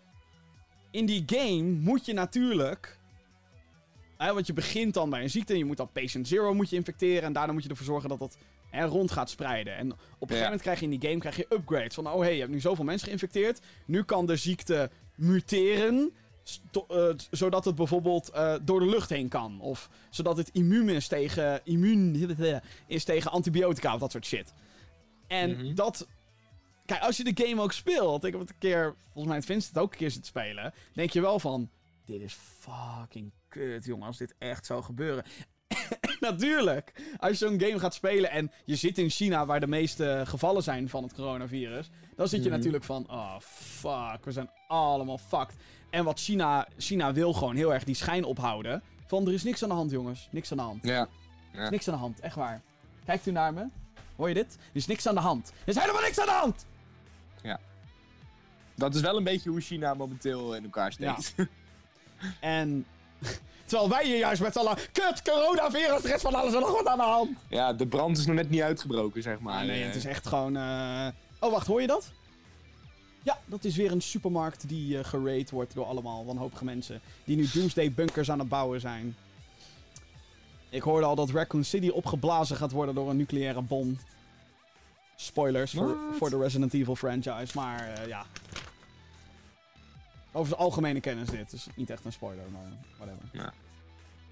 [0.91, 2.99] In die game moet je natuurlijk.
[4.23, 5.59] Hè, want je begint dan bij een ziekte.
[5.59, 7.23] Je moet dan patient zero moet je infecteren.
[7.23, 8.37] En daarna moet je ervoor zorgen dat dat
[8.71, 9.77] hè, rond gaat spreiden.
[9.77, 11.95] En op een gegeven moment krijg je in die game krijg je upgrades.
[11.95, 13.61] Van oh hey, je hebt nu zoveel mensen geïnfecteerd.
[13.85, 16.13] Nu kan de ziekte muteren.
[16.89, 19.61] eh, zodat het bijvoorbeeld eh, door de lucht heen kan.
[19.61, 22.37] Of zodat het immuun is tegen, immuun
[22.87, 24.53] is tegen antibiotica of dat soort shit.
[25.27, 25.75] En Mhm.
[25.75, 26.07] dat.
[26.87, 28.25] Kijk, als je de game ook speelt.
[28.25, 28.95] Ik heb het een keer.
[29.03, 30.75] Volgens mij heeft Vincent het ook een keer zitten spelen.
[30.95, 31.71] Denk je wel van.
[32.07, 34.07] Dit is fucking kut, jongen.
[34.07, 35.25] Als dit echt zou gebeuren.
[36.21, 36.93] Natuurlijk.
[37.19, 40.63] Als je zo'n game gaat spelen en je zit in China waar de meeste gevallen
[40.63, 41.91] zijn van het coronavirus.
[42.17, 42.57] Dan zit je Mhm.
[42.59, 43.11] natuurlijk van.
[43.11, 44.25] Oh fuck.
[44.25, 45.55] We zijn allemaal fucked.
[45.91, 46.69] En wat China.
[46.79, 48.83] China wil gewoon heel erg die schijn ophouden.
[49.07, 50.29] Van er is niks aan de hand, jongens.
[50.31, 50.85] Niks aan de hand.
[50.87, 51.09] Ja.
[51.53, 52.61] Is niks aan de hand, echt waar.
[53.05, 53.67] Kijkt u naar me?
[54.17, 54.55] Hoor je dit?
[54.55, 55.49] Er is niks aan de hand.
[55.63, 56.67] Er is helemaal niks aan de hand!
[58.77, 61.35] Dat is wel een beetje hoe China momenteel in elkaar steekt.
[62.41, 62.87] En.
[63.65, 64.77] Terwijl wij hier juist met z'n allen.
[64.93, 67.31] Kut, coronavirus, er is van alles en nog wat aan de hand.
[67.49, 69.55] Ja, de brand is nog net niet uitgebroken, zeg maar.
[69.55, 70.57] Maar nee, het is echt gewoon.
[70.57, 71.07] eh,
[71.41, 72.11] Oh, wacht, hoor je dat?
[73.23, 77.01] Ja, dat is weer een supermarkt die eh geraid wordt door allemaal wanhopige mensen.
[77.25, 79.17] Die nu Doomsday bunkers aan het bouwen zijn.
[80.69, 83.99] Ik hoorde al dat Raccoon City opgeblazen gaat worden door een nucleaire bom.
[85.17, 85.75] Spoilers
[86.19, 88.27] voor de Resident Evil franchise, maar eh, ja.
[90.33, 92.63] Over zijn algemene kennis dit, dus niet echt een spoiler, maar
[92.97, 93.29] whatever.
[93.33, 93.53] Ja.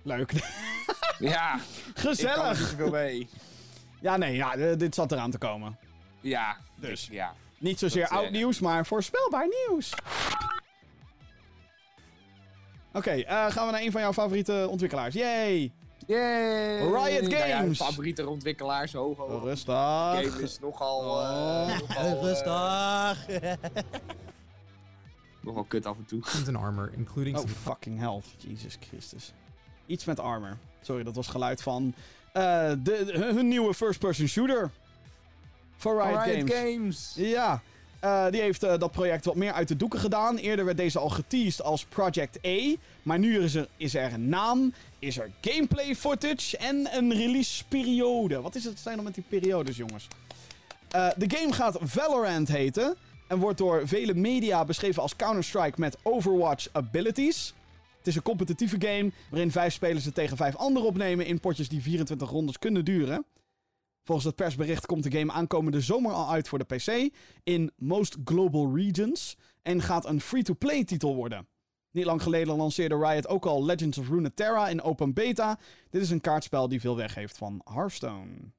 [0.03, 0.33] Leuk.
[1.19, 1.61] Ja, ik
[1.95, 2.57] kan er Gezellig!
[2.59, 3.29] zoveel mee.
[4.01, 5.79] Ja, nee, ja, d- dit zat eraan te komen.
[6.21, 7.09] Ja, Dus.
[7.11, 7.35] ja.
[7.59, 9.93] Niet zozeer Dat, eh, oud nieuws, maar voorspelbaar nieuws.
[12.93, 15.15] Oké, eh, gaan we naar een van jouw favoriete ontwikkelaars.
[15.15, 15.73] Yay!
[16.07, 16.77] Yay!
[16.77, 17.79] Riot Nou ja, Games.
[17.79, 19.43] favoriete ontwikkelaars, hoog, hoog.
[19.43, 19.75] Rustig.
[19.75, 21.71] game is nogal, Oh.
[21.71, 23.27] eh, nogal, eh, Rustig.
[25.41, 26.21] Nogal kut af en toe.
[26.47, 28.23] and armor, including Oh, some fucking hell.
[28.39, 29.33] Jesus Christus.
[29.87, 30.57] Iets met armor.
[30.81, 31.95] Sorry, dat was geluid van
[32.33, 34.71] eh, de, de- hun nieuwe first-person shooter.
[35.77, 36.53] Voor Riot, Riot Games.
[36.53, 37.13] Games.
[37.17, 37.63] Ja,
[38.01, 40.37] eh, die heeft eh, dat project wat meer uit de doeken gedaan.
[40.37, 42.75] Eerder werd deze al geteased als Project A.
[43.03, 47.65] Maar nu is er, is er een naam, is er gameplay footage en een release
[47.69, 48.41] periode.
[48.41, 50.09] Wat is het zijn dan met die periodes, jongens?
[50.91, 52.97] Eh, de game gaat Valorant heten.
[53.31, 57.55] En wordt door vele media beschreven als Counter-Strike met Overwatch abilities.
[57.99, 61.69] Het is een competitieve game waarin vijf spelers het tegen vijf anderen opnemen in potjes
[61.69, 63.25] die 24 rondes kunnen duren.
[64.05, 68.17] Volgens het persbericht komt de game aankomende zomer al uit voor de PC in most
[68.25, 71.47] global regions en gaat een free-to-play titel worden.
[71.91, 75.59] Niet lang geleden lanceerde Riot ook al Legends of Runeterra in open beta.
[75.91, 78.53] Dit is een kaartspel die veel weg heeft van Hearthstone.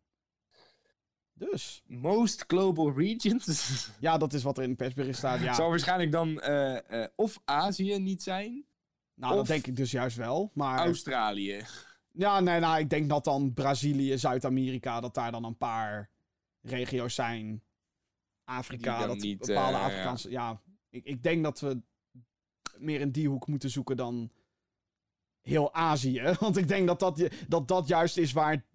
[1.49, 3.67] Dus, Most Global Regions.
[3.99, 5.41] ja, dat is wat er in het persbericht staat.
[5.41, 8.65] Ja, Zal waarschijnlijk dan eh, eh, of Azië niet zijn,
[9.13, 10.51] nou, dat denk ik dus juist wel.
[10.53, 11.63] Maar Australië.
[12.11, 16.09] ja, nee, nou, ik denk dat dan Brazilië, Zuid-Amerika, dat daar dan een paar
[16.61, 17.63] regio's zijn.
[18.43, 20.29] Afrika, dat niet, bepaalde eh, Afrikaanse...
[20.29, 21.81] Ja, ik, ik denk dat we
[22.77, 24.31] meer in die hoek moeten zoeken dan
[25.41, 26.33] heel Azië.
[26.39, 28.65] Want ik denk dat dat, dat, dat juist is waar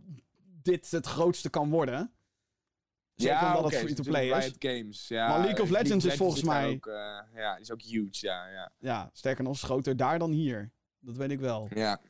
[0.62, 2.10] dit het grootste kan worden.
[3.16, 4.44] Zeker omdat oké, het free-to-play is.
[4.44, 5.08] Riot Games.
[5.08, 6.94] Ja, Maar League of Legends is volgens mij- Ook, eh,
[7.34, 8.46] ja, die is ook huge, ja.
[8.46, 10.70] Ja, Ja, sterker nog, is groter daar dan hier.
[11.00, 11.68] Dat weet ik wel.
[11.74, 12.00] ja.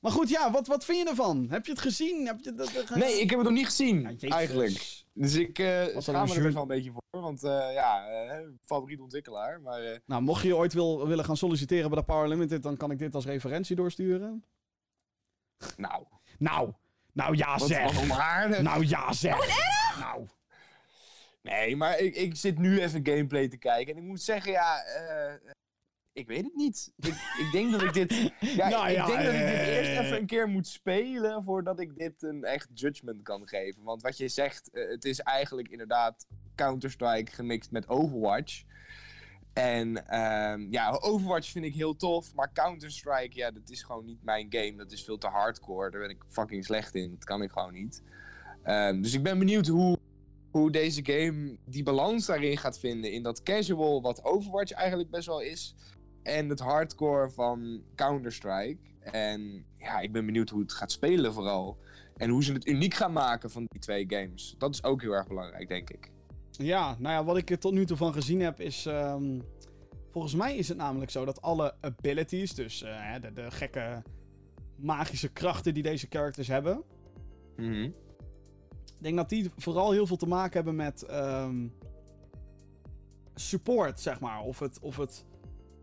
[0.00, 1.46] Maar goed, ja, wat, wat vind je ervan?
[1.50, 2.26] Heb je het gezien?
[2.26, 5.02] Heb je dat, dat- Nee, ik heb het nog niet gezien, Ja, eigenlijk.
[5.14, 7.20] Dus ik eh dan schaam me er best wel een beetje voor.
[7.20, 9.60] Want eh, ja, eh, favoriet ontwikkelaar.
[9.60, 12.76] Maar eh, Nou, mocht je ooit wil, willen gaan solliciteren bij de Power Limited, dan
[12.76, 14.44] kan ik dit als referentie doorsturen.
[15.76, 16.04] nou,
[16.38, 16.72] Nou,
[17.12, 18.08] nou ja zeg.
[18.08, 18.60] wat.
[18.62, 19.36] Nou ja zeg.
[19.98, 20.26] Nou,
[21.42, 23.94] Nee, maar ik, ik zit nu even gameplay te kijken.
[23.94, 25.50] En ik moet zeggen, ja, eh,
[26.12, 26.92] ik weet het niet.
[26.96, 28.10] Ik, ik denk dat ik dit.
[28.56, 31.42] Ja, Nou ik ja, denk dat ik dit eh, eerst even een keer moet spelen
[31.42, 33.82] voordat ik dit een echt judgment kan geven.
[33.82, 38.62] Want wat je zegt, eh, het is eigenlijk inderdaad Counter-Strike gemixt met Overwatch.
[39.52, 44.22] En ehm, ja, Overwatch vind ik heel tof, maar Counter-Strike, ja, dat is gewoon niet
[44.22, 44.76] mijn game.
[44.76, 45.90] Dat is veel te hardcore.
[45.90, 47.10] Daar ben ik fucking slecht in.
[47.10, 48.02] Dat kan ik gewoon niet.
[48.62, 49.98] Ehm, dus ik ben benieuwd hoe,
[50.50, 53.12] hoe deze game die balans daarin gaat vinden.
[53.12, 55.74] In dat casual, wat Overwatch eigenlijk best wel is.
[56.22, 58.78] En het hardcore van Counter-Strike.
[59.00, 61.78] En ja, ik ben benieuwd hoe het gaat spelen vooral.
[62.16, 64.54] En hoe ze het uniek gaan maken van die twee games.
[64.58, 66.10] Dat is ook heel erg belangrijk, denk ik.
[66.50, 68.86] Ja, nou ja, wat ik er tot nu toe van gezien heb is...
[68.86, 69.40] ehm,
[70.10, 74.02] volgens mij is het namelijk zo dat alle abilities, dus eh, de, de gekke
[74.76, 76.82] magische krachten die deze characters hebben...
[77.56, 77.90] Mhm.
[79.00, 81.66] Ik denk dat die vooral heel veel te maken hebben met ehm,
[83.34, 84.40] support, zeg maar.
[84.42, 85.24] Of het, of het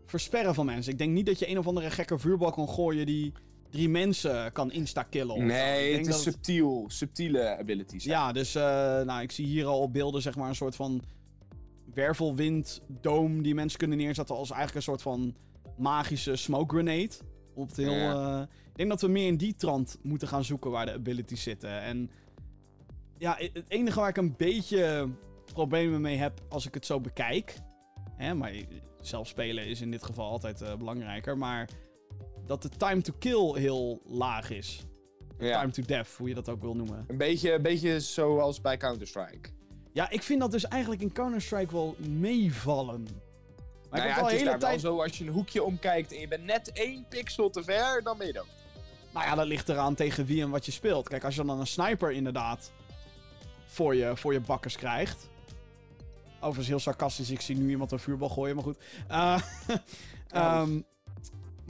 [0.06, 0.92] versperren van mensen.
[0.92, 3.32] Ik denk niet dat je een of andere gekke vuurbal kan gooien die
[3.70, 5.46] drie mensen kan insta-killen.
[5.46, 6.84] Nee, denk het is dat subtiel.
[6.88, 8.04] Subtiele abilities.
[8.04, 8.10] hè.
[8.10, 8.62] Ja, dus eh,
[9.02, 11.02] nou, ik zie hier al op beelden zeg maar een soort van
[11.94, 15.34] wervelwinddoom die mensen kunnen neerzetten als eigenlijk een soort van
[15.78, 17.10] magische smoke grenade.
[17.54, 18.36] Op het heel, Ja.
[18.40, 21.42] eh, ik denk dat we meer in die trant moeten gaan zoeken waar de abilities
[21.42, 21.80] zitten.
[21.82, 22.10] En
[23.18, 25.08] ja, het enige waar ik een beetje
[25.52, 27.54] problemen mee heb als ik het zo bekijk.
[28.16, 28.52] Hè, maar
[29.00, 31.38] zelf spelen is in dit geval altijd eh, belangrijker.
[31.38, 31.68] Maar
[32.46, 34.86] dat de time to kill heel laag is.
[35.38, 35.60] Ja.
[35.60, 37.04] Time to death, hoe je dat ook wil noemen.
[37.08, 39.50] Een beetje, een beetje zoals bij Counter-Strike.
[39.92, 43.02] Ja, ik vind dat dus eigenlijk in Counter-Strike wel meevallen.
[43.90, 44.82] Maar nou ik ja, al het is hele daar tijd...
[44.82, 48.02] wel zo, als je een hoekje omkijkt en je bent net één pixel te ver,
[48.02, 48.46] dan ben je dood.
[49.12, 51.08] Nou ja, dat ligt eraan tegen wie en wat je speelt.
[51.08, 52.72] Kijk, als je dan een sniper inderdaad
[53.68, 55.28] voor je, voor je bakkers krijgt.
[56.36, 58.78] Overigens heel sarcastisch, ik zie nu iemand een vuurbal gooien, maar goed.
[59.08, 59.40] Eh,
[60.28, 60.80] ehm,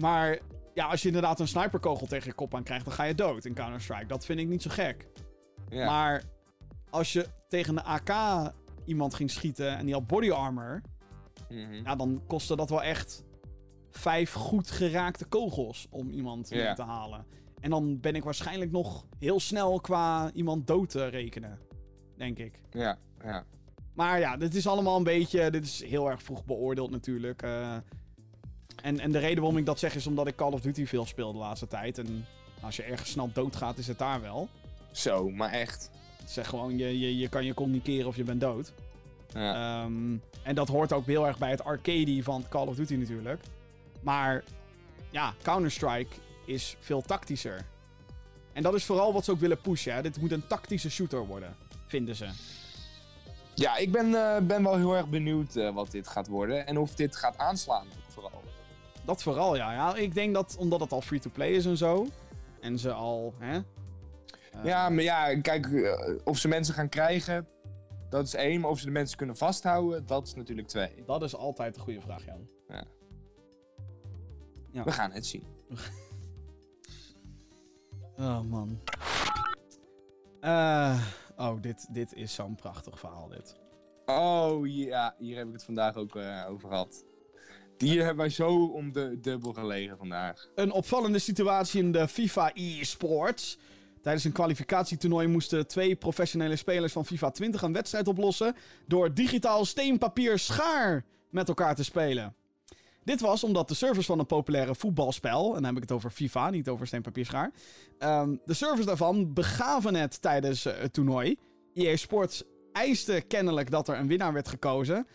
[0.01, 0.39] maar
[0.75, 3.45] ja, als je inderdaad een sniperkogel tegen je kop aan krijgt, dan ga je dood
[3.45, 4.07] in Counter-Strike.
[4.07, 5.07] Dat vind ik niet zo gek.
[5.69, 5.87] Ja.
[5.87, 6.23] Maar
[6.91, 8.53] als je tegen een AK
[8.85, 10.81] iemand ging schieten en die had body armor...
[11.49, 11.75] Mhm.
[11.85, 13.25] Ja, dan kostte dat wel echt
[13.91, 17.27] vijf goed geraakte kogels om iemand te halen.
[17.61, 21.59] En dan ben ik waarschijnlijk nog heel snel qua iemand dood te rekenen.
[22.19, 22.53] Denk ik.
[22.73, 23.45] ja, ja.
[23.95, 25.51] Maar ja, dit is allemaal een beetje.
[25.51, 27.43] Dit is heel erg vroeg beoordeeld natuurlijk.
[27.43, 27.75] eh.
[28.83, 31.07] en, en de reden waarom ik dat zeg is omdat ik Call of Duty veel
[31.07, 31.99] speel de laatste tijd.
[31.99, 32.27] En
[32.61, 34.49] als je ergens snel doodgaat, is het daar wel.
[34.93, 35.91] Zo, maar echt.
[36.21, 38.73] Het zegt gewoon, je, je, je kan je communiceren of je bent dood.
[39.35, 39.83] Ja.
[39.85, 43.43] Ehm, en dat hoort ook heel erg bij het arcade van Call of Duty natuurlijk.
[44.01, 44.45] Maar
[45.11, 46.17] ja, Counter-Strike
[46.47, 47.67] is veel tactischer.
[48.53, 49.95] En dat is vooral wat ze ook willen pushen.
[49.95, 50.03] Hè.
[50.03, 51.57] Dit moet een tactische shooter worden,
[51.89, 52.29] vinden ze.
[53.55, 56.67] Ja, ik ben, eh, ben wel heel erg benieuwd eh, wat dit gaat worden.
[56.67, 58.43] En of dit gaat aanslaan, vooral.
[59.05, 59.73] Dat vooral, ja.
[59.73, 59.95] ja.
[59.97, 62.07] Ik denk dat, omdat het al free-to-play is en zo.
[62.61, 63.57] En ze al, hè.
[63.57, 65.69] eh, Ja, maar ja, kijk,
[66.25, 67.47] of ze mensen gaan krijgen,
[68.11, 68.61] dat is één.
[68.61, 71.03] Maar of ze de mensen kunnen vasthouden, dat is natuurlijk twee.
[71.07, 72.49] Dat is altijd een goede vraag, Jan.
[74.85, 75.45] We gaan het zien.
[78.19, 78.81] Oh, man.
[80.41, 81.01] Eh,
[81.39, 83.57] oh, dit, dit is zo'n prachtig verhaal, dit.
[84.07, 87.05] Oh ja, hier heb ik het vandaag ook eh, over gehad.
[87.77, 90.49] Die hebben wij zo om de dubbel gelegen vandaag.
[90.55, 93.59] Een opvallende situatie in de FIFA e-sports.
[94.03, 98.55] Tijdens een kwalificatietoernooi moesten twee professionele spelers van FIFA 20 een wedstrijd oplossen
[98.87, 102.35] door digitaal steenpapier schaar met elkaar te spelen.
[103.09, 106.11] Dit was omdat de servers van een populaire voetbalspel, en dan heb ik het over
[106.11, 107.53] FIFA, niet over steenpapier schaar.
[107.99, 111.37] ehm, de servers daarvan begaven het tijdens eh, het toernooi.
[111.75, 115.07] EA Sports eiste kennelijk dat er een winnaar werd gekozen.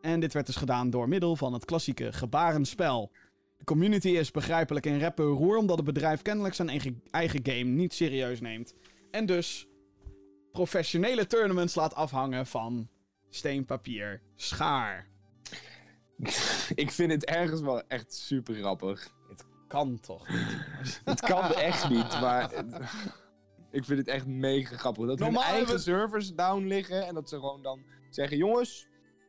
[0.00, 3.10] En dit werd dus gedaan door middel van het klassieke gebarenspel.
[3.58, 7.70] De community is begrijpelijk in en roer omdat het bedrijf kennelijk zijn eigen, eigen game
[7.70, 8.74] niet serieus neemt.
[9.10, 9.66] En dus
[10.52, 12.88] professionele tournaments laat afhangen van
[13.30, 15.11] steenpapier schaar.
[16.74, 19.10] ik vind het ergens wel echt super grappig.
[19.68, 21.00] Kan toch niet?
[21.04, 22.76] Het kan echt niet, maar het-
[23.70, 25.06] ik vind het echt mega grappig.
[25.06, 27.80] Dat Normaal hun eigen servers down liggen en dat ze gewoon dan
[28.10, 28.86] zeggen: jongens,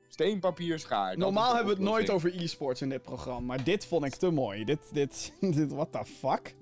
[0.08, 1.08] steenpapier schaar.
[1.08, 4.06] Dat is Normaal hebben we het nooit over e-sports in dit programma, maar dit vond
[4.06, 4.64] ik te mooi.
[4.66, 6.56] Dit, dit, dit, what the fuck?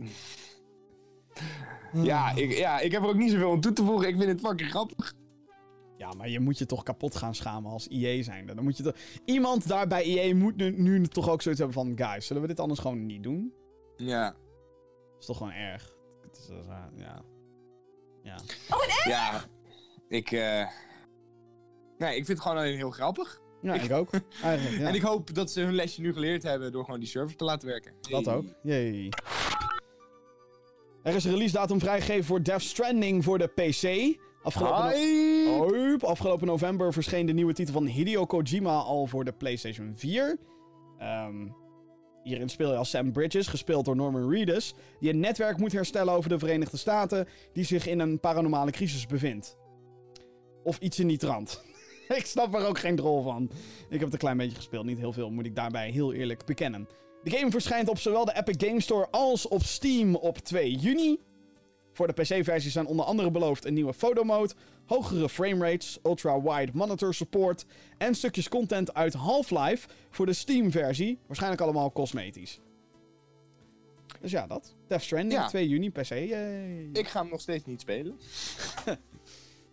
[1.94, 4.08] Ja ik, ja, ik heb er ook niet zoveel aan toe te voegen.
[4.08, 5.14] Ik vind het fucking grappig.
[6.02, 8.56] Ja, maar je moet je toch kapot gaan schamen als IE zijnde.
[8.56, 8.96] Dan moet je toch...
[9.26, 12.08] Iemand daar bij IE moet nu, nu toch ook zoiets hebben van...
[12.08, 13.54] Guys, zullen we dit anders gewoon niet doen?
[13.96, 14.30] Ja.
[14.30, 15.96] Dat is toch gewoon erg.
[16.22, 17.22] Het is, eh, ja.
[18.24, 18.36] Ja.
[19.04, 19.44] Ja,
[20.08, 20.32] ik.
[20.32, 20.68] eh
[21.98, 23.42] Nee, ik vind het gewoon alleen heel grappig.
[23.62, 24.10] Ja, ik, ook.
[24.44, 24.88] Eigenlijk, ja.
[24.88, 27.44] En ik hoop dat ze hun lesje nu geleerd hebben door gewoon die server te
[27.44, 27.94] laten werken.
[28.10, 28.46] Dat ook.
[28.64, 29.10] Yay.
[31.04, 34.20] Er is een release datum vrijgegeven voor Death Stranding voor de PC.
[34.44, 34.94] Afgelopen,
[35.46, 36.08] no-.
[36.08, 40.38] Afgelopen november verscheen de nieuwe titel van Hideo Kojima al voor de PlayStation 4.
[40.98, 41.48] Ehm,
[42.24, 46.14] hierin speel je als Sam Bridges, gespeeld door Norman Reedus, die een netwerk moet herstellen
[46.14, 49.58] over de Verenigde Staten die zich in een paranormale crisis bevindt.
[50.64, 51.64] Of iets in die trant.
[52.08, 53.52] ik snap er ook geen drol van.
[53.90, 56.46] Ik heb het een klein beetje gespeeld, niet heel veel, moet ik daarbij heel eerlijk
[56.46, 56.88] bekennen.
[57.24, 61.20] De game verschijnt op zowel de Epic Game Store als op Steam op 2 juni.
[62.02, 64.54] Voor de PC-versies zijn onder andere beloofd een nieuwe fotomode,
[64.86, 67.66] hogere framerates, ultra-wide monitor support
[67.98, 71.20] en stukjes content uit Half-Life voor de Steam-versie.
[71.28, 72.60] Waarschijnlijk allemaal cosmetisch.
[74.22, 74.76] Dus ja, dat.
[74.88, 75.48] Death Stranding, Ja.
[75.48, 76.10] 2 juni, PC.
[76.10, 76.90] yay.
[76.94, 78.16] Ik ga hem nog steeds niet spelen.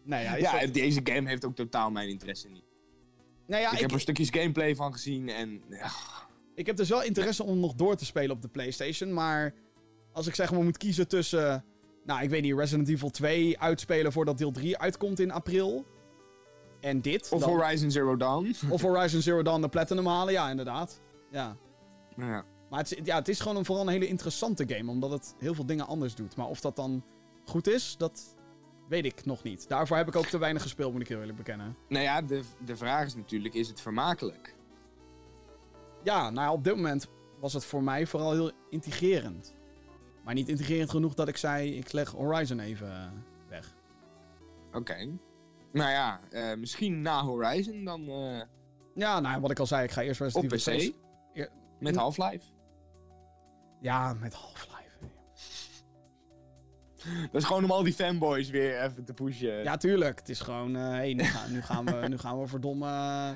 [0.02, 2.64] Nou ja, Ja, dat- deze game heeft ook totaal mijn interesse niet.
[3.46, 5.62] nou ja ik, ik, heb er stukjes gameplay van gezien en...
[5.70, 5.90] Ja,
[6.54, 9.12] ik heb dus wel interesse om nog door te spelen op de PlayStation.
[9.12, 9.54] Maar
[10.12, 11.64] als ik zeg maar moet kiezen tussen.
[12.08, 15.86] Nou, ik weet niet, Resident Evil 2 uitspelen voordat deel 3 uitkomt in april.
[16.80, 17.28] En dit.
[17.32, 18.54] of dan- Horizon Zero Dawn.
[18.70, 21.00] of Horizon Zero Dawn de Platinum halen, ja, inderdaad.
[21.30, 21.56] Ja.
[22.16, 22.44] ja.
[22.70, 25.34] Maar het is, ja, het is gewoon een, vooral een hele interessante game, omdat het
[25.38, 26.36] heel veel dingen anders doet.
[26.36, 27.04] Maar of dat dan
[27.44, 28.36] goed is, dat
[28.88, 29.68] weet ik nog niet.
[29.68, 31.76] Daarvoor heb ik ook te weinig gespeeld, moet ik heel eerlijk bekennen.
[31.88, 34.54] Nou ja, de, de vraag is natuurlijk, is het vermakelijk?
[36.02, 37.08] Ja, nou ja, op dit moment
[37.40, 39.54] was het voor mij vooral heel integrerend.
[40.28, 43.08] Maar niet integrerend genoeg dat ik zei, ik leg Horizon even eh,
[43.48, 43.74] weg.
[44.72, 45.18] Oké.
[45.72, 48.40] Nou ja, eh, misschien na Horizon dan eh,
[48.94, 50.66] Ja, nou wat ik al zei, ik ga eerst op Resident PC.
[50.66, 50.92] Evil 6
[51.32, 51.48] Ja.
[51.80, 52.44] Met Half-Life.
[53.80, 54.98] Ja, met Half-Life.
[57.32, 59.62] Dat is gewoon om al die fanboys weer even te pushen.
[59.62, 60.18] Ja, tuurlijk.
[60.18, 63.34] Het is gewoon, eh hey, nu, gaan, nu, gaan we, nu gaan we verdomme...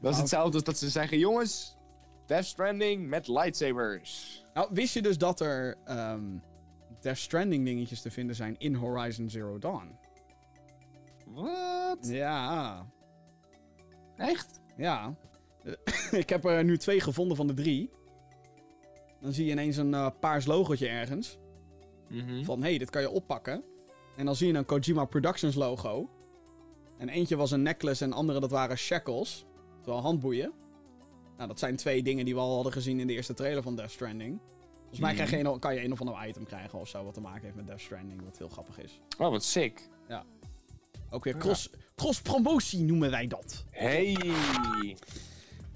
[0.00, 1.76] dat is hetzelfde als dat ze zeggen, jongens,
[2.30, 4.42] Death Stranding met lightsabers.
[4.54, 6.38] Nou, wist je dus dat er ehm
[7.00, 9.98] Death Stranding dingetjes te vinden zijn in Horizon Zero Dawn?
[11.26, 11.98] Wat?
[12.00, 12.86] Ja,
[14.16, 14.60] Echt?
[14.76, 15.16] ja.
[16.10, 17.90] ik heb er nu twee gevonden van de drie.
[19.20, 21.38] Dan zie je ineens een eh, paars logotje ergens.
[22.08, 22.44] Mhm.
[22.44, 23.64] Van, hé, hey, dit kan je oppakken.
[24.16, 26.10] En dan zie je een Kojima Productions logo.
[26.98, 29.46] En eentje was een necklace en andere dat waren shackles.
[29.82, 30.52] Terwijl handboeien.
[31.40, 33.76] Nou, dat zijn twee dingen die we al hadden gezien in de eerste trailer van
[33.76, 34.40] Death Stranding.
[34.78, 37.14] Volgens mij krijg je een, kan je een of ander item krijgen of zo wat
[37.14, 38.24] te maken heeft met Death Stranding.
[38.24, 39.00] Wat heel grappig is.
[39.18, 39.88] Oh, wat sick.
[41.10, 43.64] Ook weer cross, cross-promotie noemen wij dat.
[43.70, 44.16] Hey.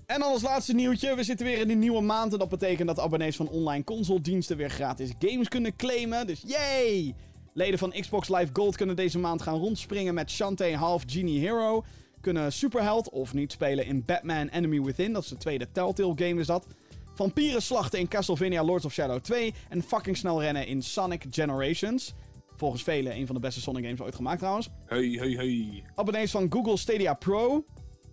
[0.07, 1.15] En dan als laatste nieuwtje.
[1.15, 2.33] We zitten weer in de nieuwe maand.
[2.33, 6.27] En dat betekent dat abonnees van online console diensten weer gratis games kunnen claimen.
[6.27, 7.15] Dus yay!
[7.53, 11.85] Leden van Xbox Live Gold kunnen deze maand gaan rondspringen met Shantae Half Genie Hero.
[12.25, 15.13] Kunnen Superheld of niet spelen in Batman Enemy Within.
[15.13, 16.67] Dat is de tweede Telltale game is dat.
[17.15, 19.55] Vampieren slachten in Castlevania Lords of Shadow 2.
[19.69, 22.15] En fucking snel rennen in Sonic Generations.
[22.57, 24.69] Volgens velen een van de beste Sonic games ooit gemaakt trouwens.
[24.87, 25.85] Hey, hey, hey.
[25.95, 27.65] Abonnees van Google Stadia Pro.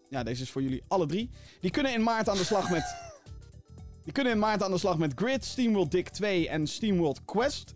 [0.09, 1.29] Ja, deze is voor jullie alle drie.
[1.61, 2.95] Die kunnen in maart aan de slag met.
[4.03, 7.73] Die kunnen in maart aan de slag met Grid, SteamWorld Dick 2 en SteamWorld Quest.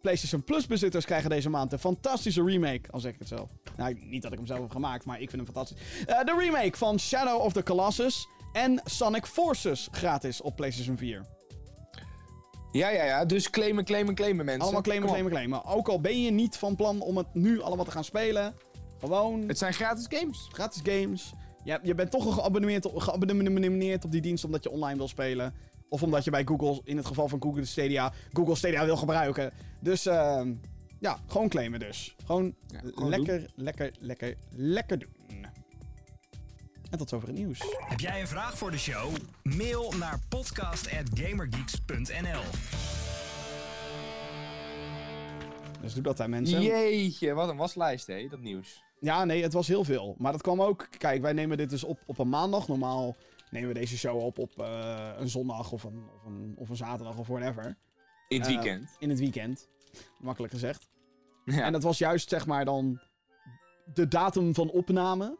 [0.00, 2.90] PlayStation Plus bezitters krijgen deze maand een fantastische remake.
[2.90, 3.50] Al zeg ik het zelf.
[3.76, 6.04] Nou, niet dat ik hem zelf heb gemaakt, maar ik vind hem fantastisch.
[6.06, 11.24] Eh, de remake van Shadow of the Colossus en Sonic Forces gratis op PlayStation 4.
[12.72, 13.24] Ja, ja, ja.
[13.24, 14.62] Dus claimen, claimen, claimen, mensen.
[14.62, 15.64] Allemaal claimen, claimen, claimen.
[15.64, 18.54] Ook al ben je niet van plan om het nu allemaal te gaan spelen.
[18.98, 20.48] Gewoon Het zijn gratis games.
[20.52, 21.32] gratis games.
[21.64, 25.54] Je, je bent toch al geabonneerd geabonneerd op die dienst omdat je online wil spelen.
[25.90, 29.52] Of omdat je bij Google, in het geval van Google Stadia, Google Stadia wil gebruiken.
[29.80, 30.52] Dus ehm,
[30.98, 32.16] ja, gewoon claimen dus.
[32.24, 35.46] Gewoon, Ja, gewoon lekker, lekker, lekker, lekker doen.
[36.90, 37.60] En tot zover het nieuws.
[37.78, 39.16] Heb jij een vraag voor de show?
[39.42, 42.42] Mail naar podcast@gamergeeks.nl.
[45.80, 46.62] Dus doe dat hè mensen.
[46.62, 48.82] Jeetje, wat een waslijst, hé, dat nieuws.
[49.00, 50.14] Ja, nee, het was heel veel.
[50.18, 50.88] Maar dat kwam ook...
[50.98, 52.68] Kijk, wij nemen dit dus op op een maandag.
[52.68, 53.16] Normaal
[53.50, 56.76] nemen we deze show op op eh, een zondag of een, of, een, of een
[56.76, 57.76] zaterdag of whatever.
[58.28, 58.96] In het Eh, weekend.
[58.98, 59.68] In het weekend.
[60.18, 60.88] Makkelijk gezegd.
[61.44, 61.62] Ja.
[61.62, 63.00] En dat was juist, zeg maar, dan
[63.94, 65.38] de datum van opname.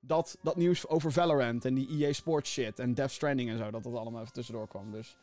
[0.00, 3.70] Dat, dat nieuws over Valorant en die EA Sports shit en Death Stranding en zo,
[3.70, 4.90] dat dat allemaal even tussendoor kwam.
[4.92, 5.16] Dus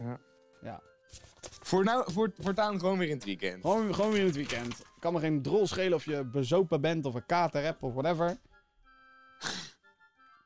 [1.41, 3.61] Voor nou, voor, voortaan gewoon weer in het weekend.
[3.61, 4.81] gewoon, gewoon weer in het weekend.
[4.99, 8.37] Kan me geen drol schelen of je bezopen bent of een kater hebt of whatever.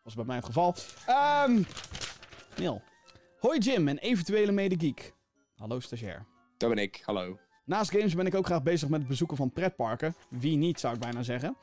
[0.04, 0.76] Was bij mij het geval.
[2.58, 2.82] Neil.
[3.40, 5.14] Hoi Jim en eventuele mede-geek.
[5.56, 6.26] Hallo stagiair.
[6.58, 7.38] Dat ben ik, hallo.
[7.66, 10.16] Naast games ben ik ook graag bezig met het bezoeken van pretparken.
[10.30, 11.58] Wie niet, zou ik bijna zeggen.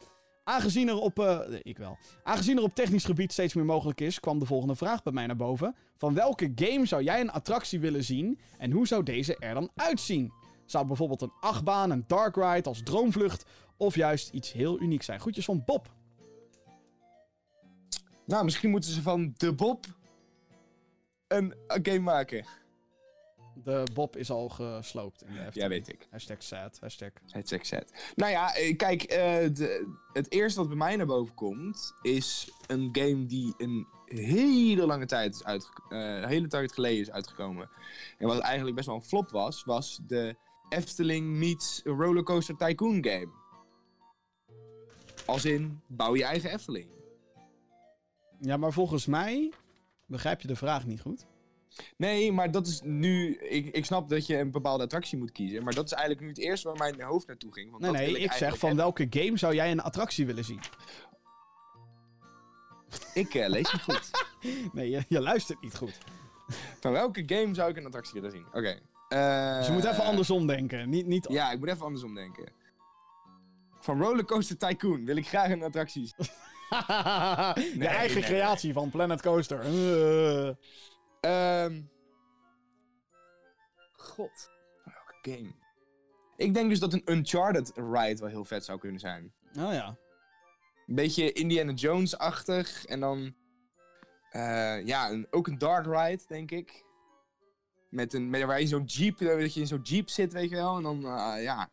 [0.45, 1.99] Aangezien er, op, eh, ik wel.
[2.23, 5.27] Aangezien er op technisch gebied steeds meer mogelijk is, kwam de volgende vraag bij mij
[5.27, 5.75] naar boven.
[5.97, 9.71] Van welke game zou jij een attractie willen zien en hoe zou deze er dan
[9.75, 10.33] uitzien?
[10.65, 13.45] Zou bijvoorbeeld een achtbaan, een dark ride als droomvlucht
[13.77, 15.21] of juist iets heel unieks zijn?
[15.21, 15.97] Groetjes van Bob.
[18.29, 19.87] Nou, misschien moeten ze van de Bob
[21.29, 22.47] een game maken.
[23.55, 25.63] De Bob is al gesloopt in de Efteling.
[25.63, 26.07] Ja, weet ik.
[26.11, 27.11] Hashtag sad, hashtag.
[27.33, 28.13] Is set.
[28.15, 29.19] Nou ja, eh, kijk, eh,
[29.55, 34.87] de, het eerste wat bij mij naar boven komt, is een game die een hele
[34.87, 36.29] lange tijd is uitgekomen.
[36.29, 37.71] hele tijd geleden is uitgekomen.
[38.19, 40.37] En wat eigenlijk best wel een flop was, was de
[40.69, 43.31] Efteling meets Rollercoaster Tycoon game.
[45.27, 46.98] Als in, bouw je eigen Efteling.
[48.41, 49.53] Ja, maar volgens mij
[50.07, 51.27] begrijp je de vraag niet goed.
[51.97, 53.37] Nee, maar dat is nu.
[53.37, 55.65] Ik, ik snap dat je een bepaalde attractie moet kiezen.
[55.65, 57.71] Maar dat is eigenlijk nu het eerste waar mijn hoofd naartoe ging.
[57.71, 60.27] Want Nee, dat nee, wil ik zeg eigenlijk van welke game zou jij een attractie
[60.27, 60.61] willen zien?
[63.15, 64.11] Ik eh, lees niet goed.
[64.73, 65.99] Nee, je, je luistert niet goed.
[66.81, 68.47] Van welke game zou ik een attractie willen zien?
[68.53, 68.79] Oké.
[69.09, 70.89] eh, Dus je moet even andersom denken.
[70.91, 71.27] Niet, niet...
[71.31, 72.45] Ja, ik moet even andersom denken.
[73.81, 76.27] Van Rollercoaster Tycoon wil ik graag een attractie zien.
[77.55, 79.61] je Nee, eigen nee, creatie van Planet Coaster.
[79.61, 80.55] Eh.
[81.21, 81.81] Ehm
[83.97, 84.51] God.
[84.85, 85.53] Welke game?
[86.37, 89.33] Ik denk dus dat een Uncharted ride wel heel vet zou kunnen zijn.
[89.59, 89.97] Oh ja.
[90.87, 92.85] Een beetje Indiana Jones-achtig.
[92.85, 93.35] En dan...
[94.31, 96.85] eh, ja, een, ook een dark ride, denk ik.
[97.91, 100.51] Met een, met, waar je in zo'n jeep, dat je in zo'n jeep zit, weet
[100.51, 100.77] je wel.
[100.77, 101.71] En dan, eh, ja,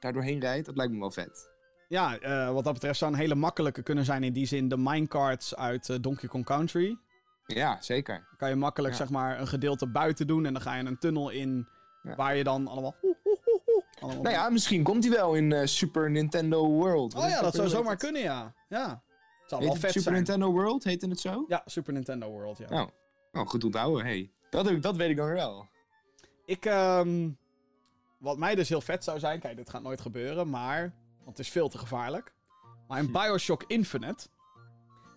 [0.00, 0.66] daar doorheen rijdt.
[0.66, 1.50] Dat lijkt me wel vet.
[1.88, 4.76] Ja, eh, wat dat betreft zou een hele makkelijke kunnen zijn in die zin de
[4.76, 6.98] minecarts uit eh, Donkey Kong Country.
[7.46, 8.14] Ja, zeker.
[8.14, 8.98] Dan kan je makkelijk Ja.
[9.00, 11.68] zeg maar een gedeelte buiten doen en dan ga je een tunnel in
[12.02, 12.14] Ja.
[12.14, 12.94] waar je dan allemaal...
[14.00, 17.14] allemaal Nou ja, misschien komt hij wel in eh, Super Nintendo World.
[17.14, 18.00] Oh ja, dat zou zomaar het?
[18.02, 18.54] kunnen, ja.
[18.68, 19.02] Ja.
[19.40, 20.14] Het zou wel vet Super zijn.
[20.14, 21.44] Nintendo World, heette het zo?
[21.48, 22.82] Ja, Super Nintendo World, ja.
[22.82, 22.88] Oh,
[23.32, 24.30] oh goed onthouden, hey.
[24.50, 25.66] Dat, dat weet ik dan wel.
[26.44, 27.30] Ik, ehm,
[28.18, 30.94] wat mij dus heel vet zou zijn, kijk, dit gaat nooit gebeuren, maar,
[31.26, 32.32] want het is veel te gevaarlijk.
[32.88, 33.12] Maar in.
[33.12, 34.26] Bioshock Infinite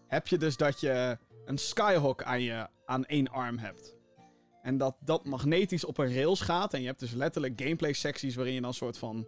[0.08, 3.96] heb je dus dat je een Skyhawk aan, je, aan één arm hebt.
[4.62, 6.74] En dat dat magnetisch op een rails gaat.
[6.74, 9.28] En je hebt dus letterlijk gameplay secties waarin je dan soort van,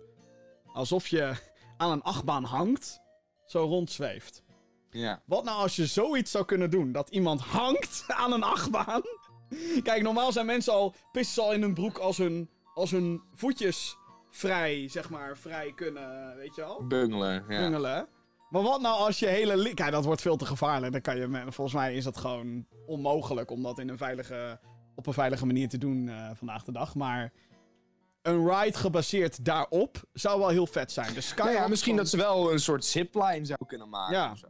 [0.74, 1.34] alsof je
[1.78, 3.02] aan een achtbaan hangt,
[3.45, 4.44] zo rondzweeft.
[4.90, 5.22] Ja.
[5.26, 6.91] Wat nou als je zoiets zou kunnen doen?
[6.91, 9.02] Dat iemand hangt aan een achtbaan?
[9.84, 13.98] Kijk, normaal zijn mensen al pissen al in hun broek als hun, als hun voetjes
[14.32, 16.88] vrij, zeg maar, vrij kunnen, weet je wel?
[16.88, 17.60] Bungelen, ja.
[17.60, 18.08] Bungelen.
[18.49, 19.74] Maar wat nou als je hele...
[19.74, 20.91] Kijk, dat wordt veel te gevaarlijk.
[20.91, 24.60] Dan kan je, volgens mij is dat gewoon onmogelijk om dat in een veilige,
[24.95, 26.95] op een veilige manier te doen eh, vandaag de dag.
[26.95, 27.32] Maar
[28.22, 31.14] een ride gebaseerd daarop zou wel heel vet zijn.
[31.14, 34.32] Dus Nou ja, misschien dat ze wel een soort zipline zou kunnen maken Ja.
[34.32, 34.48] of zo.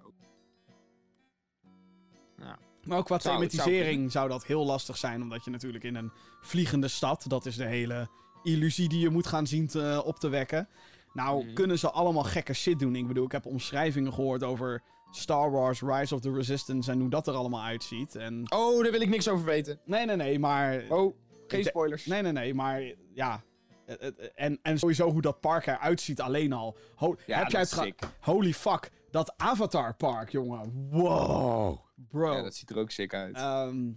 [2.83, 5.21] Maar ook qua Zou- het zou thematisering zou dat heel lastig zijn.
[5.21, 7.25] Omdat je natuurlijk in een vliegende stad.
[7.27, 8.09] Dat is de hele
[8.43, 10.67] illusie die je moet gaan zien te, op te wekken.
[11.13, 11.53] Nou, Mhm.
[11.53, 12.95] kunnen ze allemaal gekke shit doen.
[12.95, 16.91] Ik bedoel, ik heb omschrijvingen gehoord over Star Wars Rise of the Resistance.
[16.91, 18.15] En hoe dat er allemaal uitziet.
[18.15, 18.51] En.
[18.53, 19.79] Oh, daar wil ik niks over weten.
[19.85, 20.83] Nee, nee, nee, maar.
[20.89, 21.15] Oh,
[21.47, 22.05] geen spoilers.
[22.05, 22.81] Nee, nee, nee, maar.
[23.13, 23.43] Ja.
[23.85, 26.77] Het- het- En, en sowieso hoe dat park eruit ziet alleen al.
[26.95, 27.99] Ho- Ja, heb jij sick.
[28.19, 28.91] Holy fuck.
[29.11, 30.87] Dat Avatar Park, jongen.
[30.89, 31.79] Wow.
[32.09, 32.33] Bro.
[32.35, 33.35] Ja, dat ziet er ook sick uit.
[33.35, 33.91] Ehm,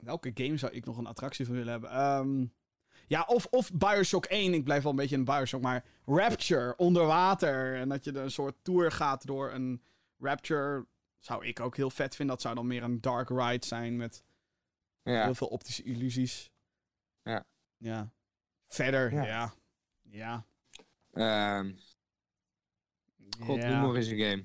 [0.00, 1.90] welke game zou ik nog een attractie van willen hebben?
[1.90, 2.44] Ehm,
[3.06, 4.54] ja, of, of Bioshock 1.
[4.54, 5.62] Ik blijf wel een beetje in Bioshock.
[5.62, 7.76] Maar Rapture, onder water.
[7.76, 9.82] En dat je een soort tour gaat door een
[10.18, 10.86] Rapture.
[11.18, 12.34] Zou ik ook heel vet vinden.
[12.34, 14.24] Dat zou dan meer een dark ride zijn met
[15.02, 15.24] ja.
[15.24, 16.50] heel veel optische illusies.
[17.22, 17.46] Ja.
[17.76, 18.12] Ja.
[18.68, 19.24] Verder, ja.
[19.24, 19.54] Ja.
[20.02, 20.46] Ja.
[21.12, 21.72] Ehm,
[23.40, 23.80] God, ja.
[23.80, 24.44] nog eens een game.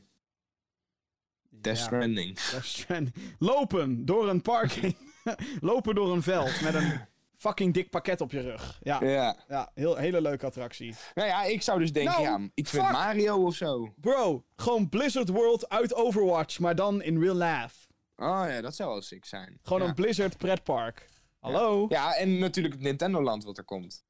[1.49, 1.83] Death Ja.
[1.83, 2.39] Stranding.
[2.39, 3.15] Death Stranding.
[3.39, 4.95] Lopen door een parking.
[5.61, 7.01] Lopen door een veld met een
[7.39, 8.79] fucking dik pakket op je rug.
[8.83, 9.35] Ja, Ja.
[9.47, 10.95] ja heel, hele leuke attractie.
[11.15, 12.81] Nou ja, ik zou dus denken, Nou, ja, iets fuck.
[12.81, 13.93] met Mario of zo.
[13.95, 17.87] Bro, gewoon Blizzard World uit Overwatch, maar dan in real life.
[18.15, 19.59] Oh ja, dat zou wel sick zijn.
[19.63, 19.87] Gewoon ja.
[19.87, 21.09] een Blizzard pretpark.
[21.39, 21.85] Hallo?
[21.89, 24.03] Ja, en natuurlijk het Nintendo Land wat er komt.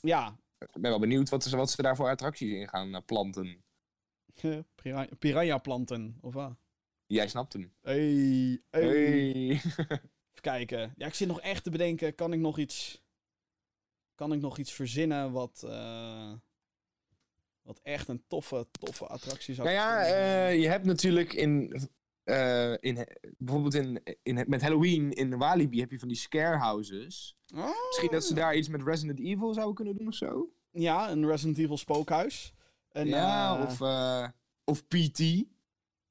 [0.00, 0.38] Ja.
[0.58, 3.64] Ik ben wel benieuwd wat, ze- wat ze daar voor attracties in gaan eh, planten.
[4.82, 6.52] Piranha, piranha planten, of wat?
[7.06, 7.72] Jij snapt hem.
[7.82, 8.82] Hey, hey.
[8.86, 9.60] Hey.
[10.40, 10.94] Kijken.
[10.96, 13.02] Ja, ik zit nog echt te bedenken, kan ik nog iets...
[14.14, 15.62] Kan ik nog iets verzinnen wat...
[15.66, 16.32] eh,
[17.68, 20.14] wat echt een toffe, toffe attractie zou nou ja, zijn?
[20.14, 21.80] eh, je hebt natuurlijk in,
[22.24, 23.06] eh, in
[23.38, 27.36] bijvoorbeeld in, in, met Halloween in Walibi heb je van die scare houses.
[27.54, 30.52] Oh, Misschien dat ze daar iets met Resident Evil zouden kunnen doen of zo.
[30.70, 32.52] Ja, een Resident Evil spookhuis.
[32.88, 33.80] En, ja, of
[34.64, 35.44] Of PT.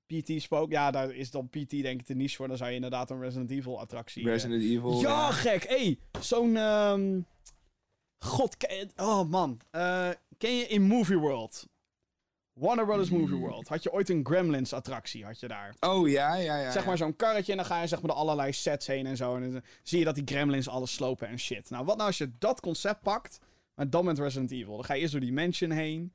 [0.07, 2.47] PT Spook, ja, daar is dan PT denk ik te niche voor.
[2.47, 4.23] Dan zou je inderdaad een Resident Evil attractie...
[4.23, 4.99] eh, Resident Evil.
[4.99, 5.63] Ja, gek.
[5.67, 6.55] hey, zo'n...
[6.55, 7.19] ehm,
[8.19, 8.55] God,
[8.95, 9.59] oh man.
[9.71, 11.67] Eh, ken je in Movie World?
[12.53, 13.09] Warner Brothers.
[13.09, 13.67] Movie World.
[13.67, 15.75] Had je ooit een Gremlins attractie, had je daar.
[15.79, 16.71] Oh ja, ja, ja.
[16.71, 19.17] zeg maar zo'n karretje en dan ga je zeg maar door allerlei sets heen en
[19.17, 19.35] zo.
[19.35, 21.69] En dan zie je dat die gremlins alles slopen en shit.
[21.69, 23.39] Nou, wat nou als je dat concept pakt,
[23.75, 24.75] maar dan met Resident Evil.
[24.75, 26.13] Dan ga je eerst door die mansion heen.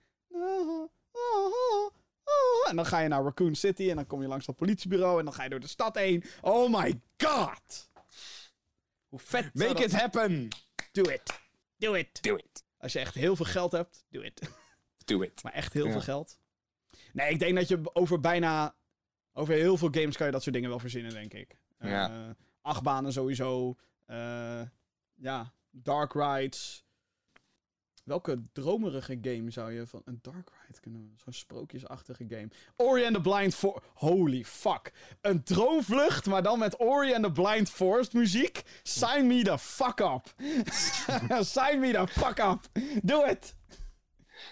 [2.73, 5.25] En dan ga je naar Raccoon City en dan kom je langs dat politiebureau en
[5.25, 6.25] dan ga je door de stad heen.
[6.41, 7.91] Oh my god!
[9.09, 10.49] Hoe vet Make dat- it happen!
[10.93, 11.41] Do it.
[11.77, 12.23] Do it.
[12.23, 12.65] Do it.
[12.79, 14.41] Als je echt heel veel geld hebt, do it.
[15.05, 15.43] Do it.
[15.43, 15.93] Maar echt heel Ja.
[15.93, 16.39] veel geld.
[17.13, 18.75] Nee, ik denk dat je over bijna...
[19.33, 21.57] Over heel veel games kan je dat soort dingen wel verzinnen, denk ik.
[21.79, 22.11] Ja.
[22.11, 22.31] Eh,
[22.61, 23.77] achtbanen sowieso.
[24.07, 24.63] eh,
[25.15, 26.85] ja, dark rides.
[28.03, 31.13] Welke dromerige game zou je van een dark ride kunnen...
[31.17, 32.49] Zo'n sprookjesachtige game.
[32.77, 33.87] Ori and the Blind Forest...
[33.95, 34.93] Holy fuck.
[35.21, 38.63] Een droomvlucht, maar dan met Ori and the Blind Forest muziek?
[38.83, 40.35] Sign me the fuck up.
[41.45, 42.61] Sign me the fuck up.
[43.03, 43.57] Do it.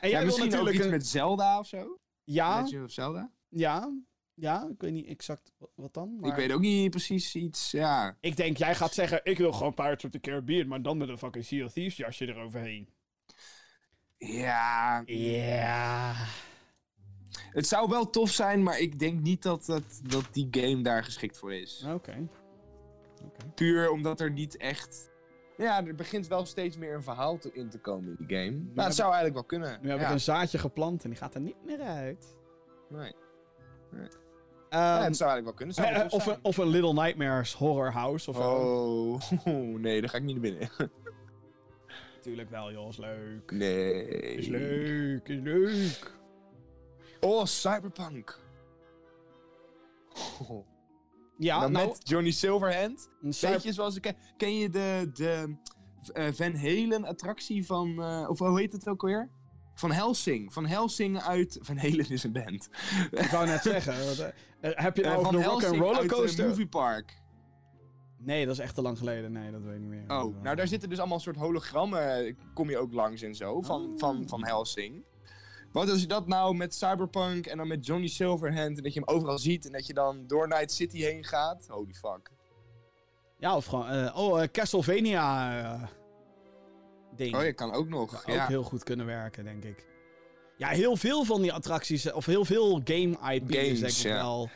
[0.01, 0.91] En Ja, jij wil ook natuurlijk iets een...
[0.91, 1.99] met Zelda of zo?
[2.25, 3.31] Ja, Legend of Zelda?
[3.49, 3.93] ja,
[4.35, 4.69] ja.
[4.69, 6.17] Ik weet niet exact wat, wat dan.
[6.21, 8.17] Maar Ik weet ook niet precies iets, ja.
[8.21, 11.09] ik denk, jij gaat zeggen, ik wil gewoon Pirates of the Caribbean, maar dan met
[11.09, 12.89] een fucking Sea of Thieves jasje eroverheen.
[14.29, 16.13] Ja, Ja.
[17.35, 21.05] het zou wel tof zijn, maar ik denk niet dat, dat, dat die game daar
[21.05, 21.85] geschikt voor is.
[21.95, 22.29] Oké.
[23.55, 25.11] Puur omdat er niet echt...
[25.57, 28.63] Ja, er begint wel steeds meer een verhaal te- in te komen in die game.
[28.75, 29.79] Maar het zou eigenlijk wel kunnen.
[29.83, 32.37] Nu heb ik een zaadje geplant en die gaat er niet meer uit.
[32.89, 33.13] Nee.
[33.93, 34.03] Ehm,
[34.81, 35.75] Ja, het zou eigenlijk wel kunnen.
[35.75, 36.39] Zou eh, of, een, zijn.
[36.43, 38.39] of een Little Nightmares horror house of.
[38.39, 39.21] Oh,
[39.87, 40.69] nee, daar ga ik niet naar binnen.
[42.21, 43.51] Tuurlijk wel, joh, is leuk.
[43.51, 44.05] Nee.
[44.37, 46.13] Is leuk, is leuk.
[47.21, 48.39] Oh, Cyberpunk.
[50.49, 50.67] Oh.
[51.39, 53.09] Ja, nou, met Johnny Silverhand.
[53.23, 55.57] een cyber- Weet je, zoals ik ken, je de, de
[56.13, 59.31] eh, Van Halen attractie van, eh, of hoe heet het ook alweer?
[59.75, 60.53] Van Helsing.
[60.53, 62.69] Van Helsing uit, Van Halen is een band.
[63.11, 64.19] ik wou net zeggen, wat,
[64.61, 66.49] eh, heb je nou over van de Rock and Helsing Roller uit, Coaster?
[66.49, 67.20] Movie Park.
[68.23, 69.33] Nee, dat is echt te lang geleden.
[69.33, 70.03] Nee, dat weet ik niet meer.
[70.09, 73.61] Oh, nou daar zitten dus allemaal soort hologrammen, eh, kom je ook langs en zo,
[73.61, 73.99] van, Oh.
[73.99, 75.05] van, van Helsing.
[75.73, 79.01] Wat als je dat nou met Cyberpunk en dan met Johnny Silverhand en dat je
[79.05, 81.67] hem overal ziet en dat je dan door Night City heen gaat?
[81.69, 82.31] Holy fuck.
[83.39, 83.89] Ja, of gewoon...
[83.89, 85.59] eh, oh, eh, Castlevania...
[85.63, 85.89] eh,
[87.17, 87.37] ding.
[87.37, 88.27] Oh, je kan ook nog.
[88.27, 88.43] Ja.
[88.43, 89.87] ook heel goed kunnen werken, denk ik.
[90.57, 93.97] Ja, heel veel van die attracties, eh, of heel veel game IP's Games, denk ik
[93.97, 94.15] ja.
[94.15, 94.49] wel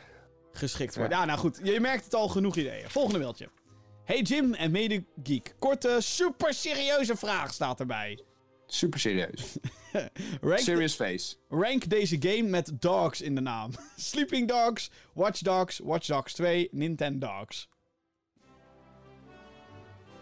[0.57, 1.03] geschikt voor.
[1.03, 1.09] Ja.
[1.09, 1.25] Ja.
[1.25, 2.89] nou goed, je merkt het al, genoeg ideeën.
[2.89, 3.49] Volgende mailtje.
[4.03, 5.55] Hey Jim en mede geek.
[5.59, 8.23] Korte, super serieuze vraag staat erbij.
[8.65, 9.57] Super serieus.
[10.65, 11.35] Serious face.
[11.49, 13.71] rank deze game met dogs in de naam.
[13.95, 17.69] Sleeping Dogs, Watch Dogs, Watch Dogs 2, Nintendo Dogs.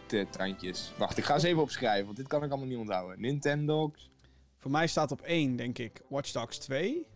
[0.07, 0.91] De tandjes.
[0.97, 3.21] Wacht, ik ga eens even opschrijven, want dit kan ik allemaal niet onthouden.
[3.21, 3.91] Nintendo.
[4.57, 7.07] Voor mij staat op 1, denk ik, Watch Dogs 2.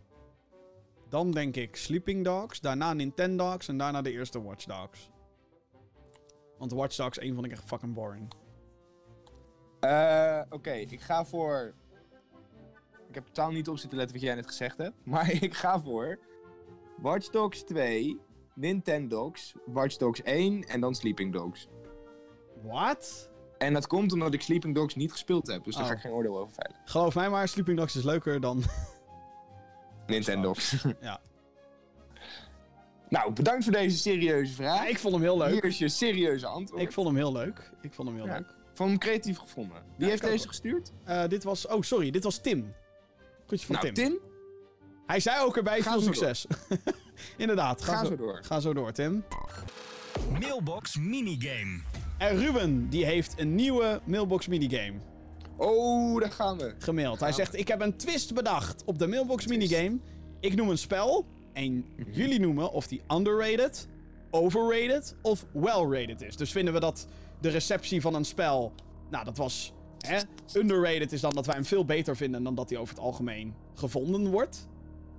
[1.08, 2.60] Dan denk ik Sleeping Dogs.
[2.60, 3.68] Daarna Nintendo Dogs.
[3.68, 5.10] En daarna de eerste Watch Dogs.
[6.58, 8.32] Want Watch Dogs 1 vond ik echt fucking boring.
[9.80, 11.74] Eh, Oké, ik ga voor.
[13.08, 14.94] Ik heb totaal niet op zitten letten wat jij net gezegd hebt.
[15.04, 16.18] Maar ik ga voor.
[17.00, 18.20] Watch Dogs 2,
[18.54, 21.68] Nintendogs, Watch Dogs 1 en dan Sleeping Dogs.
[22.62, 23.30] What?
[23.58, 25.88] En dat komt omdat ik Sleeping Dogs niet gespeeld heb, dus daar Oh.
[25.90, 26.80] ga ik geen oordeel over veilen.
[26.84, 28.62] Geloof mij maar, Sleeping Dogs is leuker dan...
[30.08, 30.74] Nintendogs.
[31.00, 31.20] Ja.
[33.08, 34.76] nou, bedankt voor deze serieuze vraag.
[34.82, 35.52] Ja, ik vond hem heel leuk.
[35.52, 36.82] Hier is je serieuze antwoord.
[36.82, 37.70] Ik vond hem heel leuk.
[37.80, 38.34] Ik vond hem heel Ja.
[38.34, 38.54] leuk.
[38.74, 39.76] Vond hem creatief gevonden.
[39.96, 40.92] Wie Ja, heeft ook deze gestuurd?
[41.04, 41.66] Eh, dit was...
[41.66, 42.10] Oh, sorry.
[42.10, 42.74] Dit was Tim.
[43.46, 44.04] Goedje van nou, Tim.
[44.04, 44.18] Tim,
[45.06, 46.46] Hij zei ook erbij, veel succes.
[47.36, 47.82] Inderdaad.
[47.82, 48.38] Ga, ga zo, zo door.
[48.42, 49.24] ga zo door, Tim.
[50.40, 51.80] Mailbox minigame.
[52.18, 54.92] En Ruben, die heeft een nieuwe mailbox minigame
[55.58, 56.74] Oh, daar gaan we.
[56.78, 57.20] gemaild.
[57.20, 59.98] Hij zegt, ik heb een twist bedacht op de mailbox minigame.
[60.40, 63.88] Ik noem een spel en jullie noemen of die underrated,
[64.30, 66.36] overrated of well-rated is.
[66.36, 67.06] Dus vinden we dat
[67.40, 68.72] de receptie van een spel,
[69.10, 70.18] nou dat was, hè,
[70.54, 73.54] underrated is dan dat wij hem veel beter vinden dan dat hij over het algemeen
[73.74, 74.68] gevonden wordt.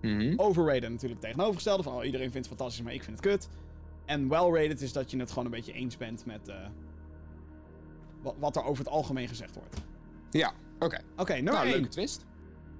[0.01, 0.33] Mhm.
[0.37, 3.49] Overrated natuurlijk tegenovergestelde, van oh, iedereen vindt het fantastisch, maar ik vind het kut.
[4.05, 6.55] En well-rated is dat je het gewoon een beetje eens bent met eh,
[8.21, 9.75] wat, wat er over het algemeen gezegd wordt.
[10.31, 10.99] Ja, oké.
[11.17, 11.73] Oké, nummer Nou, 1.
[11.73, 12.25] leuke twist.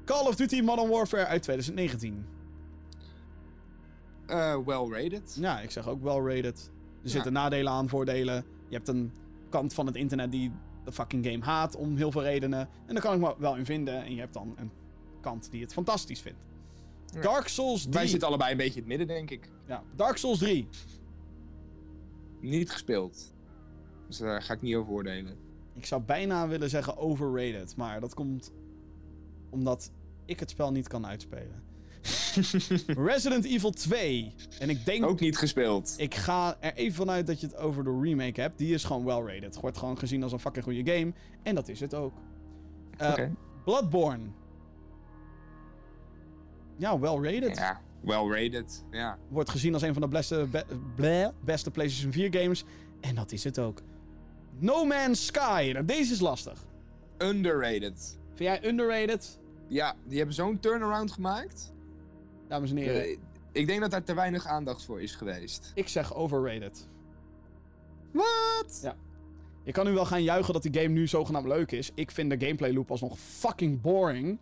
[0.05, 2.25] Call of Duty Modern Warfare uit 2019.
[4.25, 5.37] Eh, well rated.
[5.39, 6.71] Ja, ik zeg ook well-rated.
[7.03, 8.45] Er zitten nadelen aan, voordelen.
[8.67, 9.11] Je hebt een
[9.49, 10.51] kant van het internet die
[10.83, 12.69] de fucking game haat om heel veel redenen.
[12.85, 14.03] En daar kan ik me wel in vinden.
[14.03, 14.71] En je hebt dan een
[15.21, 16.39] kant die het fantastisch vindt.
[17.21, 17.93] Dark Souls 3.
[17.93, 19.49] Wij zitten allebei een beetje in het midden, denk ik.
[19.67, 19.83] Ja.
[19.95, 20.67] Dark Souls 3.
[22.41, 23.33] Niet gespeeld.
[24.07, 25.37] Dus daar ga ik niet over oordelen.
[25.73, 28.51] Ik zou bijna willen zeggen overrated, maar dat komt
[29.49, 29.91] omdat
[30.25, 31.63] ik het spel niet kan uitspelen.
[33.07, 34.33] Resident Evil 2.
[34.59, 35.93] En ik denk, Ook niet gespeeld.
[35.97, 38.57] ik ga er even vanuit dat je het over de remake hebt.
[38.57, 39.59] Die is gewoon well rated.
[39.59, 41.13] Wordt gewoon gezien als een fucking goede game.
[41.43, 42.13] En dat is het ook.
[42.93, 43.35] Oké.
[43.63, 44.23] Bloodborne.
[46.77, 47.57] Ja, well rated.
[47.57, 48.83] Ja, well rated.
[48.91, 49.17] Ja.
[49.29, 50.47] Wordt gezien als een van de beste,
[50.95, 52.63] be- beste PlayStation 4 games.
[53.01, 53.81] En dat is het ook.
[54.57, 55.69] No Man's Sky.
[55.73, 56.65] Nou, deze is lastig.
[57.17, 58.17] Underrated.
[58.27, 59.39] Vind jij underrated?
[59.67, 61.73] Ja, die hebben zo'n turnaround gemaakt.
[62.47, 63.17] Dames en heren, Eh,
[63.51, 65.71] ik denk dat daar te weinig aandacht voor is geweest.
[65.75, 66.87] ik zeg overrated.
[68.11, 68.79] Wat?
[68.83, 68.95] Ja.
[69.63, 71.91] Je kan nu wel gaan juichen dat die game nu zogenaamd leuk is.
[71.95, 74.37] Ik vind de gameplay loop alsnog fucking boring.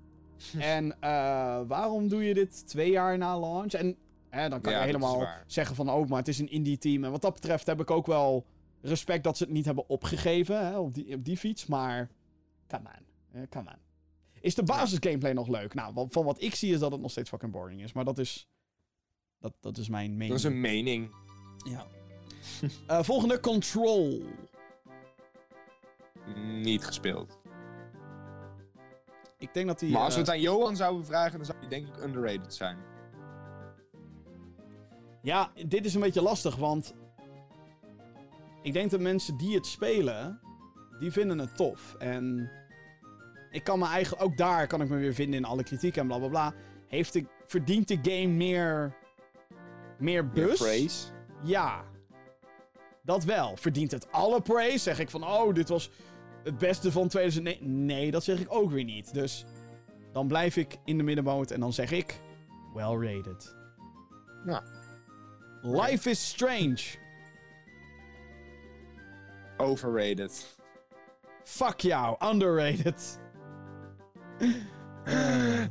[0.58, 3.72] en eh, waarom doe je dit twee jaar na launch?
[3.72, 3.96] En
[4.28, 5.90] hè, dan kan Ja, je helemaal zeggen van...
[5.90, 7.04] Oh, maar het is een indie team.
[7.04, 8.44] En wat dat betreft heb ik ook wel
[8.80, 11.66] respect dat ze het niet hebben opgegeven hè, op, die, op die fiets.
[11.66, 12.10] Maar,
[12.68, 13.48] come on.
[13.48, 13.78] Come on.
[14.40, 15.74] Is de basis gameplay nog leuk?
[15.74, 17.92] Nou, van wat ik zie is dat het nog steeds fucking boring is.
[17.92, 18.48] Maar dat is...
[19.38, 20.28] Dat, dat is mijn mening.
[20.28, 21.14] Dat is een mening.
[21.64, 21.86] Ja.
[22.86, 24.22] Eh, volgende, Control.
[26.36, 27.38] Niet gespeeld.
[29.38, 29.90] Ik denk dat die...
[29.90, 32.54] Maar als we eh, het aan Johan zouden vragen, dan zou die denk ik underrated
[32.54, 32.78] zijn.
[35.22, 36.94] Ja, dit is een beetje lastig, want...
[38.62, 40.40] Ik denk dat mensen die het spelen,
[40.98, 41.94] die vinden het tof.
[41.98, 42.50] En
[43.50, 44.24] ik kan me eigenlijk...
[44.24, 46.50] Ook daar kan ik me weer vinden in alle kritiek en blablabla.
[46.50, 46.68] Bla, bla.
[46.86, 48.96] Heeft de, verdient de game meer...
[49.98, 50.58] Meer Meer bus?
[50.58, 51.06] praise.
[51.44, 51.84] Ja.
[53.02, 53.56] Dat wel.
[53.56, 54.78] Verdient het alle praise?
[54.78, 55.90] Zeg ik van, oh, dit was
[56.44, 57.84] het beste van 2009.
[57.84, 59.14] Nee, dat zeg ik ook weer niet.
[59.14, 59.44] Dus
[60.12, 62.20] dan blijf ik in de middenmoot en dan zeg ik,
[62.74, 63.56] well rated.
[64.44, 64.62] Ja.
[65.62, 66.80] Life is Strange.
[69.60, 70.58] Overrated.
[71.44, 73.18] Fuck jou, underrated.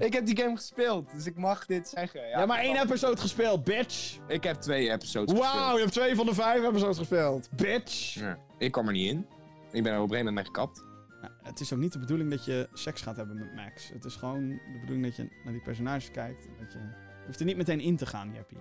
[0.07, 2.27] ik heb die game gespeeld, dus ik mag dit zeggen.
[2.27, 4.17] Ja, maar één episode gespeeld, bitch.
[4.27, 5.73] Ik heb twee episodes Wauw, gespeeld.
[5.75, 8.13] je hebt twee van de vijf episodes gespeeld, bitch.
[8.13, 9.27] Ja, ik kwam er niet in.
[9.71, 10.83] Ik ben er op een gegeven moment mee gekapt.
[11.21, 13.89] Nou, het is ook niet de bedoeling dat je seks gaat hebben met Max.
[13.89, 16.47] Het is gewoon de bedoeling dat je naar die personages kijkt.
[16.59, 16.79] Dat je...
[16.79, 18.57] je hoeft er niet meteen in te gaan, Jeppie.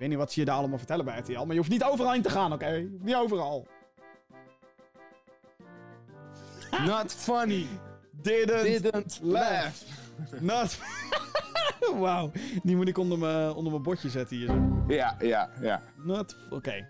[0.00, 1.84] Ik weet niet wat ze je daar allemaal vertellen bij RTL, maar je hoeft niet
[1.84, 2.66] overal in te gaan, oké?
[2.68, 3.66] Je Niet overal.
[6.86, 7.66] Not funny.
[8.10, 9.76] Didn't, Didn't laugh.
[10.40, 10.78] not...
[12.00, 12.30] Wauw,
[12.62, 14.46] die moet ik onder mijn onder mijn bordje zetten hier.
[14.46, 14.84] zo.
[14.88, 15.82] Ja, ja, ja.
[15.96, 16.36] Not...
[16.50, 16.88] Oké.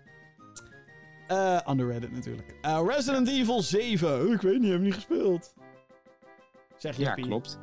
[1.27, 2.55] Eh, underrated natuurlijk.
[2.61, 4.31] Eh, Resident Evil 7.
[4.31, 5.53] Ik weet niet, heb ik niet gespeeld.
[6.77, 7.25] Zeg Ja, Jeppie.
[7.25, 7.59] klopt.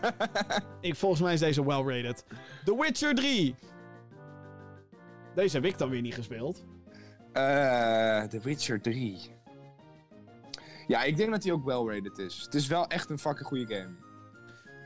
[0.80, 2.24] Ik, volgens mij is deze well rated.
[2.64, 3.54] The Witcher 3.
[5.38, 6.64] Deze heb ik dan weer niet gespeeld.
[7.32, 9.30] Eh The Witcher 3.
[10.86, 12.40] Ja, ik denk dat die ook well rated is.
[12.44, 13.94] Het is wel echt een fucking goede game.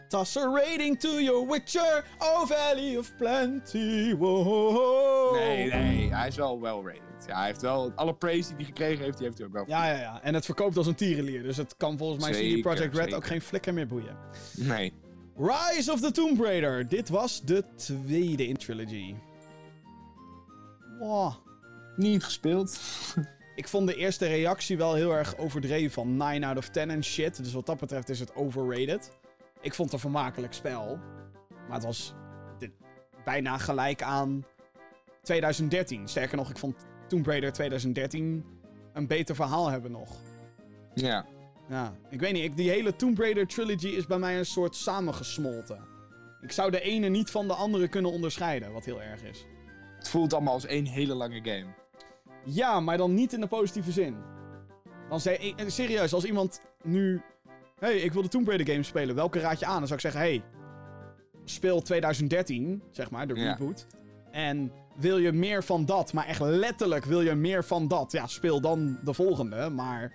[0.09, 4.17] Toss a rating to your Witcher, oh Valley of Plenty.
[4.17, 5.35] Wow.
[5.35, 7.27] Nee, nee, hij is wel well rated.
[7.27, 9.65] Ja, hij heeft wel alle praise die hij gekregen heeft, die heeft hij ook wel.
[9.67, 10.23] Ja, ja, ja.
[10.23, 11.43] En het verkoopt als een tierenlier.
[11.43, 13.17] Dus het kan volgens mij CD Zeker, Projekt Red zeker.
[13.17, 14.17] ook geen flikker meer boeien.
[14.57, 14.93] Nee.
[15.37, 16.89] Rise of the Tomb Raider.
[16.89, 19.15] Dit was de tweede in Trilogy.
[21.03, 21.33] Wow.
[21.97, 22.81] Niet gespeeld.
[23.55, 27.05] Ik vond de eerste reactie wel heel erg overdreven van 9 out of 10 en
[27.05, 27.37] shit.
[27.37, 29.11] Dus wat dat betreft is het overrated.
[29.61, 30.99] Ik vond het een vermakelijk spel.
[31.49, 32.15] Maar het was
[33.25, 34.45] bijna gelijk aan
[35.23, 36.09] 2013.
[36.09, 36.75] Sterker nog, ik vond
[37.09, 38.45] Tomb Raider 2013
[38.93, 40.17] een beter verhaal hebben nog.
[40.95, 41.27] Ja.
[41.69, 42.45] Ja, ik weet niet.
[42.45, 45.85] Ik, die hele Tomb Raider trilogy is bij mij een soort samengesmolten.
[46.41, 49.47] Ik zou de ene niet van de andere kunnen onderscheiden, wat heel erg is.
[50.03, 51.67] Het voelt allemaal als één hele lange game.
[52.45, 54.17] Ja, maar dan niet in de positieve zin.
[55.09, 57.23] Dan zei eh, serieus, als iemand nu...
[57.79, 59.15] hey, ik wil de Tomb Raider game spelen.
[59.15, 59.79] Welke raad je aan?
[59.79, 60.43] Dan zou ik zeggen, hey,
[61.45, 63.53] speel 2013, zeg maar, de Ja.
[63.53, 63.87] reboot.
[64.31, 68.27] En wil je meer van dat, maar echt letterlijk wil je meer van dat, ja,
[68.27, 69.71] speel dan de volgende.
[69.71, 70.13] Maar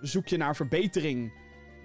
[0.00, 1.32] zoek je naar verbetering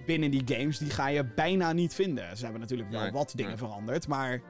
[0.06, 2.38] binnen die games, die ga je bijna niet vinden.
[2.38, 3.60] Ze hebben natuurlijk wel Nee, wat dingen nee.
[3.60, 4.42] veranderd, maar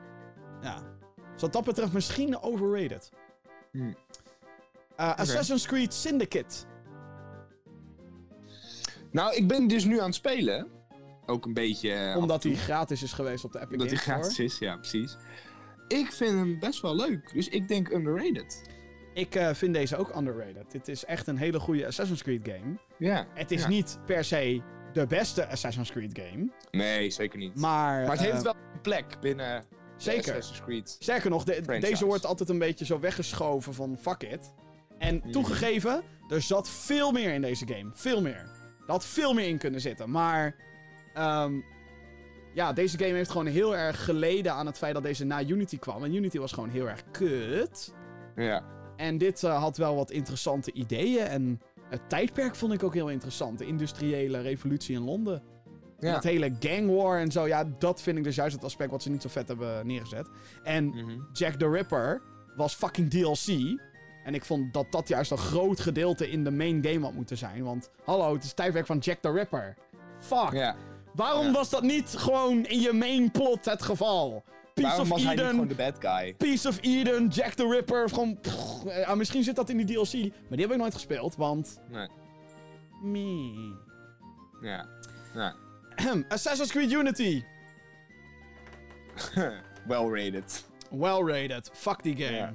[0.61, 0.97] ja.
[1.40, 3.10] Dus wat dat betreft misschien overrated.
[3.72, 3.95] Hmm.
[4.99, 6.56] Uh, Assassin's Creed Syndicate.
[9.11, 10.68] Nou, ik ben dus nu aan het spelen.
[11.26, 11.94] Ook een beetje...
[11.94, 14.34] eh, Omdat hij gratis is geweest op de Epic Omdat hij Games Store.
[14.34, 15.18] gratis is, ja, precies.
[15.88, 17.34] Ik vind hem best wel leuk.
[17.34, 18.61] Dus ik denk underrated.
[19.14, 20.72] Ik eh, vind deze ook underrated.
[20.72, 22.78] Dit is echt een hele goede Assassin's Creed game.
[22.98, 23.28] Ja.
[23.34, 23.68] Het is ja.
[23.68, 24.61] niet per se
[24.94, 26.52] de beste Assassin's Creed game.
[26.70, 27.56] Nee, zeker niet.
[27.56, 29.64] Maar, Maar het eh, heeft wel een plek binnen
[30.03, 30.43] Zeker.
[30.84, 34.53] Sterker nog, de- deze wordt altijd een beetje zo weggeschoven van fuck it.
[34.97, 35.31] En Mhm.
[35.31, 37.89] toegegeven, er zat veel meer in deze game.
[37.93, 38.57] Veel meer.
[38.88, 40.09] Er had veel meer in kunnen zitten.
[40.11, 40.55] Maar
[41.13, 41.53] ehm,
[42.53, 45.80] ja, deze game heeft gewoon heel erg geleden aan het feit dat deze na Unity
[45.80, 46.03] kwam.
[46.03, 47.93] En Unity was gewoon heel erg kut.
[48.35, 48.63] Ja.
[48.95, 51.26] En dit eh, had wel wat interessante ideeën.
[51.26, 53.57] En het tijdperk vond ik ook heel interessant.
[53.57, 55.41] De industriële revolutie in Londen.
[55.99, 56.13] Ja.
[56.13, 57.47] Dat hele gang war en zo.
[57.47, 60.27] Ja, dat vind ik dus juist het aspect wat ze niet zo vet hebben neergezet.
[60.63, 61.19] En Mhm.
[61.34, 62.21] Jack the Ripper
[62.55, 63.77] was fucking DLC.
[64.23, 67.38] En ik vond dat dat juist een groot gedeelte in de main game had moeten
[67.38, 67.63] zijn.
[67.63, 69.76] Want hallo, het is het tijdperk van Jack the Ripper.
[70.19, 70.51] Fuck.
[70.51, 70.76] Ja.
[71.15, 71.51] Waarom Ja.
[71.51, 74.43] was dat niet gewoon in je main plot het geval?
[74.73, 76.34] Piece Waarom of was hij niet Eden, gewoon de bad guy?
[76.34, 78.09] Piece of Eden, Jack the Ripper.
[78.09, 78.39] Gewoon.
[78.39, 80.13] pff, ja, misschien zit dat in die DLC.
[80.13, 81.80] Maar die heb ik nooit gespeeld, want.
[81.91, 82.07] Nee.
[83.01, 83.73] Me.
[84.61, 84.85] Ja.
[85.34, 85.55] Ja.
[86.30, 87.43] Assassin's Creed Unity.
[89.88, 90.63] well rated.
[90.91, 91.69] Well rated.
[91.73, 92.35] Fuck die game.
[92.35, 92.53] Ja.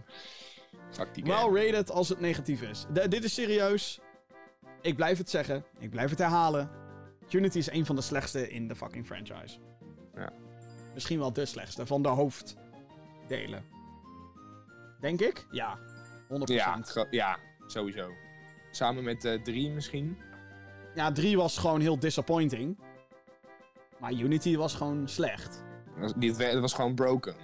[0.90, 1.50] Fuck die game.
[1.50, 2.86] Well rated als het negatief is.
[3.08, 4.00] Dit is serieus.
[4.80, 5.64] Ik blijf het zeggen.
[5.78, 6.70] Ik blijf het herhalen.
[7.30, 9.58] Unity is een van de slechtste in de fucking franchise.
[10.14, 10.32] Ja.
[10.94, 13.64] Misschien wel de slechtste van de hoofddelen.
[15.00, 15.46] Denk ik?
[15.50, 15.78] Ja.
[16.28, 17.08] 100%.
[17.10, 18.10] ja, sowieso.
[18.70, 20.18] Samen met eh 3 misschien.
[20.94, 22.78] Ja, 3 was gewoon heel disappointing.
[24.04, 25.64] Maar Unity was gewoon slecht.
[26.00, 27.34] Het was gewoon broken.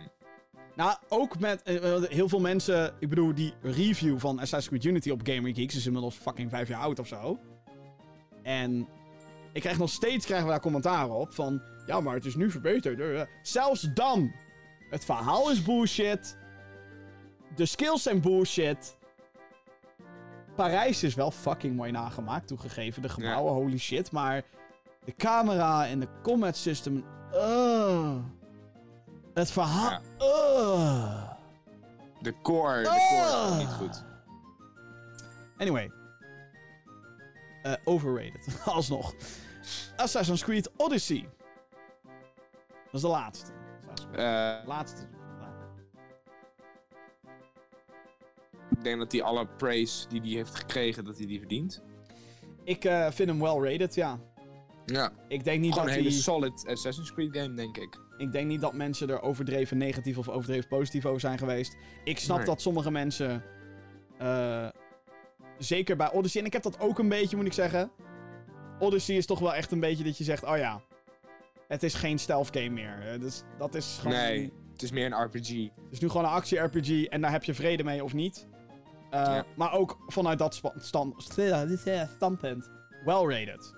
[0.74, 2.94] Nou, ook met eh, eh, heel veel mensen.
[2.98, 6.68] Ik bedoel, die review van Assassin's Creed Unity op Gamer Geeks is inmiddels fucking vijf
[6.68, 7.38] jaar oud of zo.
[8.42, 8.88] En
[9.52, 11.62] ik krijg nog steeds krijgen we daar commentaren op van.
[11.86, 13.00] Ja, maar het is nu verbeterd.
[13.00, 13.22] Eh.
[13.42, 14.32] Zelfs dan.
[14.90, 16.36] Het verhaal is bullshit.
[17.54, 18.96] De skills zijn bullshit.
[20.54, 23.02] Parijs is wel fucking mooi nagemaakt, toegegeven.
[23.02, 24.12] De gebouwen, holy shit.
[24.12, 24.44] Maar
[25.04, 27.04] de camera en de combat system.
[27.34, 28.16] Uh,
[29.34, 29.90] het verhaal.
[29.90, 30.00] Ja.
[30.18, 31.28] Uh.
[32.20, 33.58] De core, de core is Ah.
[33.58, 34.04] niet goed.
[35.58, 35.90] Anyway.
[37.62, 38.60] Eh, overrated.
[38.64, 39.14] Alsnog.
[39.96, 41.28] Assassin's Creed Odyssey.
[42.84, 43.52] Dat is de laatste.
[44.12, 45.08] Eh, Laatste.
[48.70, 51.82] ik denk dat hij alle praise die hij heeft gekregen, dat hij die verdient.
[52.64, 54.18] Ik eh, vind hem well rated, ja.
[54.90, 55.10] Ja.
[55.28, 57.98] Ik denk, niet Gewoon dat een hele solid Assassin's Creed game, denk ik.
[58.16, 61.76] ik denk niet dat mensen er overdreven negatief of overdreven positief over zijn geweest.
[62.04, 62.46] Ik snap Nee.
[62.46, 63.42] dat sommige mensen...
[64.18, 64.68] eh,
[65.58, 67.90] zeker bij Odyssey, en ik heb dat ook een beetje, moet ik zeggen.
[68.78, 70.80] Odyssey is toch wel echt een beetje dat je zegt, oh ja...
[71.68, 72.98] Het is geen stealth game meer.
[73.12, 74.16] Eh, Dus dat is gewoon...
[74.16, 75.48] Nee, het is meer een RPG.
[75.48, 78.46] Het is nu gewoon een actie-RPG en daar heb je vrede mee of niet.
[79.10, 79.44] Eh, Ja.
[79.56, 80.60] Maar ook vanuit dat
[82.06, 82.70] standpunt.
[83.04, 83.74] Well rated.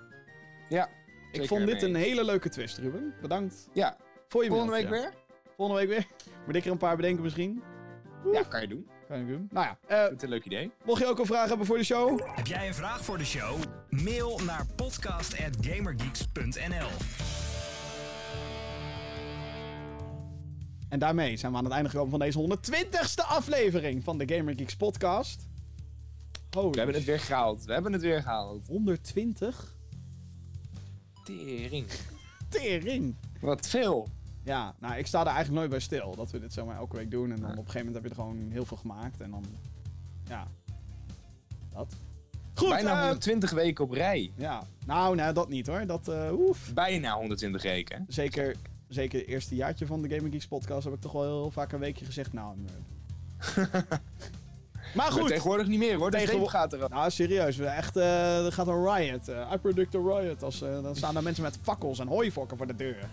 [0.69, 0.89] Ja,
[1.33, 3.15] Ik vond dit een hele leuke twist, Ruben.
[3.21, 3.97] Bedankt Ja,
[4.29, 5.13] voor je volgende week weer?
[5.57, 6.07] Volgende week weer.
[6.47, 7.63] Moet ik er een paar bedenken misschien?
[8.33, 8.89] Ja, kan je doen.
[9.09, 9.49] Kan ik doen.
[9.51, 10.71] Nou ja, eh, Dat is een leuk idee.
[10.85, 12.21] mocht je ook een vraag hebben voor de show?
[12.35, 13.59] Heb jij een vraag voor de show?
[13.89, 16.89] Mail naar podcast.gamergeeks.nl
[20.89, 24.55] En daarmee zijn we aan het einde gekomen van deze 120ste aflevering van de Gamer
[24.57, 25.49] Geeks podcast.
[26.51, 27.65] Holy We hebben het weer gehaald.
[27.65, 28.67] We hebben het weer gehaald.
[28.67, 29.75] 120?
[31.25, 31.87] Tering.
[32.49, 33.15] Tering.
[33.41, 34.09] Wat veel.
[34.45, 36.15] Ja, nou, ik sta er eigenlijk nooit bij stil.
[36.17, 37.33] Dat we dit zomaar elke week doen.
[37.33, 39.21] En dan op een gegeven moment heb je er gewoon heel veel gemaakt.
[39.21, 39.45] En dan,
[40.29, 40.47] ja.
[41.69, 41.95] Dat.
[42.55, 44.33] Goed, Bijna eh, 120 weken op rij.
[44.37, 45.87] Ja, nou, nee, dat niet hoor.
[45.87, 46.73] Dat, eh oef.
[46.75, 48.05] Bijna 120 weken.
[48.09, 48.57] Zeker,
[48.89, 51.73] zeker het eerste jaartje van de Gaming Geeks podcast heb ik toch wel heel vaak
[51.73, 52.33] een weekje gezegd.
[52.33, 53.67] Nou, nee.
[54.95, 55.27] maar goed.
[55.29, 56.11] tegenwoordig niet meer hoor.
[56.11, 56.89] De Tegenwo- streep gaat eraf.
[56.89, 57.57] Nou, serieus.
[57.57, 59.29] we Echt, eh, er gaat een riot.
[59.29, 60.43] eh I predict a riot.
[60.43, 63.09] Als, eh, dan staan er mensen met fakkels en hooivokken voor de deur.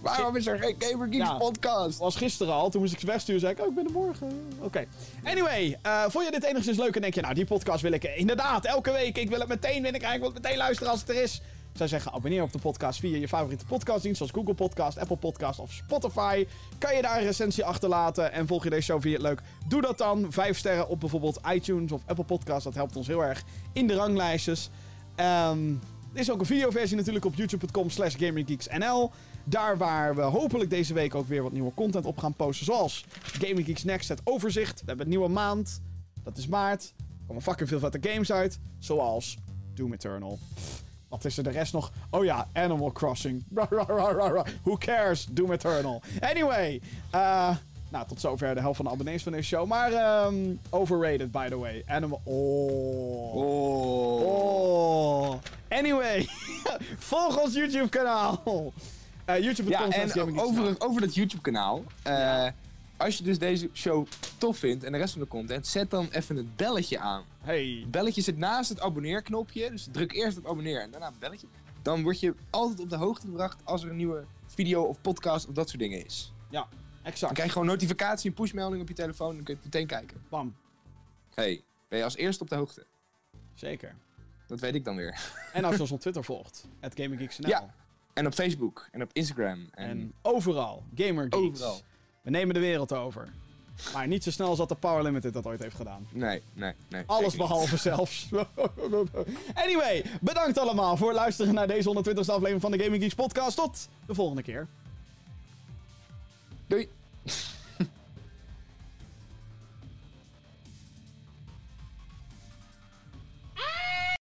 [0.00, 1.34] Waarom is er geen Gamer Geeks Ja.
[1.34, 1.98] podcast?
[1.98, 2.70] was gisteren al.
[2.70, 3.40] Toen moest ik ze wegsturen.
[3.40, 4.48] zei ik, oh, ik ben er morgen.
[4.58, 4.84] Oké.
[5.24, 6.94] Anyway, eh vond je dit enigszins leuk?
[6.94, 9.18] En denk je, nou, die podcast wil ik eh, inderdaad elke week.
[9.18, 10.14] Ik wil het meteen binnenkrijgen.
[10.20, 11.40] Ik wil het meteen luisteren als het er is.
[11.72, 14.16] Zou zeggen, abonneer op de podcast via je favoriete podcastdienst.
[14.16, 16.46] Zoals Google Podcast, Apple Podcast of Spotify.
[16.78, 18.32] Kan je daar een recensie achterlaten.
[18.32, 19.42] En volg je deze show via het leuk?
[19.68, 20.26] Doe dat dan.
[20.32, 22.64] Vijf sterren op bijvoorbeeld iTunes of Apple Podcast.
[22.64, 24.70] Dat helpt ons heel erg in de ranglijstjes.
[25.14, 25.70] Ehm,
[26.12, 29.10] er is ook een videoversie natuurlijk op youtube.com slash gaminggeeksnl.
[29.44, 32.66] Daar waar we hopelijk deze week ook weer wat nieuwe content op gaan posten.
[32.66, 34.80] Zoals Gaming Geeks Next, het overzicht.
[34.80, 35.82] We hebben een nieuwe maand.
[36.22, 36.92] Dat is maart.
[36.98, 38.58] Er komen fucking veel vette games uit.
[38.78, 39.38] Zoals
[39.74, 40.38] Doom Eternal.
[41.12, 41.92] Wat is er de rest nog?
[42.10, 43.44] Oh ja, Animal Crossing.
[44.62, 45.26] Who cares?
[45.30, 46.02] Doom Eternal.
[46.20, 46.80] Anyway.
[47.10, 47.56] eh,
[47.88, 49.66] nou, tot zover de helft van de abonnees van deze show.
[49.66, 50.34] Maar ehm,
[50.70, 51.82] overrated, by the way.
[51.86, 52.20] Animal...
[52.24, 53.34] Oh.
[53.34, 54.22] Oh.
[55.30, 55.38] Oh.
[55.68, 56.26] Anyway.
[56.98, 58.42] Volg ons YouTube kanaal.
[59.24, 61.82] Eh Ja, en over, over dat YouTube-kanaal.
[62.02, 62.54] eh, Ja.
[62.96, 64.06] Als je dus deze show
[64.38, 67.22] tof vindt en de rest van de content, zet dan even het belletje aan.
[67.42, 67.78] Hey.
[67.80, 71.46] Het belletje zit naast het abonneerknopje, dus druk eerst op abonneer en daarna het belletje.
[71.82, 75.48] Dan word je altijd op de hoogte gebracht als er een nieuwe video of podcast
[75.48, 76.32] of dat soort dingen is.
[76.50, 76.66] Dan
[77.02, 77.32] Exact.
[77.32, 80.22] krijg je gewoon notificatie, een pushmelding op je telefoon en dan kun je meteen kijken.
[80.28, 80.54] Bam.
[81.34, 82.86] hey, ben je als eerste op de hoogte?
[83.54, 83.94] Zeker.
[84.46, 85.20] Dat weet ik dan weer.
[85.52, 86.68] En als je ons op Twitter volgt.
[86.80, 87.48] Het Gaming Geeks NL.
[87.48, 87.74] Ja.
[88.14, 89.68] En op Facebook en op Instagram.
[89.70, 90.84] En, En overal.
[90.94, 91.36] Gamer Geeks.
[91.36, 91.80] overal.
[92.22, 93.32] We nemen de wereld over.
[93.92, 96.06] Maar niet zo snel als dat de Power Limited dat ooit heeft gedaan.
[96.10, 97.02] Nee, nee, nee.
[97.06, 98.28] Alles behalve zelfs.
[99.54, 103.56] anyway, bedankt allemaal voor het luisteren naar deze 120ste aflevering van de Gaming Geeks podcast.
[103.56, 104.66] Tot de volgende keer.
[106.66, 106.88] Doei.